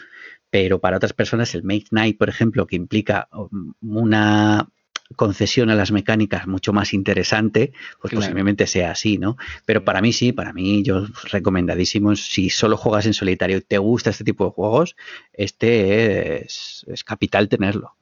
[0.50, 4.68] pero para otras personas el Make Night, por ejemplo, que implica um, una
[5.16, 9.36] concesión a las mecánicas mucho más interesante, pues posiblemente sea así, ¿no?
[9.64, 13.78] Pero para mí sí, para mí yo recomendadísimo, si solo juegas en solitario y te
[13.78, 14.97] gusta este tipo de juegos,
[15.32, 17.97] este es capital tenerlo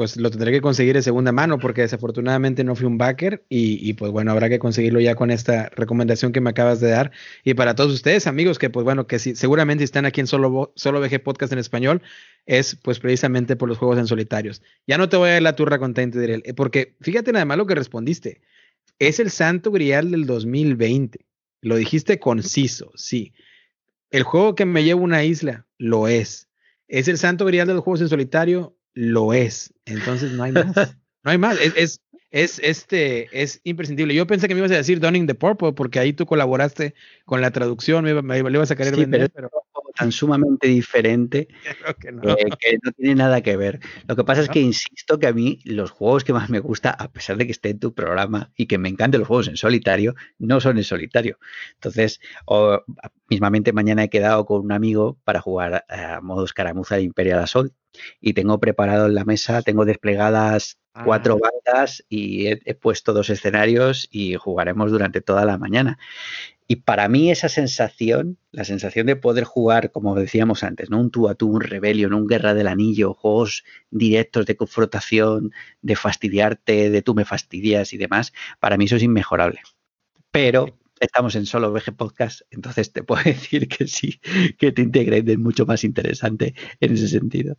[0.00, 3.92] pues lo tendré que conseguir de segunda mano porque desafortunadamente no fui un backer y,
[3.92, 7.12] pues bueno, habrá que conseguirlo ya con esta recomendación que me acabas de dar.
[7.44, 10.72] Y para todos ustedes, amigos, que pues bueno, que si, seguramente están aquí en Solo,
[10.74, 12.00] Solo VG Podcast en español,
[12.46, 14.62] es pues precisamente por los juegos en solitarios.
[14.86, 17.58] Ya no te voy a dar la turra con Tainted eh, porque fíjate nada más
[17.58, 18.40] lo que respondiste.
[18.98, 21.26] Es el santo grial del 2020.
[21.60, 23.34] Lo dijiste conciso, sí.
[24.10, 26.48] El juego que me lleva una isla, lo es.
[26.88, 28.78] ¿Es el santo grial de los juegos en solitario?
[28.94, 29.72] Lo es.
[29.84, 30.66] Entonces no hay más.
[31.22, 31.58] No hay más.
[31.60, 32.00] Es,
[32.30, 34.14] es, este, es imprescindible.
[34.14, 36.94] Yo pensé que me ibas a decir Donning the Purple porque ahí tú colaboraste
[37.26, 39.50] con la traducción, me, me, ibas a querer vender, pero,
[40.00, 41.46] tan sumamente diferente
[42.00, 42.22] que no.
[42.22, 42.92] que no.
[42.92, 43.80] tiene nada que ver.
[44.08, 46.90] Lo que pasa es que insisto que a mí los juegos que más me gusta,
[46.90, 49.56] a pesar de que esté en tu programa y que me encanten los juegos en
[49.56, 51.38] solitario, no son en solitario.
[51.74, 52.82] Entonces, o,
[53.28, 57.74] mismamente mañana he quedado con un amigo para jugar a modo escaramuza de Imperial Assault
[58.20, 61.50] y tengo preparado en la mesa, tengo desplegadas cuatro ah.
[61.64, 65.98] bandas y he, puesto dos escenarios y jugaremos durante toda la mañana.
[66.70, 71.00] Y para mí esa sensación, la sensación de poder jugar, como decíamos antes, ¿no?
[71.00, 75.50] Un tú a tú, un Rebellion, un Guerra del Anillo, juegos directos de confrontación,
[75.82, 79.62] de fastidiarte, de tú me fastidias y demás, para mí eso es inmejorable.
[80.30, 84.20] Pero estamos en solo VG Podcast, entonces te puedo decir que sí,
[84.56, 87.56] que te Integrate es mucho más interesante en ese sentido.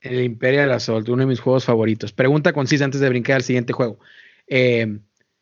[0.00, 2.12] El Imperial Assault, uno de mis juegos favoritos.
[2.12, 3.98] Pregunta concisa antes de brincar al siguiente juego.
[4.46, 5.00] Eh,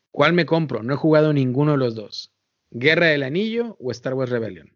[0.09, 0.81] ¿Cuál me compro?
[0.81, 2.33] No he jugado ninguno de los dos.
[2.71, 4.71] ¿Guerra del Anillo o Star Wars Rebellion?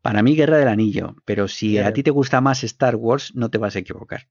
[0.00, 3.50] Para mí, Guerra del Anillo, pero si a ti te gusta más Star Wars, no
[3.50, 4.28] te vas a equivocar.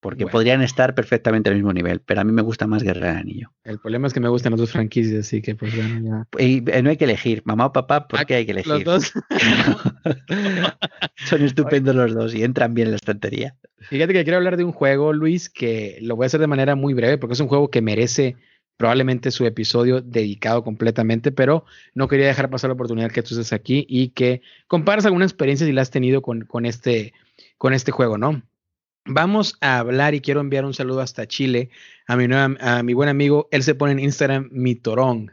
[0.00, 3.16] Porque podrían estar perfectamente al mismo nivel, pero a mí me gusta más Guerra del
[3.16, 3.52] Anillo.
[3.64, 6.44] El problema es que me gustan las dos franquicias, así que pues bueno, ya.
[6.44, 8.72] Y eh, no hay que elegir, mamá o papá, ¿por ah, qué hay que elegir?
[8.72, 9.12] Los dos.
[11.16, 13.56] Son estupendos los dos y entran bien en la estantería.
[13.88, 16.76] Fíjate que quiero hablar de un juego, Luis, que lo voy a hacer de manera
[16.76, 18.36] muy breve porque es un juego que merece
[18.76, 23.52] probablemente su episodio dedicado completamente, pero no quería dejar pasar la oportunidad que tú estés
[23.52, 27.14] aquí y que compares alguna experiencia si la has tenido con, con, este,
[27.58, 28.42] con este juego, ¿no?
[29.06, 31.70] Vamos a hablar y quiero enviar un saludo hasta Chile
[32.08, 35.30] a mi, a mi buen amigo, él se pone en Instagram Mitorón,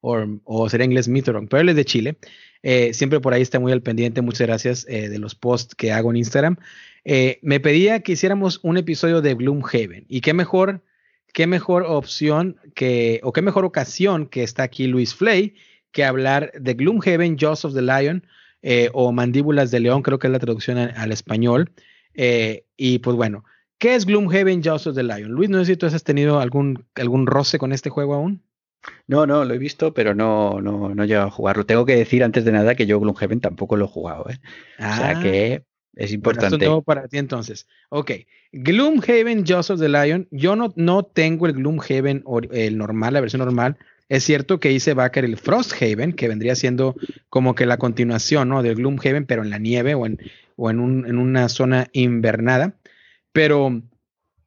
[0.00, 2.16] o, sería inglés Mitorón, pero él es de Chile.
[2.62, 5.92] Eh, siempre por ahí está muy al pendiente, muchas gracias eh, de los posts que
[5.92, 6.56] hago en Instagram.
[7.04, 10.06] Eh, me pedía que hiciéramos un episodio de Gloomhaven.
[10.08, 10.82] Y qué mejor,
[11.32, 15.54] qué mejor opción que, o qué mejor ocasión que está aquí Luis Flay,
[15.92, 18.24] que hablar de Gloomhaven, Jaws of the Lion,
[18.62, 21.72] eh, o Mandíbulas de León, creo que es la traducción al, español.
[22.14, 23.44] Eh, y pues bueno,
[23.78, 25.32] ¿qué es Gloomhaven, Jaws of the Lion?
[25.32, 28.42] Luis, no sé si tú has tenido algún, algún roce con este juego aún.
[29.06, 31.66] No, no, lo he visto, pero no, no, no he llegado a jugarlo.
[31.66, 34.26] Tengo que decir antes de nada que yo Gloomhaven tampoco lo he jugado.
[34.30, 34.38] ¿eh?
[34.78, 35.22] O sea ah.
[35.22, 35.64] que
[35.96, 36.64] es importante.
[36.64, 37.66] todo para ti entonces.
[37.88, 38.12] Ok.
[38.52, 40.28] Gloomhaven, of the Lion.
[40.30, 43.76] Yo no, no tengo el Gloomhaven, el normal, la versión normal.
[44.08, 46.96] Es cierto que hice backer el Frosthaven, que vendría siendo
[47.28, 48.62] como que la continuación ¿no?
[48.62, 50.18] del Gloomhaven, pero en la nieve o en,
[50.56, 52.74] o en, un, en una zona invernada.
[53.32, 53.82] Pero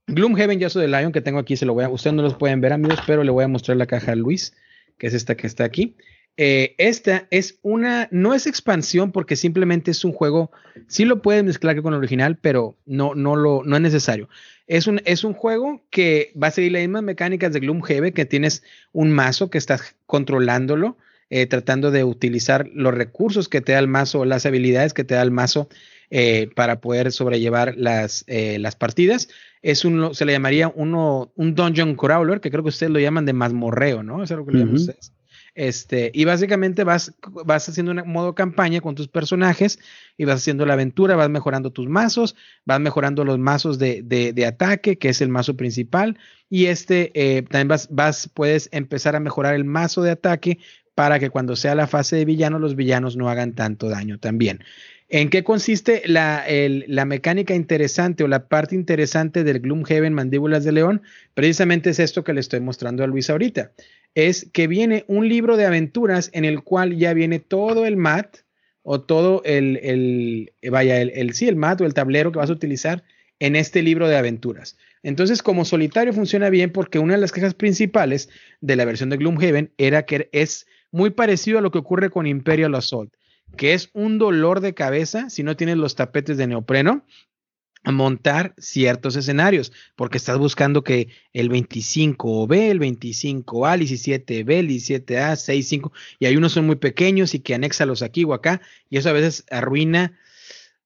[0.07, 1.89] Gloomhaven, of the Lion, que tengo aquí, se lo voy a.
[1.89, 4.53] Ustedes no los pueden ver, amigos, pero le voy a mostrar la caja a Luis,
[4.97, 5.95] que es esta que está aquí.
[6.35, 10.51] Eh, esta es una, no es expansión porque simplemente es un juego,
[10.87, 14.29] sí lo puedes mezclar con el original, pero no, no, lo, no es necesario.
[14.65, 18.25] Es un, es un juego que va a seguir las mismas mecánicas de Gloomhaven, que
[18.25, 20.97] tienes un mazo que estás controlándolo,
[21.29, 25.15] eh, tratando de utilizar los recursos que te da el mazo, las habilidades que te
[25.15, 25.69] da el mazo
[26.09, 29.29] eh, para poder sobrellevar las, las partidas.
[29.61, 33.25] Es un, se le llamaría uno, un dungeon crawler, que creo que ustedes lo llaman
[33.25, 34.23] de mazmorreo, ¿no?
[34.23, 35.11] Es lo que le llaman ustedes.
[35.55, 37.13] Este, y básicamente vas,
[37.45, 39.77] vas haciendo un modo campaña con tus personajes
[40.17, 42.35] y vas haciendo la aventura, vas mejorando tus mazos,
[42.65, 46.17] vas mejorando los mazos de, de, ataque, que es el mazo principal,
[46.49, 50.59] y este eh, también vas, vas, puedes empezar a mejorar el mazo de ataque
[50.95, 54.63] para que cuando sea la fase de villano, los villanos no hagan tanto daño también.
[55.15, 56.43] ¿En qué consiste la,
[56.87, 61.03] la, mecánica interesante o la parte interesante del Gloomhaven Mandíbulas de León?
[61.35, 63.71] Precisamente es esto que le estoy mostrando a Luis ahorita
[64.15, 68.37] es que viene un libro de aventuras en el cual ya viene todo el mat
[68.83, 72.49] o todo el, el vaya, el, el, sí, el mat o el tablero que vas
[72.49, 73.03] a utilizar
[73.39, 74.77] en este libro de aventuras.
[75.01, 78.29] Entonces, como solitario funciona bien porque una de las quejas principales
[78.61, 82.27] de la versión de Gloomhaven era que es muy parecido a lo que ocurre con
[82.27, 83.13] Imperial Assault,
[83.55, 87.05] que es un dolor de cabeza si no tienes los tapetes de neopreno
[87.91, 95.35] montar ciertos escenarios, porque estás buscando que el 25B, el 25A, el 17B, el 17A,
[95.35, 99.09] 65, y hay unos son muy pequeños y que anéxalos aquí o acá, y eso
[99.09, 100.17] a veces arruina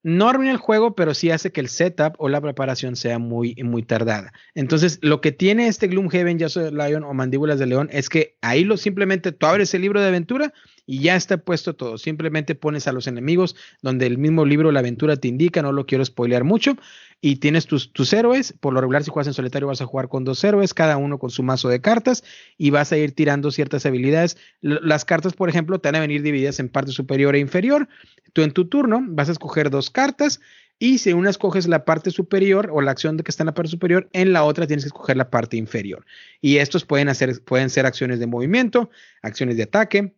[0.03, 3.55] no arruina el juego, pero sí hace que el setup o la preparación sea muy,
[3.55, 4.31] muy tardada.
[4.55, 8.37] Entonces, lo que tiene este Gloomhaven, ya soy Lion o Mandíbulas de León, es que
[8.41, 10.53] ahí lo simplemente tú abres el libro de aventura
[10.87, 11.99] y ya está puesto todo.
[11.99, 15.85] Simplemente pones a los enemigos donde el mismo libro, la aventura te indica, no lo
[15.85, 16.77] quiero spoilear mucho,
[17.19, 18.53] y tienes tus, tus héroes.
[18.53, 21.19] Por lo regular, si juegas en solitario, vas a jugar con dos héroes, cada uno
[21.19, 22.23] con su mazo de cartas,
[22.57, 24.37] y vas a ir tirando ciertas habilidades.
[24.61, 27.87] las cartas, por ejemplo, te van a venir divididas en parte superior e inferior.
[28.31, 30.39] Tú en tu turno vas a escoger dos cartas.
[30.79, 33.55] Y si una escoges la parte superior o la acción de que está en la
[33.55, 36.05] parte superior, en la otra tienes que escoger la parte inferior.
[36.39, 38.91] Y estos pueden, hacer, pueden ser acciones de movimiento,
[39.23, 40.13] acciones de ataque,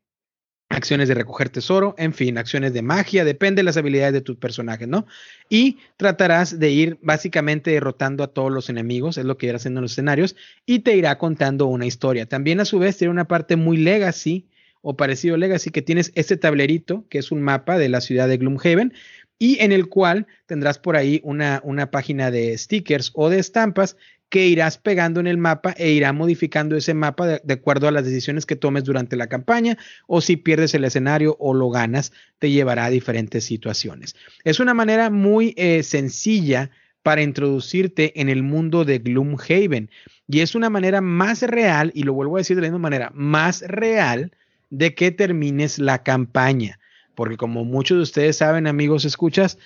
[0.70, 4.38] acciones de recoger tesoro, en fin, acciones de magia, depende de las habilidades de tus
[4.38, 5.08] personajes, ¿no?
[5.50, 9.80] Y tratarás de ir básicamente derrotando a todos los enemigos, es lo que irás haciendo
[9.80, 10.36] en los escenarios,
[10.66, 12.28] y te irá contando una historia.
[12.28, 14.46] También a su vez tiene una parte muy legacy
[14.82, 18.28] o parecido a legacy que tienes este tablerito, que es un mapa de la ciudad
[18.28, 18.94] de Gloomhaven,
[19.40, 23.98] y en el cual tendrás por ahí una, una página de stickers o de estampas
[24.30, 28.06] que irás pegando en el mapa e irá modificando ese mapa de, acuerdo a las
[28.06, 29.77] decisiones que tomes durante la campaña
[30.07, 34.15] o si pierdes el escenario o lo ganas, te llevará a diferentes situaciones.
[34.43, 36.69] Es una manera muy eh, sencilla
[37.01, 39.89] para introducirte en el mundo de Gloomhaven
[40.27, 43.11] y es una manera más real, y lo vuelvo a decir de la misma manera,
[43.15, 44.31] más real
[44.69, 46.80] de que termines la campaña.
[47.15, 49.57] Porque como muchos de ustedes saben, amigos, escuchas,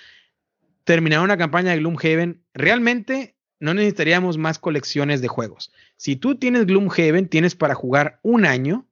[0.84, 3.33] terminar una campaña de Gloomhaven realmente
[3.64, 5.72] no necesitaríamos más colecciones de juegos.
[5.96, 8.86] Si tú tienes Gloomhaven, tienes para jugar un año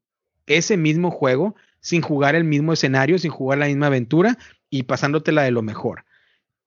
[0.47, 4.39] ese mismo juego sin jugar el mismo escenario, sin jugar la misma aventura
[4.71, 6.07] y pasándotela de lo mejor.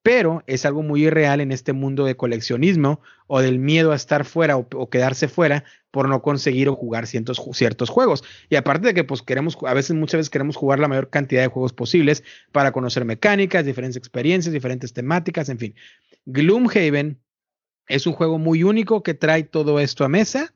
[0.04, 4.24] Pero es algo muy irreal en este mundo de coleccionismo o del miedo a estar
[4.24, 8.24] fuera o, quedarse fuera por no conseguir o jugar ciertos, ciertos juegos.
[8.52, 11.42] Y aparte de que pues queremos, a veces, muchas veces queremos jugar la mayor cantidad
[11.42, 15.76] de juegos posibles para conocer mecánicas, diferentes experiencias, diferentes temáticas, en fin.
[16.28, 17.20] Gloomhaven
[17.88, 20.54] es un juego muy único que trae todo esto a mesa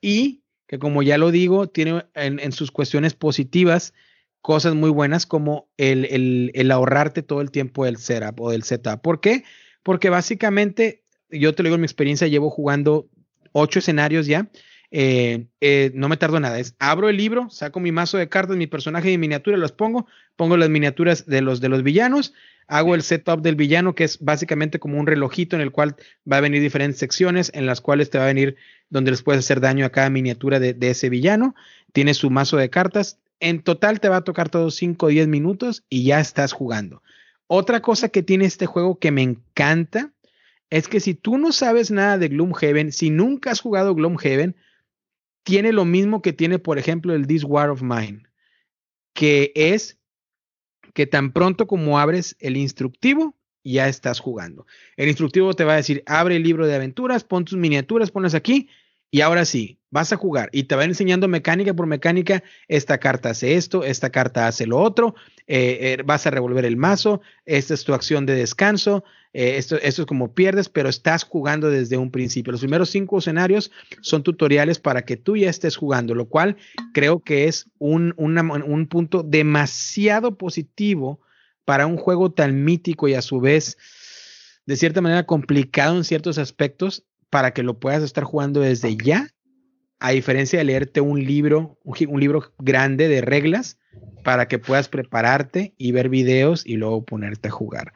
[0.00, 3.94] y que como ya lo digo, tiene en, sus cuestiones positivas
[4.40, 9.00] cosas muy buenas como el, ahorrarte todo el tiempo del setup o del setup.
[9.00, 9.44] ¿Por qué?
[9.82, 13.08] Porque básicamente, yo te lo digo en mi experiencia, llevo jugando
[13.52, 14.48] ocho escenarios ya.
[14.90, 16.58] Eh, eh, no me tardo nada.
[16.58, 20.06] Es abro el libro, saco mi mazo de cartas, mi personaje y miniatura, los pongo,
[20.36, 22.34] pongo las miniaturas de los de los villanos,
[22.68, 25.96] hago el setup del villano, que es básicamente como un relojito en el cual
[26.30, 28.56] va a venir diferentes secciones en las cuales te va a venir
[28.90, 31.54] donde les puedes hacer daño a cada miniatura de, ese villano.
[31.92, 33.18] Tienes su mazo de cartas.
[33.40, 37.02] En total te va a tocar todos 5 o 10 minutos y ya estás jugando.
[37.48, 40.12] Otra cosa que tiene este juego que me encanta
[40.70, 44.56] es que si tú no sabes nada de Gloomhaven, si nunca has jugado Gloomhaven,
[45.46, 48.24] tiene lo mismo que tiene, por ejemplo, el This War of Mine,
[49.14, 49.96] que es
[50.92, 54.66] que tan pronto como abres el instructivo, ya estás jugando.
[54.96, 58.34] El instructivo te va a decir, abre el libro de aventuras, pon tus miniaturas, pones
[58.34, 58.68] aquí
[59.08, 63.30] y ahora sí, vas a jugar y te va enseñando mecánica por mecánica, esta carta
[63.30, 65.14] hace esto, esta carta hace lo otro,
[65.46, 69.04] eh, eh, vas a revolver el mazo, esta es tu acción de descanso,
[69.38, 72.52] eh, esto, esto, es como pierdes, pero estás jugando desde un principio.
[72.52, 76.56] Los primeros cinco escenarios son tutoriales para que tú ya estés jugando, lo cual
[76.94, 81.20] creo que es un, un punto demasiado positivo
[81.66, 83.76] para un juego tan mítico y a su vez,
[84.64, 89.28] de cierta manera, complicado en ciertos aspectos, para que lo puedas estar jugando desde ya,
[90.00, 93.78] a diferencia de leerte un libro, un libro grande de reglas,
[94.24, 97.92] para que puedas prepararte y ver videos y luego ponerte a jugar.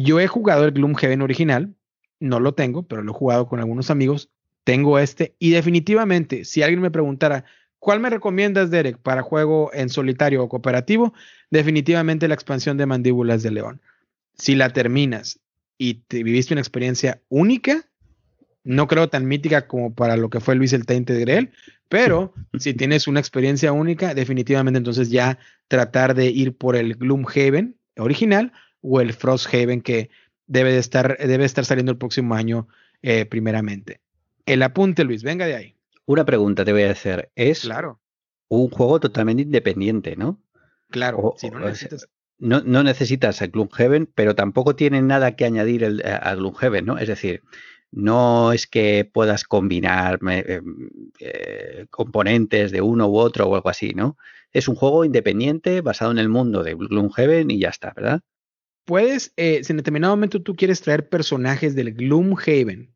[0.00, 1.74] Yo he jugado el Gloomhaven original,
[2.20, 4.30] no lo tengo, pero lo he jugado con algunos amigos.
[4.62, 7.44] Tengo este y definitivamente, si alguien me preguntara,
[7.78, 11.14] ¿cuál me recomiendas, Derek, para juego en solitario o cooperativo?
[11.50, 13.80] Definitivamente la expansión de Mandíbulas de León.
[14.34, 15.40] Si la terminas
[15.78, 17.88] y te viviste una experiencia única,
[18.62, 21.50] no creo tan mítica como para lo que fue Luis el Tainte de Greel,
[21.88, 27.76] pero si tienes una experiencia única, definitivamente entonces ya tratar de ir por el Gloomhaven
[27.96, 30.10] original o el Frosthaven que
[30.46, 32.68] debe de estar, debe estar saliendo el próximo año
[33.02, 34.00] eh, primeramente.
[34.46, 35.76] El apunte, Luis, venga de ahí.
[36.06, 37.30] Una pregunta te voy a hacer.
[37.34, 38.00] Es claro.
[38.48, 40.42] un juego totalmente independiente, ¿no?
[40.90, 41.34] Claro,
[42.38, 43.42] no, necesitas...
[43.42, 46.98] a Gloomhaven, pero tampoco tiene nada que añadir el, a Gloomhaven, ¿no?
[46.98, 47.42] Es decir,
[47.90, 50.62] no es que puedas combinar eh,
[51.20, 54.16] eh, componentes de uno u otro o algo así, ¿no?
[54.52, 58.22] Es un juego independiente basado en el mundo de Gloomhaven y ya está, ¿verdad?
[58.88, 62.90] Puedes, eh, si en determinado momento tú quieres traer personajes del Gloomhaven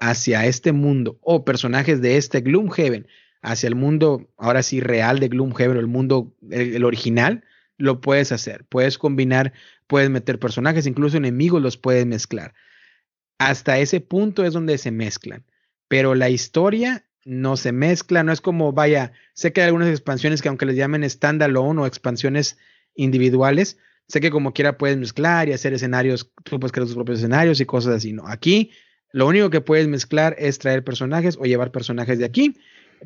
[0.00, 3.06] hacia este mundo o personajes de este Gloomhaven
[3.40, 7.44] hacia el mundo, ahora sí, real de Gloomhaven o el mundo, el, original,
[7.76, 8.64] lo puedes hacer.
[8.64, 9.52] Puedes combinar,
[9.86, 12.52] puedes meter personajes, incluso enemigos los puedes mezclar.
[13.38, 15.44] Hasta ese punto es donde se mezclan.
[15.86, 20.42] Pero la historia no se mezcla, no es como, vaya, sé que hay algunas expansiones
[20.42, 22.58] que aunque les llamen standalone o expansiones
[22.96, 23.78] individuales,
[24.08, 27.60] sé que como quiera puedes mezclar y hacer escenarios, tú puedes crear tus propios escenarios
[27.60, 28.26] y cosas así, ¿no?
[28.26, 28.70] Aquí
[29.12, 32.56] lo único que puedes mezclar es traer personajes o llevar personajes de aquí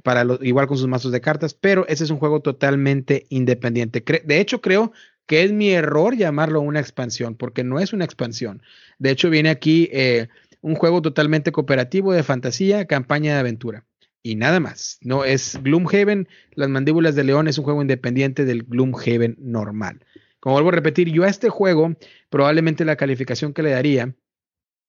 [0.02, 4.02] para igual con sus mazos de cartas, pero ese es un juego totalmente independiente.
[4.24, 4.92] de hecho, creo
[5.26, 8.62] que es mi error llamarlo una expansión, porque no es una expansión.
[8.98, 10.28] De hecho, viene aquí eh,
[10.60, 13.84] un juego totalmente cooperativo de fantasía, campaña de aventura.
[14.22, 14.98] Y nada más.
[15.00, 20.04] No es Gloomhaven, Las Mandíbulas de León es un juego independiente del Gloomhaven normal.
[20.42, 21.94] Como vuelvo a repetir, yo a este juego,
[22.28, 24.12] probablemente la calificación que le daría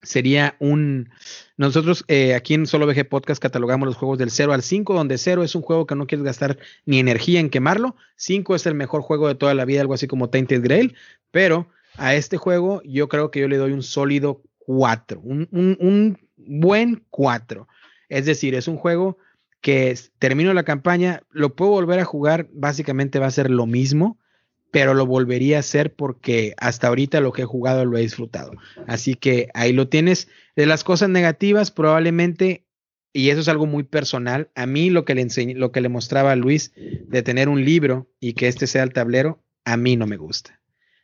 [0.02, 1.12] sería un...
[1.58, 5.20] Nosotros eh, aquí en Solo VG Podcast catalogamos los juegos del 0 al 5, donde
[5.20, 6.58] 0 es un juego que no quieres gastar
[6.88, 10.08] ni energía en quemarlo, 5 es el mejor juego de toda la vida, algo así
[10.08, 10.96] como Tainted Grail,
[11.30, 11.68] pero
[11.98, 17.06] a este juego yo creo que yo le doy un sólido 4, un, un buen
[17.12, 17.68] 4.
[18.10, 19.20] Es decir, es un juego
[19.62, 24.18] que termino la campaña, lo puedo volver a jugar, básicamente va a ser lo mismo,
[24.74, 28.54] pero lo volvería a hacer porque hasta ahorita lo que he jugado lo he disfrutado.
[28.88, 30.30] Así que ahí lo tienes.
[30.56, 32.66] De las cosas negativas, probablemente,
[33.14, 35.90] y eso es algo muy personal, a mí lo que le enseñé, lo que le
[35.90, 39.96] mostraba a Luis de tener un libro y que este sea el tablero, a mí
[39.96, 40.60] no me gusta.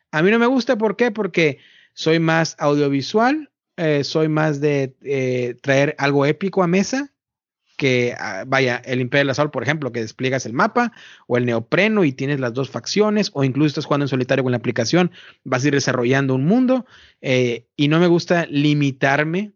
[0.10, 1.12] A mí no me gusta, ¿por qué?
[1.12, 1.60] Porque
[1.94, 7.14] soy más audiovisual, eh, soy más de eh, traer algo épico a mesa
[7.80, 10.92] que ah, vaya, el Imperio del Sol, por ejemplo, que despliegas el mapa,
[11.28, 14.52] o el neopreno y tienes las dos facciones, o incluso estás jugando en solitario con
[14.52, 15.12] la aplicación,
[15.46, 16.86] vas a ir desarrollando un mundo,
[17.22, 19.54] eh, y no me gusta limitarme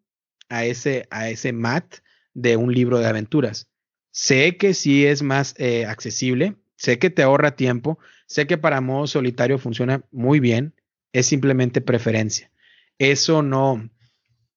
[0.47, 1.97] a ese, a ese mat
[2.33, 3.69] de un libro de aventuras.
[4.11, 8.79] Sé que sí es más eh, accesible, sé que te ahorra tiempo, sé que para
[8.79, 10.75] modo solitario funciona muy bien,
[11.11, 12.51] es simplemente preferencia.
[12.99, 13.89] Eso no,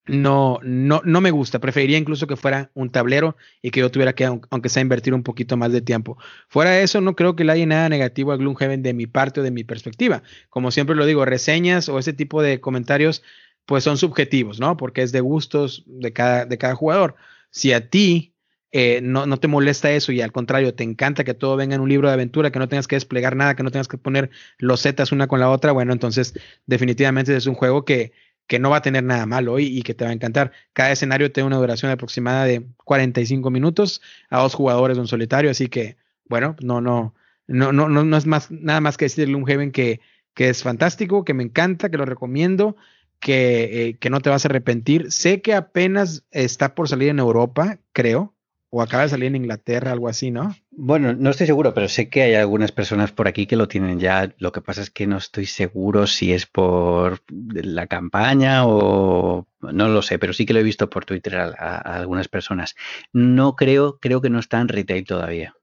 [0.07, 1.59] no, no, no me gusta.
[1.59, 5.23] Preferiría incluso que fuera un tablero y que yo tuviera que, aunque sea, invertir un
[5.23, 6.17] poquito más de tiempo.
[6.47, 9.41] Fuera de eso, no creo que le haya nada negativo a Gloomhaven de mi parte
[9.41, 10.23] o de mi perspectiva.
[10.49, 13.23] Como siempre lo digo, reseñas o ese tipo de comentarios,
[13.65, 14.77] pues son subjetivos, ¿no?
[14.77, 17.15] Porque es de gustos de cada, de cada jugador.
[17.51, 18.33] Si a ti
[18.71, 21.81] eh, no, no, te molesta eso y al contrario, te encanta que todo venga en
[21.81, 24.29] un libro de aventura, que no tengas que desplegar nada, que no tengas que poner
[24.57, 26.33] los zetas una con la otra, bueno, entonces
[26.65, 28.11] definitivamente es un juego que
[28.47, 30.51] que no va a tener nada malo y, y que te va a encantar.
[30.73, 35.67] Cada escenario tiene una duración aproximada de 45 minutos a dos jugadores en solitario, así
[35.67, 35.97] que,
[36.29, 37.13] bueno, no, no,
[37.47, 40.01] no, no, no, es más, nada más que decirle un Heaven que,
[40.33, 42.75] que es fantástico, que me encanta, que lo recomiendo,
[43.19, 45.11] que, eh, que no te vas a arrepentir.
[45.11, 48.33] Sé que apenas está por salir en Europa, creo
[48.69, 50.55] o acaba de salir en Inglaterra, algo así, ¿no?
[50.79, 53.99] Bueno, no estoy seguro, pero sé que hay algunas personas por aquí que lo tienen
[53.99, 54.35] ya.
[54.37, 59.87] Lo que pasa es que no estoy seguro si es por la campaña o no
[59.87, 62.75] lo sé, pero sí que lo he visto por Twitter a, algunas personas.
[63.11, 65.55] No creo, creo que no está en retail todavía.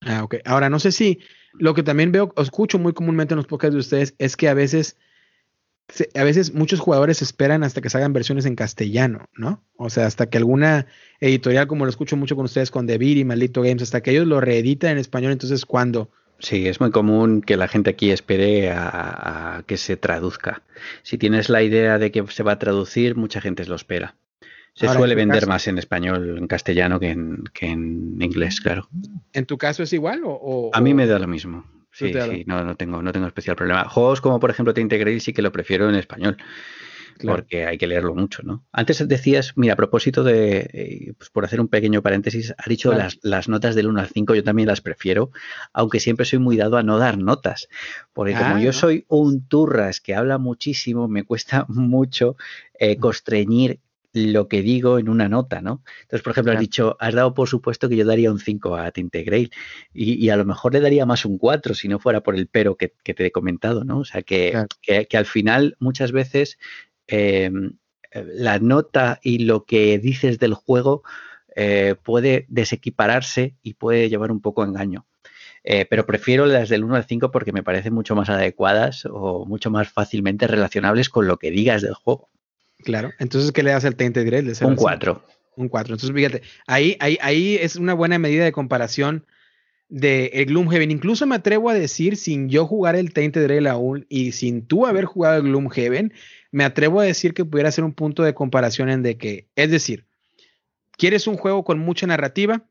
[0.00, 0.36] Ah, ok.
[0.46, 1.20] Ahora, no sé si
[1.52, 4.54] lo que también veo, escucho muy comúnmente en los podcasts de ustedes es que a
[4.54, 4.96] veces
[6.14, 9.62] a veces muchos jugadores esperan hasta que salgan versiones en castellano, ¿no?
[9.76, 10.86] O sea, hasta que alguna
[11.20, 14.26] editorial, como lo escucho mucho con ustedes con Devir y Maldito Games, hasta que ellos
[14.26, 16.10] lo reeditan en español, entonces ¿cuándo?
[16.38, 20.62] Sí, es muy común que la gente aquí espere a, que se traduzca.
[21.02, 24.16] Si tienes la idea de que se va a traducir, mucha gente lo espera.
[24.74, 28.88] Se suele vender más en español, en castellano que en, que en inglés, claro.
[29.32, 30.22] ¿En tu caso es igual?
[30.24, 31.64] O, a mí me da lo mismo.
[31.94, 33.88] Sí, sí, no, no, tengo, no tengo especial problema.
[33.88, 36.36] Juegos como por ejemplo Te Integrate sí que lo prefiero en español.
[37.22, 38.64] Porque hay que leerlo mucho, ¿no?
[38.72, 42.92] Antes decías, mira, a propósito de, eh, pues por hacer un pequeño paréntesis, ha dicho
[42.92, 45.30] las, las, notas del 1 al 5, yo también las prefiero,
[45.72, 47.68] aunque siempre soy muy dado a no dar notas.
[48.12, 52.36] Porque como yo ah, soy un turras que habla muchísimo, me cuesta mucho
[52.80, 53.78] eh, constreñir
[54.14, 55.82] lo que digo en una nota, ¿no?
[56.02, 58.90] Entonces, por ejemplo, has dicho, has dado por supuesto que yo daría un 5 a
[58.92, 59.50] Tintegrail
[59.92, 62.46] y, y a lo mejor le daría más un 4 si no fuera por el
[62.46, 63.98] pero que, te he comentado, ¿no?
[63.98, 66.58] O sea, que, que, al final muchas veces
[67.08, 67.76] em,
[68.12, 71.02] la nota y lo que dices del juego
[71.56, 75.06] eh, puede desequipararse y puede llevar un poco a engaño.
[75.64, 79.44] Eh, pero prefiero las del 1 al 5 porque me parecen mucho más adecuadas o
[79.46, 82.28] mucho más fácilmente relacionables con lo que digas del juego.
[82.84, 83.10] Claro.
[83.18, 84.52] Entonces, ¿qué le das al Tainted Grail?
[84.60, 85.24] Un 4.
[85.56, 85.94] Un 4.
[85.94, 89.24] Entonces, fíjate, ahí, ahí, ahí es una buena medida de comparación
[89.88, 90.90] de el Gloomhaven.
[90.90, 94.86] Incluso me atrevo a decir, sin yo jugar el Tainted Grail aún y sin tú
[94.86, 96.12] haber jugado el Gloomhaven,
[96.50, 99.70] me atrevo a decir que pudiera ser un punto de comparación en de que, es
[99.70, 100.06] decir,
[100.96, 102.64] ¿quieres un juego con mucha narrativa?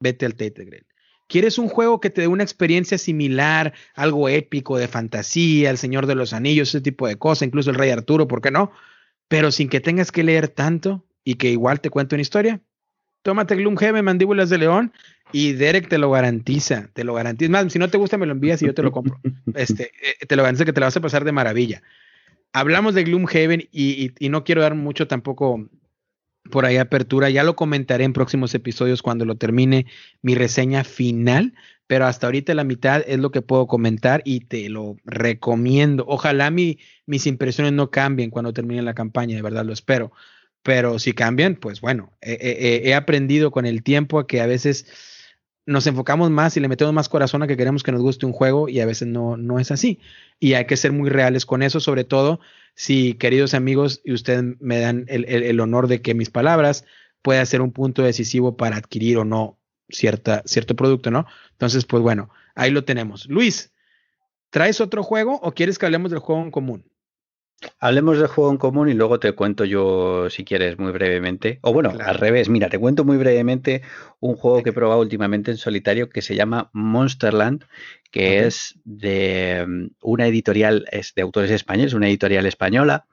[0.00, 0.86] Vete al Tainted Grail.
[1.26, 6.06] ¿Quieres un juego que te dé una experiencia similar, algo épico, de fantasía, El Señor
[6.06, 8.72] de los Anillos, ese tipo de cosas, incluso el Rey Arturo, ¿por qué no?
[9.34, 12.60] Pero sin que tengas que leer tanto y que igual te cuente una historia.
[13.22, 14.92] Tómate Gloomhaven, Mandíbulas de León,
[15.32, 17.50] y Derek te lo garantiza, te lo garantiza.
[17.50, 19.18] Más, si no te gusta, me lo envías y yo te lo compro.
[19.56, 21.82] Este, eh, te lo garantiza que te lo vas a pasar de maravilla.
[22.52, 25.68] Hablamos de Gloomhaven y, y, no quiero dar mucho tampoco
[26.52, 27.28] por ahí apertura.
[27.28, 29.86] Ya lo comentaré en próximos episodios cuando lo termine
[30.22, 31.54] mi reseña final,
[31.86, 36.04] pero hasta ahorita la mitad es lo que puedo comentar y te lo recomiendo.
[36.08, 40.12] Ojalá mi, mis impresiones no cambien cuando termine la campaña, de verdad lo espero.
[40.62, 44.86] Pero si cambian, pues bueno, he aprendido con el tiempo a que a veces
[45.66, 48.32] nos enfocamos más y le metemos más corazón a que queremos que nos guste un
[48.32, 50.00] juego y a veces no, no es así.
[50.38, 52.40] Y hay que ser muy reales con eso, sobre todo
[52.74, 56.84] si, queridos amigos, y ustedes me dan el, honor de que mis palabras
[57.22, 59.58] puedan ser un punto decisivo para adquirir o no
[59.94, 61.26] cierta, cierto producto, ¿no?
[61.52, 63.26] Entonces, pues bueno, ahí lo tenemos.
[63.26, 63.72] Luis,
[64.50, 66.90] ¿traes otro juego o quieres que hablemos del juego en común?
[67.78, 71.60] Hablemos del juego en común y luego te cuento yo, si quieres, muy brevemente.
[71.62, 73.82] O bueno, al revés, mira, te cuento muy brevemente
[74.20, 77.64] un juego que he probado últimamente en solitario que se llama Monsterland,
[78.10, 83.06] que es de mm, una editorial, es de autores españoles, una editorial española,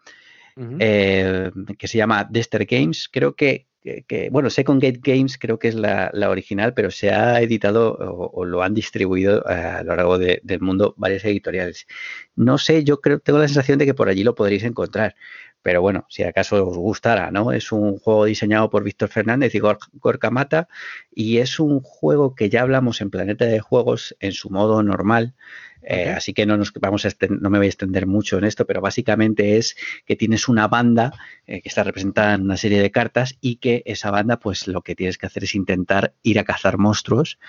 [0.79, 3.09] eh, que se llama Dexter Games.
[3.11, 7.41] Creo que que, bueno, Second Gate Games creo que es la, original, pero se ha
[7.41, 11.87] editado o, lo han distribuido eh, a lo largo del mundo varias editoriales.
[12.35, 15.15] No sé, yo creo, tengo la sensación de que por allí lo podréis encontrar.
[15.63, 17.51] Pero bueno, si acaso os gustara, ¿no?
[17.51, 20.67] Es un juego diseñado por Víctor Fernández y Gorka Mata
[21.13, 25.35] y es un juego que ya hablamos en Planeta de Juegos en su modo normal,
[25.83, 28.65] eh, así que no, nos vamos a no me voy a extender mucho en esto,
[28.65, 29.75] pero básicamente es
[30.05, 31.13] que tienes una banda
[31.47, 34.81] eh, que está representada en una serie de cartas y que esa banda, pues lo
[34.81, 37.39] que tienes que hacer es intentar ir a cazar monstruos,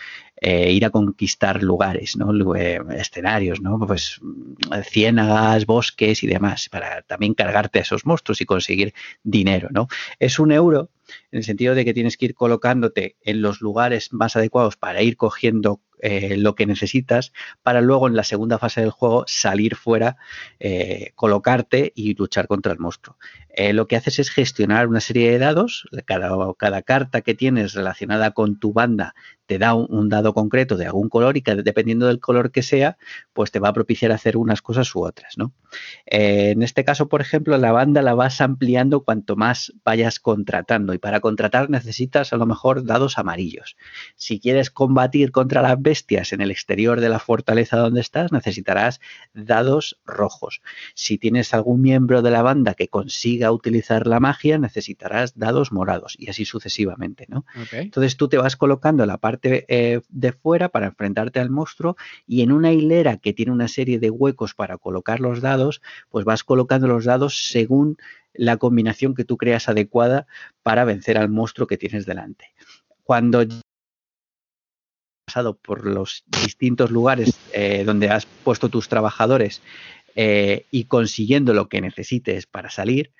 [0.41, 2.33] eh, ir a conquistar lugares, ¿no?
[2.55, 3.79] escenarios, ¿no?
[3.79, 4.21] Pues
[4.85, 9.89] ciénagas, bosques y demás, para también cargarte a esos monstruos y conseguir dinero, ¿no?
[10.19, 10.91] Es un euro
[11.31, 15.03] en el sentido de que tienes que ir colocándote en los lugares más adecuados para
[15.03, 19.77] ir cogiendo eh, lo que necesitas para luego en la segunda fase del juego salir
[19.77, 20.17] fuera,
[20.59, 23.17] eh, colocarte y luchar contra el monstruo.
[23.55, 27.75] Eh, lo que haces es gestionar una serie de dados, cada, cada, carta que tienes
[27.75, 29.15] relacionada con tu banda
[29.53, 32.97] te da un, dado concreto de algún color y que dependiendo del color que sea,
[33.35, 35.37] pues te va a propiciar hacer unas cosas u otras.
[35.37, 35.53] ¿no?
[36.07, 40.99] en este caso, por ejemplo, la banda la vas ampliando cuanto más vayas contratando y
[40.99, 43.77] para contratar necesitas a lo mejor dados amarillos.
[44.17, 49.01] Si quieres combatir contra las bestias en el exterior de la fortaleza donde estás, necesitarás
[49.35, 50.63] dados rojos.
[50.95, 56.17] Si tienes algún miembro de la banda que consiga utilizar la magia, necesitarás dados morados
[56.19, 57.45] y así sucesivamente, ¿no?
[57.73, 61.97] Entonces tú te vas colocando la parte eh, de fuera para enfrentarte al monstruo
[62.27, 66.25] y en una hilera que tiene una serie de huecos para colocar los dados, pues
[66.25, 67.97] vas colocando los dados según
[68.35, 70.27] la combinación que tú creas adecuada
[70.63, 72.53] para vencer al monstruo que tienes delante.
[73.03, 73.45] Cuando
[75.27, 79.63] pasado por los distintos lugares eh, donde has puesto tus trabajadores
[80.15, 83.13] eh, y consiguiendo lo que necesites para salir,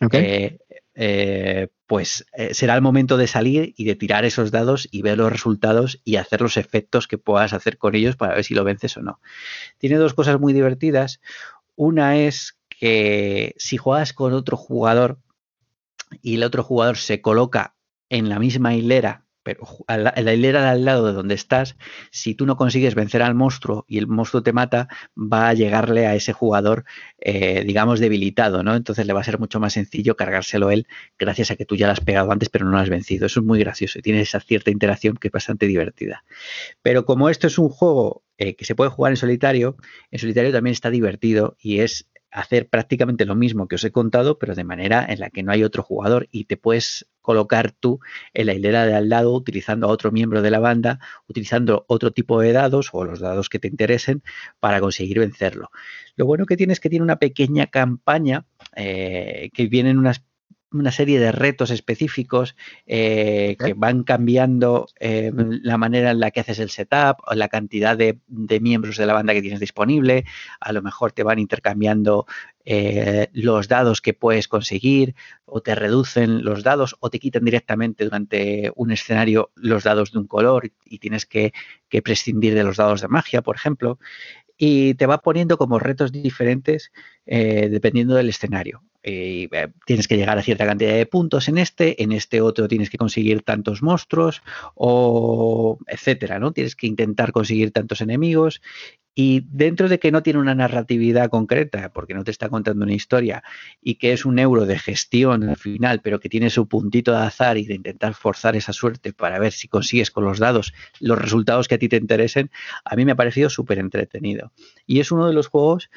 [0.00, 5.30] eh, pues será el momento de salir y de tirar esos dados y ver los
[5.30, 8.96] resultados y hacer los efectos que puedas hacer con ellos para ver si lo vences
[8.96, 9.20] o no.
[9.78, 11.20] Tiene dos cosas muy divertidas.
[11.76, 15.18] Una es que si juegas con otro jugador
[16.22, 17.74] y el otro jugador se coloca
[18.08, 21.74] en la misma hilera pero en la hilera de al lado de donde estás,
[22.10, 26.06] si tú no consigues vencer al monstruo y el monstruo te mata, va a llegarle
[26.06, 26.84] a ese jugador,
[27.18, 28.74] eh, digamos, debilitado, ¿no?
[28.74, 30.86] Entonces le va a ser mucho más sencillo cargárselo él
[31.18, 33.24] gracias a que tú ya lo has pegado antes, pero no lo has vencido.
[33.24, 36.24] Eso es muy gracioso y tiene esa cierta interacción que es bastante divertida.
[36.82, 39.78] Pero como esto es un juego eh, que se puede jugar en solitario,
[40.10, 44.38] en solitario también está divertido y es hacer prácticamente lo mismo que os he contado,
[44.38, 48.00] pero de manera en la que no hay otro jugador y te puedes colocar tú
[48.32, 52.10] en la hilera de al lado utilizando a otro miembro de la banda, utilizando otro
[52.10, 54.22] tipo de dados o los dados que te interesen
[54.60, 55.70] para conseguir vencerlo.
[56.16, 58.46] Lo bueno que tiene es que tiene una pequeña campaña
[58.76, 60.22] eh, que vienen unas
[60.70, 66.40] una serie de retos específicos eh, que van cambiando eh, la manera en la que
[66.40, 68.18] haces el setup o la cantidad de,
[68.60, 70.24] miembros de la banda que tienes disponible.
[70.60, 72.26] A lo mejor te van intercambiando
[72.64, 75.14] eh, los dados que puedes conseguir
[75.46, 80.18] o te reducen los dados o te quitan directamente durante un escenario los dados de
[80.18, 81.52] un color y tienes que,
[81.88, 83.98] que prescindir de los dados de magia, por ejemplo
[84.60, 86.90] y te va poniendo como retos diferentes
[87.24, 88.82] dependiendo del escenario.
[89.10, 92.68] Eh, eh, tienes que llegar a cierta cantidad de puntos en este, en este otro
[92.68, 94.42] tienes que conseguir tantos monstruos
[94.74, 96.52] o etcétera, ¿no?
[96.52, 98.60] Tienes que intentar conseguir tantos enemigos
[99.14, 102.92] y dentro de que no tiene una narratividad concreta, porque no te está contando una
[102.92, 103.42] historia
[103.80, 107.24] y que es un euro de gestión al final, pero que tiene su puntito de
[107.26, 111.18] azar y de intentar forzar esa suerte para ver si consigues con los dados los
[111.18, 112.50] resultados que a ti te interesen,
[112.84, 114.52] a mí me ha parecido súper entretenido.
[114.86, 115.88] Y es uno de los juegos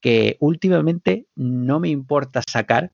[0.00, 2.92] que últimamente no me importa sacar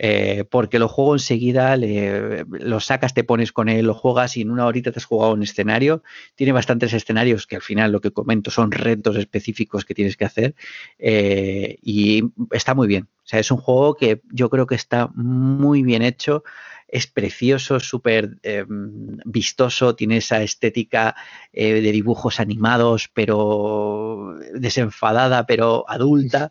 [0.00, 4.52] eh, porque lo juego enseguida, lo sacas, te pones con él, lo juegas y en
[4.52, 6.04] una horita te has jugado un escenario.
[6.36, 10.24] Tiene bastantes escenarios que al final lo que comento son retos específicos que tienes que
[10.24, 10.54] hacer
[11.00, 12.22] eh, y
[12.52, 13.08] está muy bien.
[13.24, 16.44] O sea, es un juego que yo creo que está muy bien hecho
[16.90, 21.14] es precioso, súper em, vistoso, tiene esa estética
[21.52, 26.50] eh, de dibujos animados, pero desenfadada, pero adulta.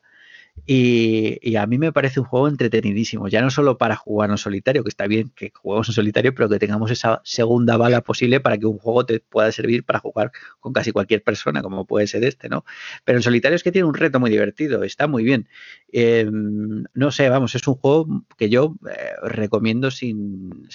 [0.65, 4.83] Y, a mí me parece un juego entretenidísimo, ya no solo para jugar en solitario,
[4.83, 8.57] que está bien que juguemos en solitario, pero que tengamos esa segunda bala posible para
[8.57, 12.23] que un juego te pueda servir para jugar con casi cualquier persona, como puede ser
[12.23, 12.65] este, ¿no?
[13.05, 15.47] Pero en solitario es que tiene un reto muy divertido, está muy bien.
[15.91, 20.67] Em, no sé, vamos, es un juego que yo eh, recomiendo sin,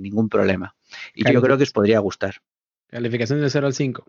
[0.00, 0.76] ningún problema.
[1.14, 2.36] Y yo creo que os podría gustar.
[2.88, 4.04] Calificación de 0 al 5.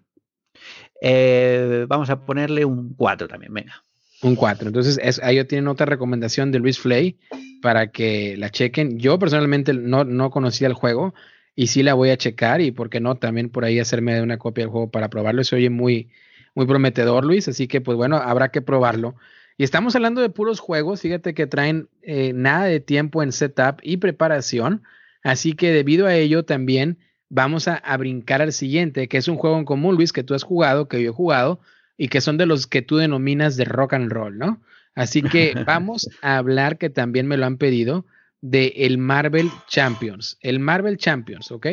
[1.02, 3.87] Eh, vamos a ponerle un 4 también, venga.
[4.22, 4.68] Un 4.
[4.68, 7.18] Entonces, es, ahí tienen otra recomendación de Luis Flay
[7.62, 9.00] para que la chequen.
[9.00, 11.14] Yo personalmente no, no conocía el juego
[11.56, 13.16] y sí la voy a checar y, ¿por qué no?
[13.16, 15.44] También por ahí hacerme una copia del juego para probarlo.
[15.44, 16.10] Se oye muy,
[16.56, 17.48] muy prometedor, Luis.
[17.48, 19.16] Así que, pues bueno, habrá que probarlo.
[19.56, 21.02] Y estamos hablando de puros juegos.
[21.02, 24.84] Fíjate que traen eh, nada de tiempo en setup y preparación.
[25.24, 26.98] Así que, debido a ello, también
[27.30, 30.34] vamos a, a brincar al siguiente, que es un juego en común, Luis, que tú
[30.34, 31.60] has jugado, que yo he jugado
[31.98, 34.62] y que son de los que tú denominas de rock and roll, ¿no?
[34.96, 38.06] Así que vamos a hablar, que también me lo han pedido,
[38.42, 40.38] de el Marvel Champions.
[40.42, 41.68] El Marvel Champions, ¿ok?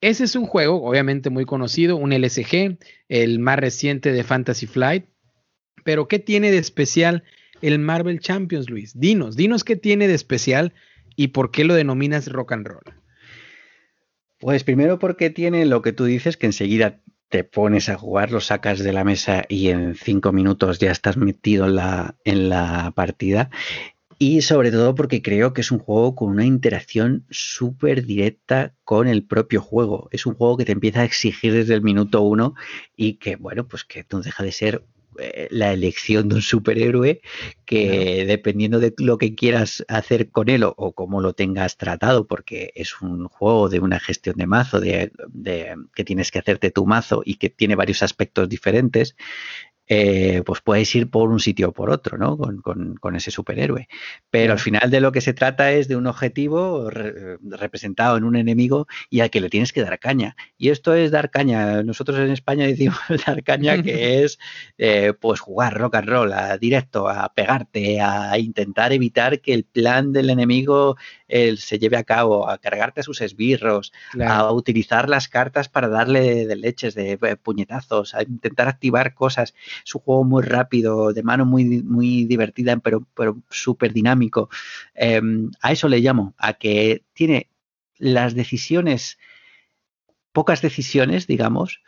[0.00, 2.76] Ese es un juego, obviamente muy conocido, un LSG,
[3.08, 5.06] el más reciente de Fantasy Flight.
[5.84, 7.24] Pero, ¿qué tiene de especial
[7.62, 8.98] el Marvel Champions, Luis?
[8.98, 10.74] Dinos, dinos qué tiene de especial
[11.16, 12.94] y por qué lo denominas rock and roll.
[14.38, 17.00] Pues primero porque tiene lo que tú dices, que enseguida
[17.36, 21.18] te pones a jugar, lo sacas de la mesa y en cinco minutos ya estás
[21.18, 23.50] metido en la, en la partida.
[24.18, 29.06] Y sobre todo porque creo que es un juego con una interacción súper directa con
[29.06, 30.08] el propio juego.
[30.12, 32.54] Es un juego que te empieza a exigir desde el minuto uno
[32.96, 34.82] y que, bueno, pues que no deja de ser
[35.50, 37.20] la elección de un superhéroe
[37.64, 42.72] que dependiendo de lo que quieras hacer con él o, cómo lo tengas tratado, porque
[42.74, 45.12] es un juego de una gestión de mazo, de,
[45.94, 49.16] que tienes que hacerte tu mazo y que tiene varios aspectos diferentes,
[49.88, 52.36] eh, pues puedes ir por un sitio o por otro, ¿no?
[52.36, 53.88] Con, ese superhéroe.
[54.30, 58.36] Pero al final de lo que se trata es de un objetivo representado en un
[58.36, 60.36] enemigo y al que le tienes que dar caña.
[60.58, 61.82] Y esto es dar caña.
[61.82, 64.38] Nosotros en España decimos dar caña, que es
[64.76, 69.64] eh, pues jugar rock and roll, a directo, a pegarte, a intentar evitar que el
[69.64, 70.96] plan del enemigo
[71.28, 76.46] se lleve a cabo, a cargarte a sus esbirros, a utilizar las cartas para darle
[76.46, 79.54] de leches, de eh, puñetazos, a intentar activar cosas.
[79.84, 84.48] Es un juego muy rápido, de mano muy, muy divertida, pero, pero súper dinámico.
[84.94, 87.50] Em, a eso le llamo, a que tiene
[87.98, 89.18] las decisiones,
[90.32, 91.80] pocas decisiones, digamos,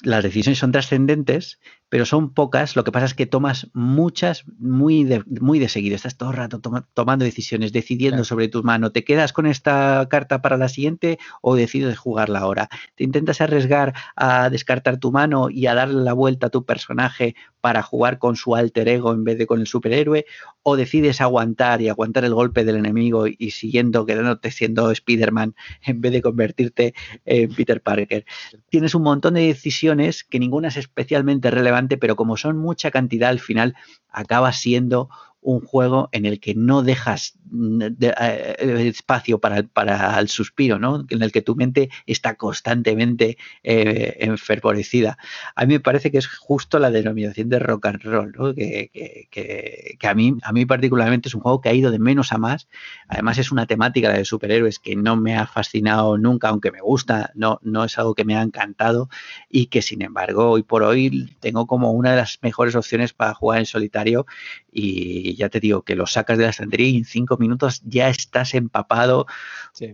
[0.00, 2.76] las decisiones son trascendentes, pero son pocas.
[2.76, 5.96] Lo que pasa es que tomas muchas muy de, muy de seguido.
[5.96, 6.60] Estás todo el rato
[6.94, 8.92] tomando decisiones, decidiendo sobre tu mano.
[8.92, 12.68] ¿Te quedas con esta carta para la siguiente o decides jugarla ahora?
[12.94, 17.34] ¿Te intentas arriesgar a descartar tu mano y a darle la vuelta a tu personaje
[17.60, 20.26] para jugar con su alter ego en vez de con el superhéroe?
[20.62, 26.00] ¿O decides aguantar y aguantar el golpe del enemigo y siguiendo, quedándote siendo Spider-Man en
[26.02, 26.94] vez de convertirte
[27.24, 28.26] en Peter Parker?
[28.68, 33.30] Tienes un montón de decisiones que ninguna es especialmente relevante pero como son mucha cantidad,
[33.30, 33.76] al final
[34.10, 35.08] acaba siendo
[35.40, 38.56] un juego en el que no dejas mm, eh,
[38.88, 41.06] espacio para, para, el suspiro, ¿no?
[41.08, 45.18] En el que tu mente está constantemente eh, enfervorecida.
[45.54, 48.54] A mí me parece que es justo la denominación de rock and roll, ¿no?
[48.54, 52.38] que, a, mí, a mí particularmente es un juego que ha ido de menos a
[52.38, 52.68] más.
[53.08, 57.30] Además es una temática de superhéroes que no me ha fascinado nunca, aunque me gusta,
[57.34, 59.08] no, no es algo que me ha encantado
[59.48, 63.34] y que sin embargo hoy por hoy tengo como una de las mejores opciones para
[63.34, 64.26] jugar en solitario
[64.72, 68.08] y ya te digo que lo sacas de la estantería y en cinco minutos ya
[68.08, 69.26] estás empapado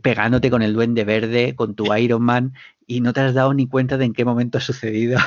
[0.02, 2.54] pegándote con el duende verde, con tu Iron Man
[2.86, 5.18] y no te has dado ni cuenta de en qué momento ha sucedido.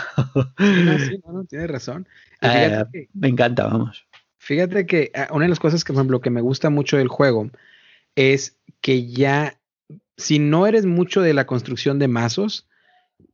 [0.57, 2.07] No, sí, no, no, tienes razón.
[2.41, 4.05] Eh, me encanta, vamos.
[4.37, 7.07] Fíjate que ah, una de las cosas que, por ejemplo, que me gusta mucho del
[7.07, 7.49] juego
[8.15, 9.59] es que ya,
[10.17, 12.67] si no eres mucho de la construcción de mazos,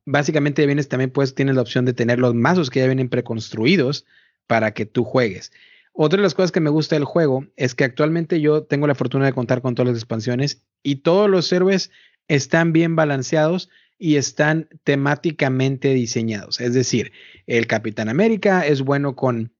[0.04, 4.06] básicamente vienes también, pues tienes la opción de tener los mazos que ya vienen preconstruidos
[4.46, 5.52] para que tú juegues.
[5.96, 8.96] Otra de las cosas que me gusta del juego es que actualmente yo tengo la
[8.96, 11.92] fortuna de contar con todas las expansiones y todos los héroes
[12.26, 16.60] están bien balanceados y están temáticamente diseñados.
[16.60, 17.12] Es decir,
[17.46, 19.53] el Capitán América es bueno con,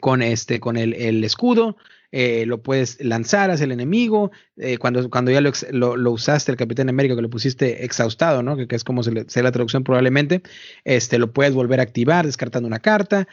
[0.00, 1.76] con, este, con el, el escudo,
[2.12, 4.30] eh, lo puedes lanzar hacia el enemigo.
[4.56, 8.56] Eh, cuando, cuando ya lo, lo, usaste, el Capitán América, que lo pusiste exhaustado, ¿no?
[8.56, 10.42] Que, es como se le, sea la traducción probablemente,
[10.84, 13.26] este, lo puedes volver a activar descartando una carta,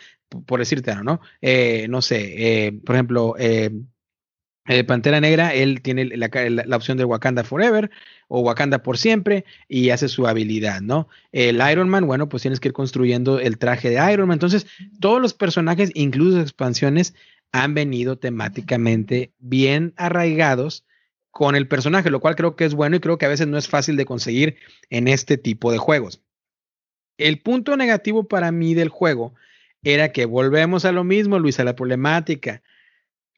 [0.46, 1.20] por, decirte, ¿no?
[1.42, 3.36] Eh, no sé, por ejemplo,
[4.70, 7.90] eh, Pantera Negra, él tiene la, opción de Wakanda Forever
[8.28, 11.10] o Wakanda por siempre y hace su habilidad, ¿no?
[11.32, 14.36] El Iron Man, bueno, pues tienes que ir construyendo el traje de Iron Man.
[14.36, 14.68] Entonces,
[15.00, 17.16] todos los personajes, incluso expansiones,
[17.52, 20.86] han venido temáticamente bien arraigados
[21.32, 23.58] con el personaje, lo cual creo que es bueno y creo que a veces no
[23.58, 24.58] es fácil de conseguir
[24.92, 26.22] en este tipo de juegos.
[27.18, 29.34] El punto negativo para mí del juego
[29.82, 32.62] era que volvemos a lo mismo, Luis, a la problemática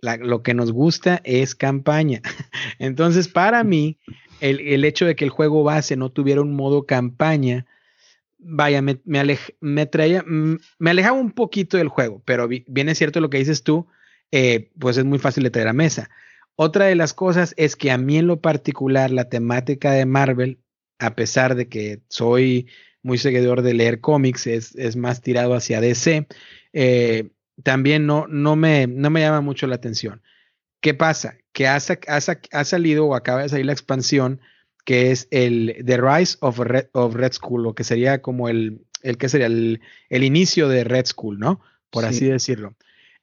[0.02, 2.22] lo que nos gusta es campaña.
[2.80, 3.98] Entonces, para mí,
[4.40, 7.66] el, hecho de que el juego base no tuviera un modo campaña,
[8.40, 13.22] vaya, me, me, traía, mm, me alejaba un poquito del juego, pero bien es cierto
[13.22, 13.88] lo que dices tú,
[14.32, 16.10] eh, pues es muy fácil de traer a mesa.
[16.56, 20.60] Otra de las cosas es que a mí en lo particular la temática de Marvel,
[21.00, 22.68] a pesar de que soy
[23.04, 26.28] muy seguidor de leer cómics, es, es más tirado hacia DC,
[26.74, 27.32] eh,
[27.64, 30.22] también no, no, me, no me llama mucho la atención.
[30.82, 31.38] ¿Qué pasa?
[31.54, 34.42] Que ha, ha, salido o acaba de salir la expansión
[34.86, 38.82] que es el The Rise of Red, of Red School, o que sería como el,
[39.04, 41.62] el que sería el, el, inicio de Red School, ¿no?
[41.92, 42.76] Por así decirlo.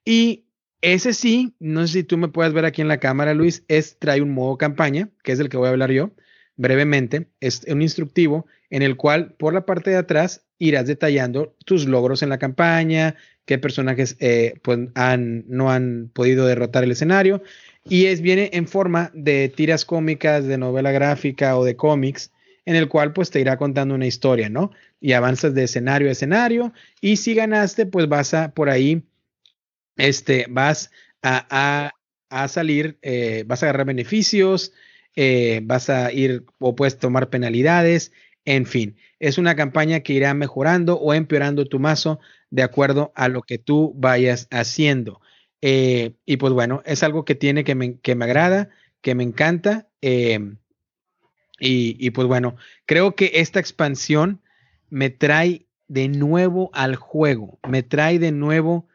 [0.04, 0.44] Y
[0.82, 3.98] ese sí, no sé si tú me puedes ver aquí en la cámara, Luis, es
[3.98, 6.12] trae un modo campaña, que es el que voy a hablar yo
[6.56, 7.28] brevemente.
[7.40, 12.22] Es un instructivo en el cual por la parte de atrás irás detallando tus logros
[12.22, 13.16] en la campaña,
[13.48, 17.42] qué personajes eh, pues, no han podido derrotar el escenario.
[17.82, 22.30] Y es, viene en forma de tiras cómicas, de novela gráfica o de cómics,
[22.66, 24.70] en el cual pues te irá contando una historia, ¿no?
[25.00, 26.74] Y avanzas de escenario a escenario.
[27.00, 29.02] Y si ganaste, pues vas a por ahí,
[29.96, 30.90] este, vas
[31.22, 31.94] a,
[32.28, 34.74] a, salir, eh, vas a agarrar beneficios,
[35.16, 38.12] eh, vas a ir o puedes tomar penalidades,
[38.44, 38.96] en fin.
[39.18, 42.20] Es una campaña que irá mejorando o empeorando tu mazo
[42.50, 45.20] de acuerdo a lo que tú vayas haciendo.
[45.60, 48.70] Eh, y pues bueno, es algo que tiene que me, que me agrada,
[49.00, 49.88] que me encanta.
[50.00, 50.58] Em,
[51.60, 52.56] y, pues bueno,
[52.86, 54.40] creo que esta expansión
[54.90, 58.86] me trae de nuevo al juego, me trae de nuevo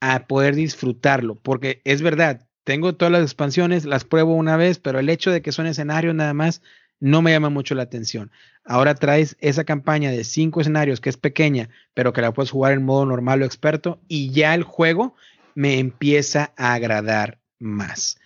[0.00, 4.98] a poder disfrutarlo, porque es verdad, tengo todas las expansiones, las pruebo una vez, pero
[4.98, 6.60] el hecho de que son escenarios nada más
[7.04, 8.30] no me llama mucho la atención.
[8.64, 12.72] Ahora traes esa campaña de cinco escenarios que es pequeña, pero que la puedes jugar
[12.72, 15.14] en modo normal o experto y ya el juego
[15.54, 18.18] me empieza a agradar más.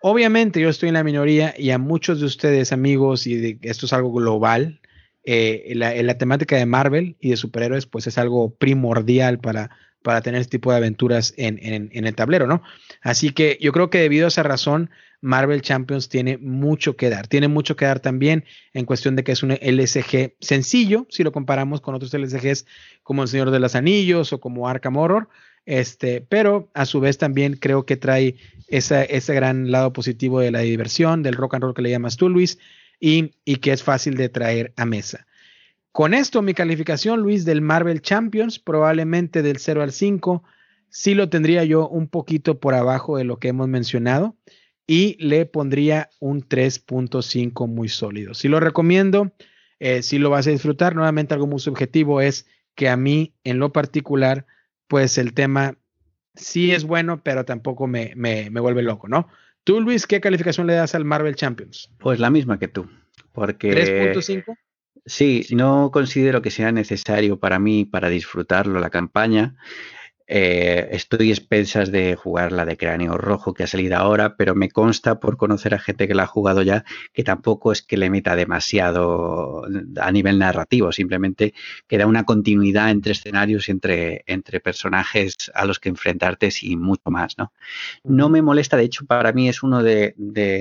[0.00, 3.92] Obviamente yo estoy en la minoría y a muchos de ustedes amigos, y esto es
[3.92, 4.80] algo global,
[5.24, 9.70] eh, la, temática de Marvel y de superhéroes pues es algo primordial para,
[10.02, 12.62] para tener este tipo de aventuras en, en, el tablero, ¿no?
[13.00, 14.90] Así que yo creo que debido a esa razón
[15.24, 17.26] Marvel Champions tiene mucho que dar.
[17.26, 18.44] Tiene mucho que dar también
[18.74, 22.66] en cuestión de que es un LSG sencillo, si lo comparamos con otros LSGs
[23.02, 25.30] como El Señor de los Anillos o como Arkham Horror.
[25.64, 28.36] Este, pero a su vez también creo que trae
[28.68, 32.28] ese gran lado positivo de la diversión, del rock and roll que le llamas tú,
[32.28, 32.58] Luis,
[33.00, 35.26] y, y que es fácil de traer a mesa.
[35.90, 40.44] Con esto, mi calificación, Luis, del Marvel Champions, probablemente del 0 al 5,
[40.90, 44.36] sí lo tendría yo un poquito por abajo de lo que hemos mencionado
[44.86, 48.34] y le pondría un 3.5 muy sólido.
[48.34, 49.32] Si lo recomiendo,
[49.78, 53.58] eh, si lo vas a disfrutar, nuevamente algo muy subjetivo es que a mí en
[53.58, 54.46] lo particular,
[54.88, 55.76] pues el tema
[56.34, 59.28] sí es bueno, pero tampoco me, me, me vuelve loco, ¿no?
[59.62, 61.90] Tú, Luis, ¿qué calificación le das al Marvel Champions?
[61.98, 62.88] Pues la misma que tú,
[63.32, 64.14] porque...
[64.14, 64.56] 3.5.
[65.06, 69.54] Sí, no considero que sea necesario para mí para disfrutarlo la campaña.
[70.26, 74.70] Eh, estoy expensas de jugar la de Cráneo Rojo que ha salido ahora, pero me
[74.70, 78.08] consta por conocer a gente que la ha jugado ya que tampoco es que le
[78.08, 79.64] meta demasiado
[80.00, 81.52] a nivel narrativo, simplemente
[81.86, 86.76] que da una continuidad entre escenarios y entre, entre personajes a los que enfrentarte y
[86.76, 87.36] mucho más.
[87.38, 87.52] ¿no?
[88.02, 90.14] no me molesta, de hecho, para mí es uno de,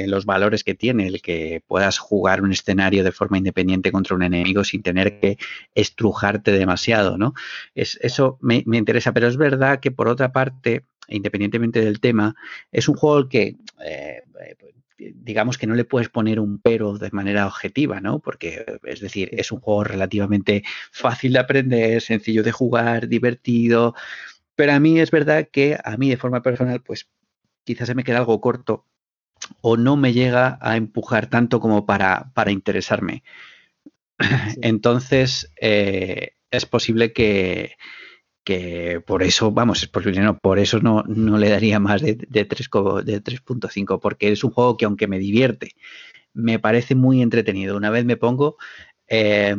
[0.07, 4.23] los valores que tiene el que puedas jugar un escenario de forma independiente contra un
[4.23, 5.37] enemigo sin tener que
[5.75, 7.17] estrujarte demasiado.
[7.17, 7.33] ¿no?
[7.75, 11.99] Es, eso me, me interesa, pero es verdad verdad que por otra parte, independientemente del
[11.99, 12.35] tema,
[12.71, 14.23] es un juego que eh,
[14.97, 18.19] digamos que no le puedes poner un pero de manera objetiva, ¿no?
[18.19, 23.95] Porque, es decir, es un juego relativamente fácil de aprender, sencillo de jugar, divertido,
[24.55, 27.09] pero a mí es verdad que a mí de forma personal, pues
[27.63, 28.85] quizás se me queda algo corto
[29.61, 33.23] o no me llega a empujar tanto como para, para interesarme.
[34.61, 37.75] Entonces, eh, es posible que,
[38.43, 42.15] que por eso, vamos, es posible, no, por eso no, no le daría más de,
[42.15, 45.75] de 3.5, porque es un juego que aunque me divierte,
[46.33, 47.77] me parece muy entretenido.
[47.77, 48.57] Una vez me pongo,
[49.07, 49.55] eh,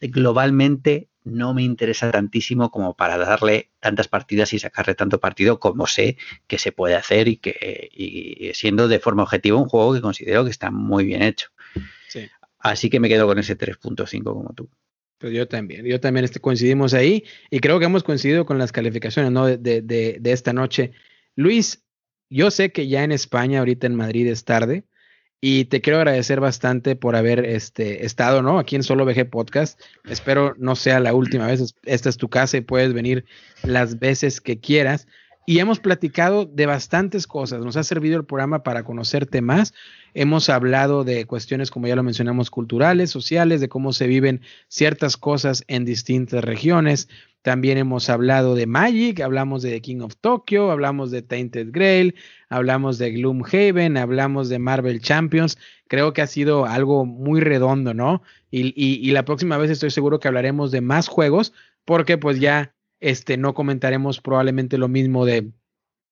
[0.00, 5.86] globalmente no me interesa tantísimo como para darle tantas partidas y sacarle tanto partido como
[5.86, 6.16] sé
[6.46, 10.44] que se puede hacer y que y siendo de forma objetiva un juego que considero
[10.44, 11.50] que está muy bien hecho.
[12.58, 14.68] Así que me quedo con ese 3.5 como tú.
[15.20, 18.72] Pues yo también, yo también este, coincidimos ahí y creo que hemos coincidido con las
[18.72, 20.92] calificaciones de, esta noche.
[21.36, 21.84] Luis,
[22.30, 24.84] yo sé que ya en España, ahorita en Madrid es tarde
[25.38, 28.58] y te quiero agradecer bastante por haber este, estado ¿no?
[28.58, 29.78] aquí en Solo VG Podcast.
[30.08, 33.26] Espero no sea la última vez, esta es tu casa y puedes venir
[33.62, 35.06] las veces que quieras.
[35.44, 37.62] Y hemos platicado de bastantes cosas.
[37.62, 39.74] Nos ha servido el programa para conocerte más.
[40.14, 45.16] Hemos hablado de cuestiones, como ya lo mencionamos, culturales, sociales, de cómo se viven ciertas
[45.16, 47.08] cosas en distintas regiones.
[47.42, 52.14] También hemos hablado de Magic, hablamos de The King of Tokyo, hablamos de Tainted Grail,
[52.50, 55.56] hablamos de Gloomhaven, hablamos de Marvel Champions.
[55.88, 58.22] Creo que ha sido algo muy redondo, ¿no?
[58.50, 61.54] Y, y la próxima vez estoy seguro que hablaremos de más juegos,
[61.84, 65.50] porque pues ya este, no comentaremos probablemente lo mismo de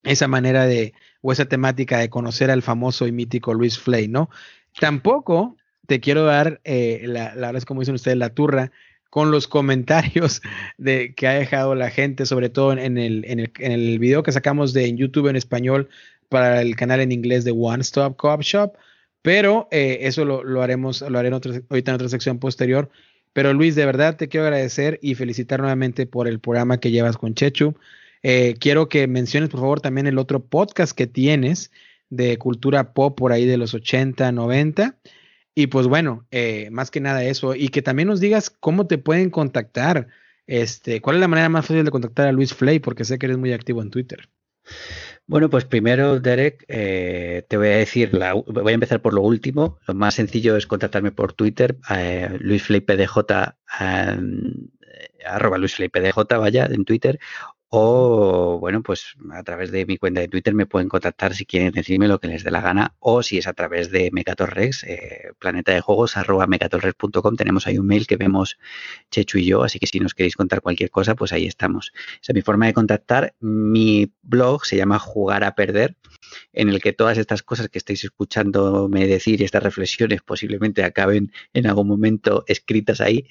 [0.03, 4.31] esa manera de, o esa temática de conocer al famoso y mítico Luis Flay, ¿no?
[4.79, 5.57] Tampoco
[5.87, 8.71] te quiero dar, eh, la, verdad es como dicen ustedes, la turra
[9.11, 10.43] con los comentarios
[10.79, 14.23] de, que ha dejado la gente, sobre todo en el, en el, en el video
[14.23, 15.89] que sacamos de en YouTube en español
[16.29, 18.75] para el canal en inglés de One Stop Coop Shop,
[19.23, 22.91] pero eh, eso lo, lo, haremos, lo haré ahorita en otra sección posterior.
[23.33, 27.17] Pero Luis, de verdad te quiero agradecer y felicitar nuevamente por el programa que llevas
[27.17, 27.75] con Chechu.
[28.23, 31.71] Eh, quiero que menciones, por favor, también el otro podcast que tienes
[32.11, 34.99] de cultura pop por ahí de los 80, 90.
[35.55, 37.55] Y pues bueno, eh, más que nada eso.
[37.55, 40.09] Y que también nos digas cómo te pueden contactar.
[40.47, 42.79] Este, ¿Cuál es la manera más fácil de contactar a Luis Flay?
[42.79, 44.29] Porque sé que eres muy activo en Twitter.
[45.27, 49.21] Bueno, pues primero, Derek, eh, te voy a decir, la, voy a empezar por lo
[49.21, 49.79] último.
[49.87, 53.19] Lo más sencillo es contactarme por Twitter, eh, LuisFlayPDJ,
[53.81, 54.19] eh,
[55.27, 57.21] arroba LuisFlayPDJ, vaya, en Twitter,
[57.71, 61.73] o bueno, pues a través de mi cuenta de Twitter me pueden contactar si quieren
[61.73, 65.33] decirme lo que les dé la gana o si es a través de Megatorrex, eh,
[65.39, 67.37] planeta de juegos arroba megatorrex.com.
[67.37, 68.59] Tenemos ahí un mail que vemos
[69.11, 71.93] Chechu y yo, así que si nos queréis contar cualquier cosa, pues ahí estamos.
[72.23, 73.35] Esa es mi forma de contactar.
[73.41, 75.97] Mi blog se llama Jugar a Perder,
[76.53, 81.33] en el que todas estas cosas que estáis escuchándome decir y estas reflexiones posiblemente acaben
[81.53, 83.27] en algún momento escritas ahí.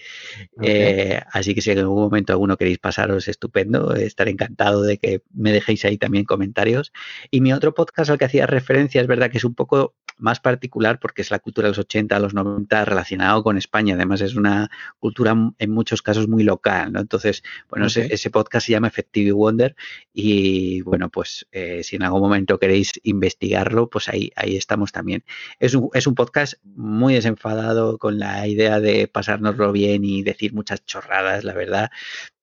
[0.61, 3.93] Eh, así que si en algún momento alguno queréis pasaros, estupendo.
[3.95, 6.91] Estar encantado de que me dejéis ahí también comentarios.
[7.31, 10.39] Y mi otro podcast al que hacía referencia es verdad que es un poco más
[10.39, 13.95] particular porque es la cultura de los 80, los 90 relacionado con España.
[13.95, 14.69] Además es una
[14.99, 16.99] cultura en muchos casos muy local, ¿no?
[16.99, 19.75] Entonces, bueno, ese, podcast se llama Effective Wonder
[20.13, 25.23] y bueno, pues eh, si en algún momento queréis investigarlo, pues ahí, ahí estamos también.
[25.59, 30.53] Es un, es un podcast muy desenfadado con la idea de pasárnoslo bien y decir
[30.53, 31.91] muchas chorradas, la verdad,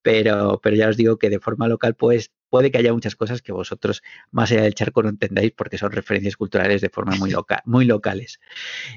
[0.05, 3.41] pero, pero ya os digo que de forma local pues puede que haya muchas cosas
[3.41, 7.31] que vosotros más allá del charco no entendáis porque son referencias culturales de forma muy,
[7.31, 8.39] local, muy locales.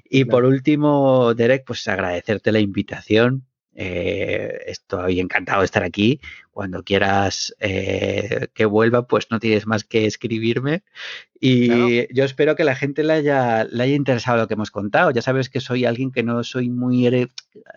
[0.03, 3.47] Y por último, Derek, pues agradecerte la invitación.
[3.73, 6.19] Eh, estoy encantado de estar aquí
[6.57, 10.81] cuando quieras eh, que vuelva, pues no tienes más que escribirme.
[11.39, 15.11] Y yo espero que la gente le haya, le haya interesado lo que hemos contado.
[15.11, 17.29] Ya sabes que soy alguien que no soy muy,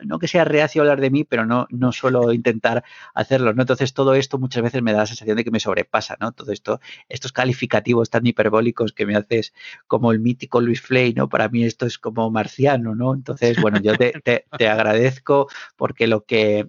[0.02, 2.82] no que sea reacio a hablar de mí, pero no, no suelo intentar
[3.12, 3.52] hacerlo.
[3.52, 3.62] ¿no?
[3.62, 6.32] Entonces todo esto muchas veces me da la sensación de que me sobrepasa, ¿no?
[6.32, 6.80] Todo esto,
[7.10, 9.52] estos calificativos tan hiperbólicos que me haces
[9.86, 11.28] como el mítico Luis Flay, ¿no?
[11.28, 13.12] Para mí esto es como marciano, ¿no?
[13.12, 16.66] Entonces, bueno, yo te, te, agradezco porque lo que,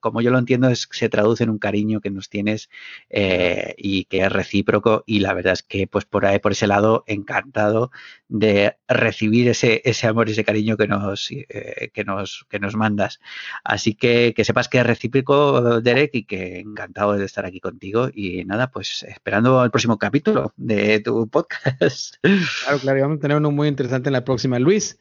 [0.00, 2.70] como yo lo entiendo, es se traduce en un cariño que nos tienes
[3.10, 6.66] eh, y que es recíproco y la verdad es que pues por ahí, por ese
[6.66, 7.90] lado, encantado
[8.28, 12.74] de recibir ese, ese amor y ese cariño que nos, eh, que nos, que nos
[12.74, 13.20] mandas.
[13.64, 18.08] Así que que sepas que es recíproco, Derek, y que encantado de estar aquí contigo
[18.12, 22.16] y nada, pues esperando el próximo capítulo de tu podcast.
[22.64, 24.58] Claro, claro, vamos a tener uno muy interesante en la próxima.
[24.58, 24.98] Luis,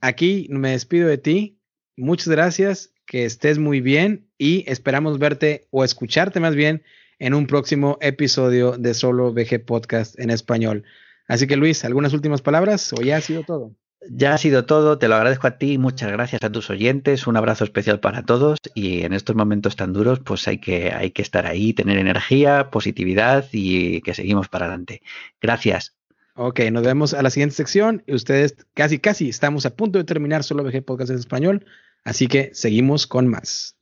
[0.00, 1.58] aquí me despido de ti.
[1.96, 6.82] Muchas gracias, que estés muy bien y esperamos verte o escucharte más bien
[7.18, 10.84] en un próximo episodio de Solo VG Podcast en español.
[11.26, 13.72] Así que Luis, ¿algunas últimas palabras o ya ha sido todo?
[14.10, 17.36] Ya ha sido todo, te lo agradezco a ti, muchas gracias a tus oyentes, un
[17.36, 21.22] abrazo especial para todos y en estos momentos tan duros pues hay que, hay que
[21.22, 25.02] estar ahí, tener energía, positividad y que seguimos para adelante.
[25.40, 25.94] Gracias.
[26.34, 30.04] Ok, nos vemos a la siguiente sección y ustedes casi, casi estamos a punto de
[30.04, 31.66] terminar solo VG Podcast en español,
[32.04, 33.77] así que seguimos con más.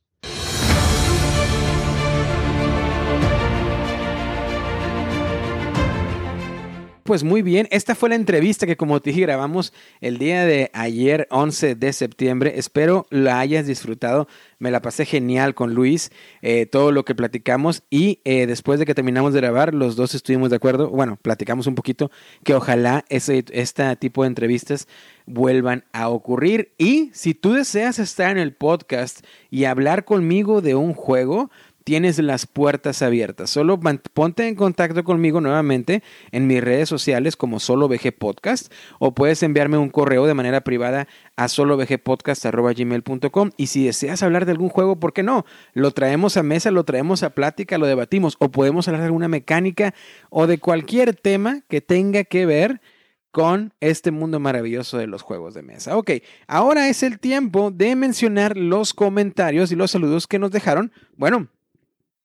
[7.07, 9.71] Pues muy bien, esta fue la entrevista que como te dije grabamos
[10.01, 12.55] el día de ayer 11 de septiembre.
[12.57, 14.27] Espero la hayas disfrutado.
[14.59, 16.11] Me la pasé genial con Luis,
[16.41, 20.15] eh, todo lo que platicamos y eh, después de que terminamos de grabar los dos
[20.15, 22.11] estuvimos de acuerdo, bueno, platicamos un poquito
[22.43, 24.85] que ojalá ese, este tipo de entrevistas
[25.27, 26.73] vuelvan a ocurrir.
[26.77, 31.51] Y si tú deseas estar en el podcast y hablar conmigo de un juego,
[31.87, 33.49] tienes las puertas abiertas.
[33.49, 36.03] Solo ponte en contacto conmigo nuevamente
[36.33, 40.65] en mis redes sociales como Solo VG Podcast o puedes enviarme un correo de manera
[40.65, 41.07] privada
[41.37, 45.45] a solovgpodcast.gmail.com y si deseas hablar de algún juego, ¿por qué no?
[45.71, 49.29] Lo traemos a mesa, lo traemos a plática, lo debatimos o podemos hablar de alguna
[49.29, 49.93] mecánica
[50.29, 52.81] o de cualquier tema que tenga que ver
[53.31, 55.95] con este mundo maravilloso de los juegos de mesa.
[55.95, 56.11] Ok,
[56.47, 60.91] ahora es el tiempo de mencionar los comentarios y los saludos que nos dejaron.
[61.15, 61.47] Bueno,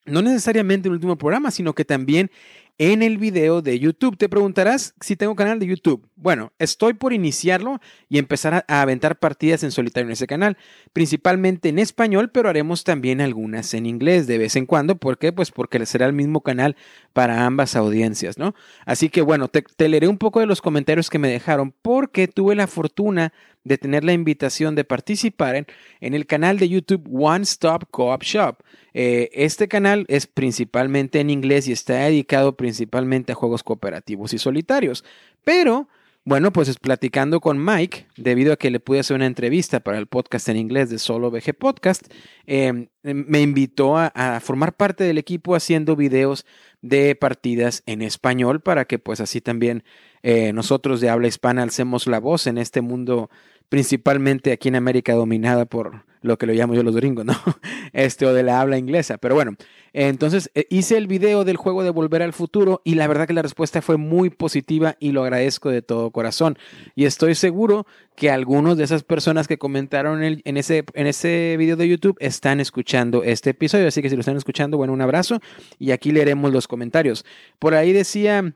[0.05, 2.31] no necesariamente en el último programa, sino que también
[2.79, 4.17] en el video de YouTube.
[4.17, 6.09] Te preguntarás si tengo canal de YouTube.
[6.17, 10.57] Bueno, estoy por iniciarlo y empezar a, aventar partidas en solitario en ese canal,
[10.93, 14.97] principalmente en español, pero haremos también algunas en inglés de vez en cuando.
[14.97, 15.33] ¿Por qué?
[15.33, 16.77] Pues porque será el mismo canal
[17.13, 18.55] para ambas audiencias, ¿no?
[18.87, 22.27] Así que bueno, te, te leeré un poco de los comentarios que me dejaron porque
[22.27, 23.33] tuve la fortuna
[23.65, 28.57] de tener la invitación de participar en, el canal de YouTube One Stop Co-op Shop.
[28.95, 34.39] Eh, este canal es principalmente en inglés y está dedicado principalmente a juegos cooperativos y
[34.39, 35.05] solitarios.
[35.45, 35.89] Pero,
[36.25, 40.07] bueno, pues platicando con Mike, debido a que le pude hacer una entrevista para el
[40.07, 42.13] podcast en inglés de Solo VG Podcast,
[42.47, 46.47] em, me invitó a, formar parte del equipo haciendo videos
[46.81, 49.85] de partidas en español para que pues así también
[50.23, 53.31] eh, nosotros de habla hispana alcemos la voz en este mundo
[53.73, 57.33] principalmente aquí en América dominada por lo que lo llamo yo los gringos, ¿no?
[57.95, 59.17] Este o de la habla inglesa.
[59.17, 59.57] Pero bueno,
[59.95, 63.33] entonces eh, hice el video del juego de Volver al Futuro y la verdad que
[63.33, 66.59] la respuesta fue muy positiva y lo agradezco de todo corazón.
[66.95, 71.77] Y estoy seguro que algunos de esas personas que comentaron en, ese, en ese video
[71.77, 73.89] de YouTube están escuchando este episodio.
[73.89, 75.41] Así que si lo están escuchando, bueno, un abrazo
[75.79, 77.25] y aquí leeremos los comentarios.
[77.59, 78.53] Por ahí decía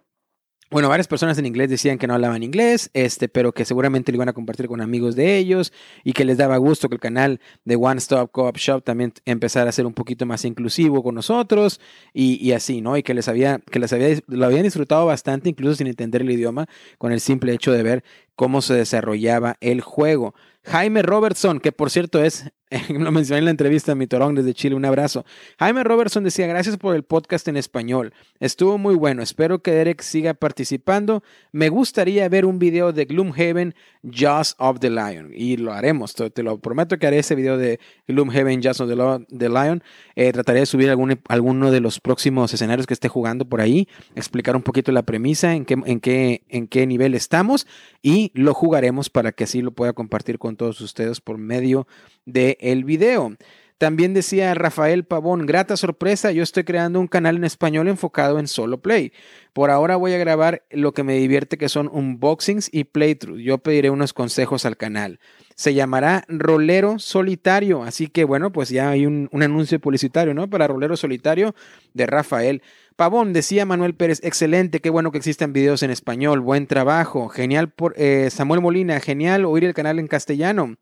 [0.70, 4.16] bueno, varias personas en inglés decían que no hablaban inglés, este, pero que seguramente lo
[4.16, 5.72] iban a compartir con amigos de ellos
[6.02, 9.70] y que les daba gusto que el canal de One Stop Co-op Shop también empezara
[9.70, 11.80] a ser un poquito más inclusivo con nosotros
[12.12, 12.96] y, y, así, ¿no?
[12.96, 16.30] Y que les había, que les había, lo habían disfrutado bastante, incluso sin entender el
[16.32, 16.66] idioma,
[16.98, 18.04] con el simple hecho de ver
[18.36, 20.34] cómo se desarrollaba el juego.
[20.64, 22.50] Jaime Robertson, que por cierto es,
[22.88, 25.24] lo mencioné en la entrevista en mi torón desde Chile, un abrazo.
[25.60, 28.12] Jaime Robertson decía, gracias por el podcast en español.
[28.40, 31.22] Estuvo muy bueno, espero que Derek siga participando.
[31.52, 35.30] Me gustaría ver un video de Gloomhaven, Jaws of the Lion.
[35.32, 39.48] Y lo haremos, te, lo prometo que haré ese video de Gloomhaven, Jaws of the,
[39.48, 39.84] Lion.
[40.16, 43.86] Eh, trataré de subir algún, alguno de los próximos escenarios que esté jugando por ahí,
[44.16, 47.68] explicar un poquito la premisa, en qué, en qué, en qué nivel estamos
[48.02, 51.86] y lo jugaremos para que así lo pueda compartir con todos ustedes por medio
[52.24, 53.36] del el video.
[53.78, 58.48] También decía Rafael Pavón, grata sorpresa, yo estoy creando un canal en español enfocado en
[58.48, 59.12] solo play.
[59.52, 63.42] Por ahora voy a grabar lo que me divierte que son unboxings y playthroughs.
[63.42, 65.20] Yo pediré unos consejos al canal.
[65.56, 67.82] Se llamará Rolero Solitario.
[67.82, 70.48] Así que bueno, pues ya hay un, anuncio publicitario, ¿no?
[70.48, 71.54] Para Rolero Solitario
[71.92, 72.62] de Rafael.
[72.96, 77.70] Pavón, decía Manuel Pérez, excelente, qué bueno que existan videos en español, buen trabajo, genial
[77.70, 80.76] por eh, Samuel Molina, genial oír el canal en castellano.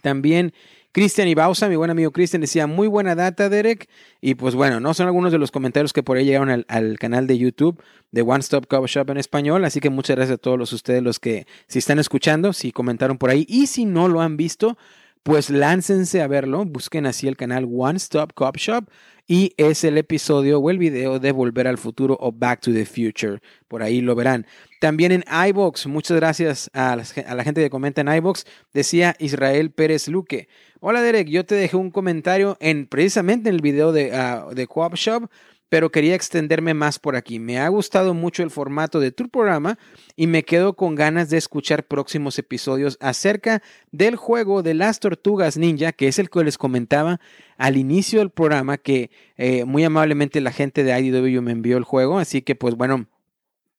[0.00, 0.52] También
[0.94, 3.88] Cristian Ibauza, mi buen amigo Cristian, decía muy buena data, Derek.
[4.20, 7.26] Y pues bueno, no son algunos de los comentarios que por ahí llegaron al, canal
[7.26, 7.82] de YouTube
[8.12, 9.64] de One Stop Cover Shop en español.
[9.64, 13.18] Así que muchas gracias a todos los, ustedes los que si están escuchando, si comentaron
[13.18, 13.44] por ahí.
[13.48, 14.78] Y si no lo han visto,
[15.24, 16.64] pues láncense a verlo.
[16.64, 18.84] Busquen así el canal One Stop Cop Shop
[19.26, 22.84] y es el episodio o el video de Volver al Futuro o Back to the
[22.84, 23.40] Future.
[23.66, 24.46] Por ahí lo verán.
[24.80, 27.04] También en iBox, muchas gracias a la,
[27.42, 28.44] gente que comenta en iBox,
[28.74, 30.46] decía Israel Pérez Luque.
[30.80, 34.66] Hola Derek, yo te dejé un comentario en precisamente en el video de, uh, de
[34.66, 35.30] Coop Shop,
[35.68, 37.38] pero quería extenderme más por aquí.
[37.38, 39.78] Me ha gustado mucho el formato de tu programa
[40.16, 45.56] y me quedo con ganas de escuchar próximos episodios acerca del juego de las tortugas
[45.56, 47.20] ninja, que es el que les comentaba
[47.56, 51.84] al inicio del programa, que eh, muy amablemente la gente de IDW me envió el
[51.84, 53.06] juego, así que pues bueno,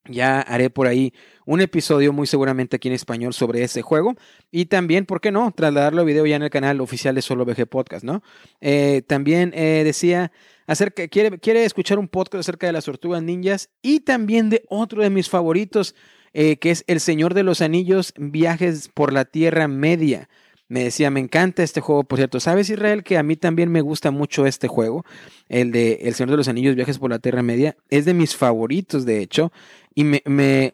[0.07, 1.13] ya haré por ahí
[1.45, 4.15] un episodio muy seguramente aquí en español sobre ese juego.
[4.51, 5.51] Y también, ¿por qué no?
[5.51, 8.23] Trasladarlo a video ya en el canal oficial de Solo VG Podcast, ¿no?
[8.61, 10.31] Eh, también eh, decía
[10.67, 15.01] acerca, quiere, quiere escuchar un podcast acerca de las tortugas ninjas y también de otro
[15.01, 15.95] de mis favoritos,
[16.33, 20.29] eh, que es El Señor de los Anillos, Viajes por la Tierra Media.
[20.67, 22.39] Me decía, me encanta este juego, por cierto.
[22.39, 25.05] ¿Sabes, Israel, que a mí también me gusta mucho este juego?
[25.47, 27.77] El de El Señor de los Anillos, Viajes por la Tierra Media.
[27.89, 29.51] Es de mis favoritos, de hecho.
[29.95, 30.73] Y me,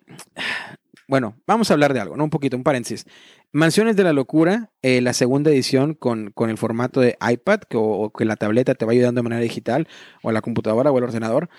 [1.07, 2.23] bueno, vamos a hablar de algo, ¿no?
[2.23, 3.06] Un poquito, un paréntesis.
[3.52, 7.77] Mansiones de la Locura, eh, la segunda edición con, con, el formato de iPad, que,
[7.77, 9.88] o, que la tableta te va ayudando de manera digital,
[10.23, 11.49] o la computadora o el ordenador,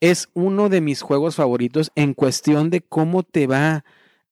[0.00, 3.84] es uno de mis juegos favoritos en cuestión de cómo te va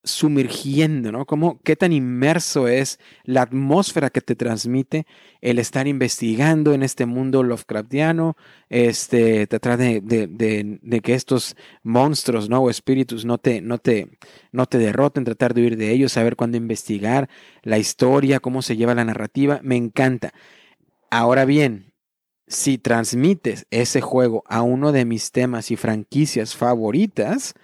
[0.05, 1.27] sumergiendo, ¿no?
[1.27, 5.07] Cómo, qué tan inmerso es la atmósfera que te transmite
[5.41, 8.37] el estar investigando en este mundo Lovecraftiano,
[8.69, 12.61] este, tratar de, de, de, que estos monstruos, ¿no?
[12.61, 14.19] O espíritus no te, no te,
[14.53, 17.29] no te derroten, tratar de huir de ellos, saber cuándo investigar,
[17.63, 20.33] la historia, cómo se lleva la narrativa, me encanta.
[21.11, 21.93] Ahora bien,
[22.47, 27.55] si transmites ese juego a uno de mis temas y franquicias favoritas,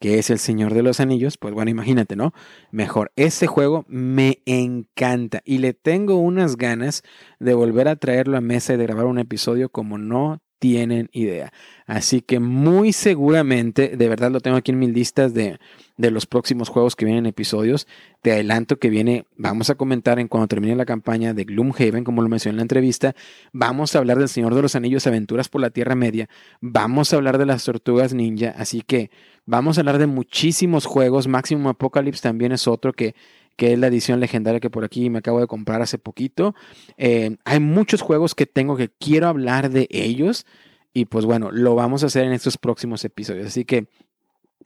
[0.00, 2.32] que es El Señor de los Anillos, pues bueno, imagínate, ¿no?
[2.70, 7.02] Mejor, ese juego me encanta y le tengo unas ganas
[7.40, 11.52] de volver a traerlo a mesa y de grabar un episodio como no tienen idea.
[11.86, 15.58] Así que muy seguramente, de verdad lo tengo aquí en mis listas de,
[15.96, 17.86] de los próximos juegos que vienen episodios.
[18.22, 22.22] Te adelanto que viene, vamos a comentar en cuando termine la campaña de Gloomhaven, como
[22.22, 23.14] lo mencioné en la entrevista.
[23.52, 26.28] Vamos a hablar del Señor de los Anillos, Aventuras por la Tierra Media.
[26.60, 28.54] Vamos a hablar de las Tortugas Ninja.
[28.56, 29.10] Así que
[29.44, 31.28] vamos a hablar de muchísimos juegos.
[31.28, 33.14] Maximum Apocalypse también es otro que
[33.56, 36.54] que es la edición legendaria que por aquí me acabo de comprar hace poquito.
[36.96, 40.46] Eh, hay muchos juegos que tengo que quiero hablar de ellos
[40.92, 43.46] y pues bueno, lo vamos a hacer en estos próximos episodios.
[43.48, 43.88] Así que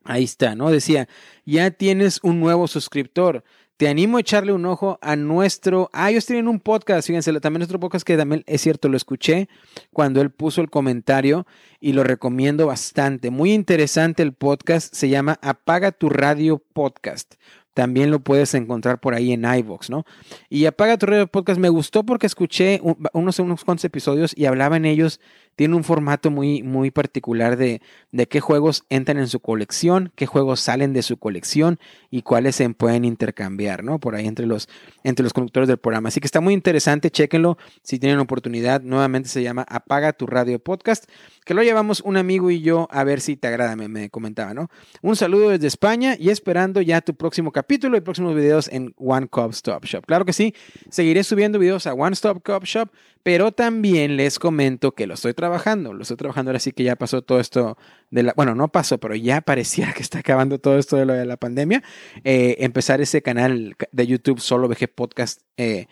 [0.05, 0.71] ahí está, ¿no?
[0.71, 1.09] Decía,
[1.45, 3.45] ya tienes un nuevo suscriptor.
[3.77, 5.89] Te animo a echarle un ojo a nuestro.
[5.95, 9.49] Ah, ellos tienen un podcast, fíjense, también nuestro podcast que también es cierto, lo escuché
[9.91, 11.47] cuando él puso el comentario
[11.81, 13.31] y lo recomiendo bastante.
[13.31, 17.37] Muy interesante el podcast, se llama Apaga tu Radio Podcast
[17.81, 20.05] también lo puedes encontrar por ahí en iVoox, ¿no?
[20.51, 22.79] Y Apaga tu radio podcast me gustó porque escuché
[23.15, 25.19] unos, unos cuantos episodios y hablaba en ellos
[25.61, 27.83] tiene un formato muy, muy particular de,
[28.13, 31.79] de qué juegos entran en su colección, qué juegos salen de su colección
[32.11, 34.01] y cuáles se pueden intercambiar, ¿no?
[34.01, 34.71] Por ahí entre los,
[35.05, 36.09] entre los conductores del programa.
[36.09, 38.81] Así que está muy interesante, chéquenlo si tienen oportunidad.
[38.81, 41.05] Nuevamente se llama Apaga tu Radio Podcast,
[41.45, 44.55] que lo llevamos un amigo y yo a ver si te agrada, me, me comentaba,
[44.55, 44.71] ¿no?
[45.03, 49.29] Un saludo desde España y esperando ya tu próximo capítulo y próximos videos en One
[49.29, 50.07] Cop Stop Shop.
[50.07, 50.55] Claro que sí,
[50.89, 52.89] seguiré subiendo videos a One Stop Cop Shop
[53.23, 55.50] pero también les comento que lo estoy trabajando,
[55.93, 57.77] lo estoy trabajando ahora sí que ya pasó todo esto
[58.11, 61.13] de la, bueno, no pasó, pero ya parecía que está acabando todo esto de, lo
[61.13, 61.83] de la pandemia.
[62.25, 65.87] Eh, empezar ese canal de YouTube solo VG Podcast eh,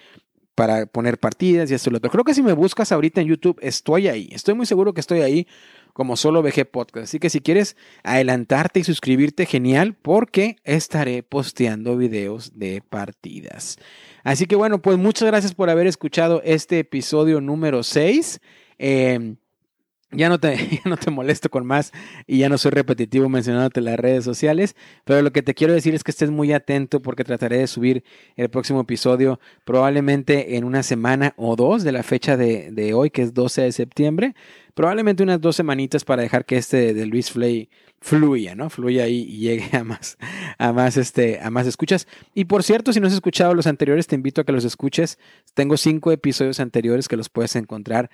[0.55, 2.11] para poner partidas y esto y lo otro.
[2.11, 4.29] Creo que si me buscas ahorita en YouTube, estoy ahí.
[4.33, 5.47] Estoy muy seguro que estoy ahí
[5.93, 7.05] como solo VG Podcast.
[7.05, 13.79] Así que si quieres adelantarte y suscribirte, genial, porque estaré posteando videos de partidas.
[14.25, 18.41] Así que bueno, pues muchas gracias por haber escuchado este episodio número 6.
[18.79, 19.37] Em,
[20.11, 21.93] ya no, te, no te molesto con más
[22.27, 25.95] y ya no soy repetitivo mencionándote las redes sociales, pero lo que te quiero decir
[25.95, 28.05] es que estés muy atento porque trataré de subir
[28.37, 33.11] el próximo episodio probablemente en una semana o dos de la fecha de, de hoy,
[33.11, 34.35] que es 12 de septiembre
[34.79, 37.69] probablemente unas dos semanitas para dejar que este de Luis Flay
[38.01, 38.71] fluya, ¿no?
[38.71, 40.17] Fluya ahí y llegue a más,
[40.57, 42.07] a más, este, a más escuchas.
[42.33, 45.19] Y por cierto, si no has escuchado los anteriores, te invito a que los escuches.
[45.55, 48.09] Tengo cinco episodios anteriores que los puedes encontrar,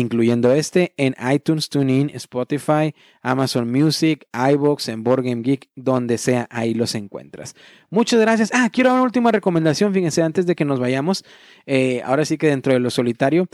[0.00, 6.48] incluyendo este, en iTunes, TuneIn, Spotify, Amazon Music, iBox, en Board Game Geek, donde sea,
[6.50, 7.54] ahí los encuentras.
[7.90, 8.50] Muchas gracias.
[8.52, 11.24] Ah, quiero dar una última recomendación, fíjense, antes de que nos vayamos.
[11.66, 13.46] Eh, ahora sí que dentro de lo solitario,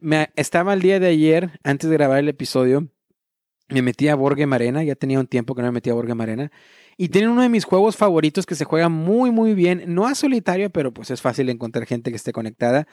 [0.00, 2.86] me, estaba el día de ayer, antes de grabar el episodio,
[3.68, 6.14] me metí a Borgue Marena, ya tenía un tiempo que no me metía a Borgue
[6.14, 6.52] Marena.
[6.96, 9.82] Y tiene uno de mis juegos favoritos que se juega muy, muy bien.
[9.88, 12.86] No a solitario, pero pues es fácil encontrar gente que esté conectada,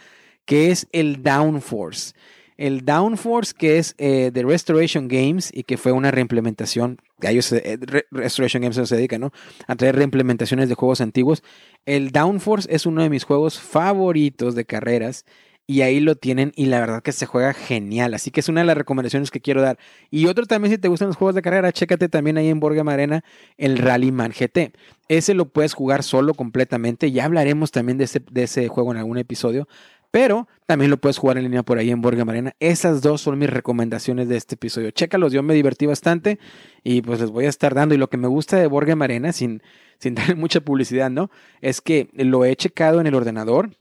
[0.45, 2.13] que es el Downforce.
[2.57, 7.51] El Downforce, que es eh, de Restoration Games y que fue una reimplementación, a ellos
[7.51, 7.79] eh,
[8.11, 9.31] Restoration Games se dedica, ¿no?
[9.67, 11.43] A traer reimplementaciones de juegos antiguos.
[11.85, 15.25] El Downforce es uno de mis juegos favoritos de carreras
[15.69, 18.13] y ahí lo tienen y la verdad que se juega genial.
[18.13, 19.77] Así que es una de las recomendaciones que quiero dar.
[20.09, 22.87] Y otro también, si te gustan los juegos de carrera, chécate también ahí en Borgam
[22.87, 23.23] Arena
[23.57, 24.71] el Rallyman GT.
[25.09, 27.11] Ese lo puedes jugar solo completamente.
[27.11, 29.67] Ya hablaremos también de ese, de ese juego en algún episodio.
[30.11, 32.53] Pero también lo puedes jugar en línea por ahí en Borgam Arena.
[32.59, 34.91] Esas dos son mis recomendaciones de este episodio.
[34.91, 36.39] Chécalos, yo me divertí bastante
[36.83, 37.93] y pues les voy a estar dando.
[37.93, 39.61] Y lo que me gusta de Borgam Arena, sin,
[39.99, 41.29] sin darle mucha publicidad, ¿no?
[41.61, 43.71] Es que lo he checado en el ordenador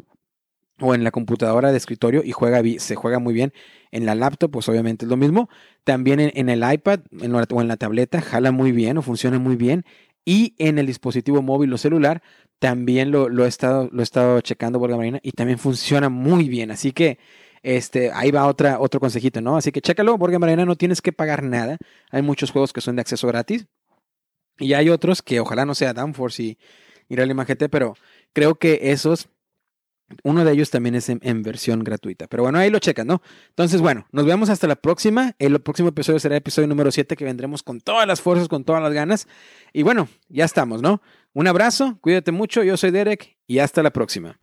[0.80, 3.52] o en la computadora de escritorio y juega, se juega muy bien.
[3.90, 5.48] En la laptop, pues obviamente es lo mismo.
[5.84, 7.00] También en, el iPad
[7.50, 9.84] o en la tableta jala muy bien o funciona muy bien.
[10.24, 12.22] Y en el dispositivo móvil o celular
[12.58, 16.70] también lo, he, estado, lo he estado checando la marina y también funciona muy bien.
[16.70, 17.18] Así que
[17.62, 19.56] este, ahí va otra, otro consejito, ¿no?
[19.56, 21.78] Así que chécalo, Borga Marina no tienes que pagar nada.
[22.10, 23.66] Hay muchos juegos que son de acceso gratis.
[24.58, 26.58] Y hay otros que ojalá no sea Downforce y,
[27.08, 27.94] y Rally GT, pero
[28.32, 29.28] creo que esos
[30.22, 32.28] uno de ellos también es en, versión gratuita.
[32.28, 33.22] Pero bueno, ahí lo checan, ¿no?
[33.48, 35.34] Entonces, bueno, nos vemos hasta la próxima.
[35.38, 38.64] El próximo episodio será el episodio número 7 que vendremos con todas las fuerzas, con
[38.64, 39.26] todas las ganas.
[39.72, 41.02] Y bueno, ya estamos, ¿no?
[41.36, 42.62] Un abrazo, cuídate mucho.
[42.62, 44.38] Yo soy Derek y hasta la próxima.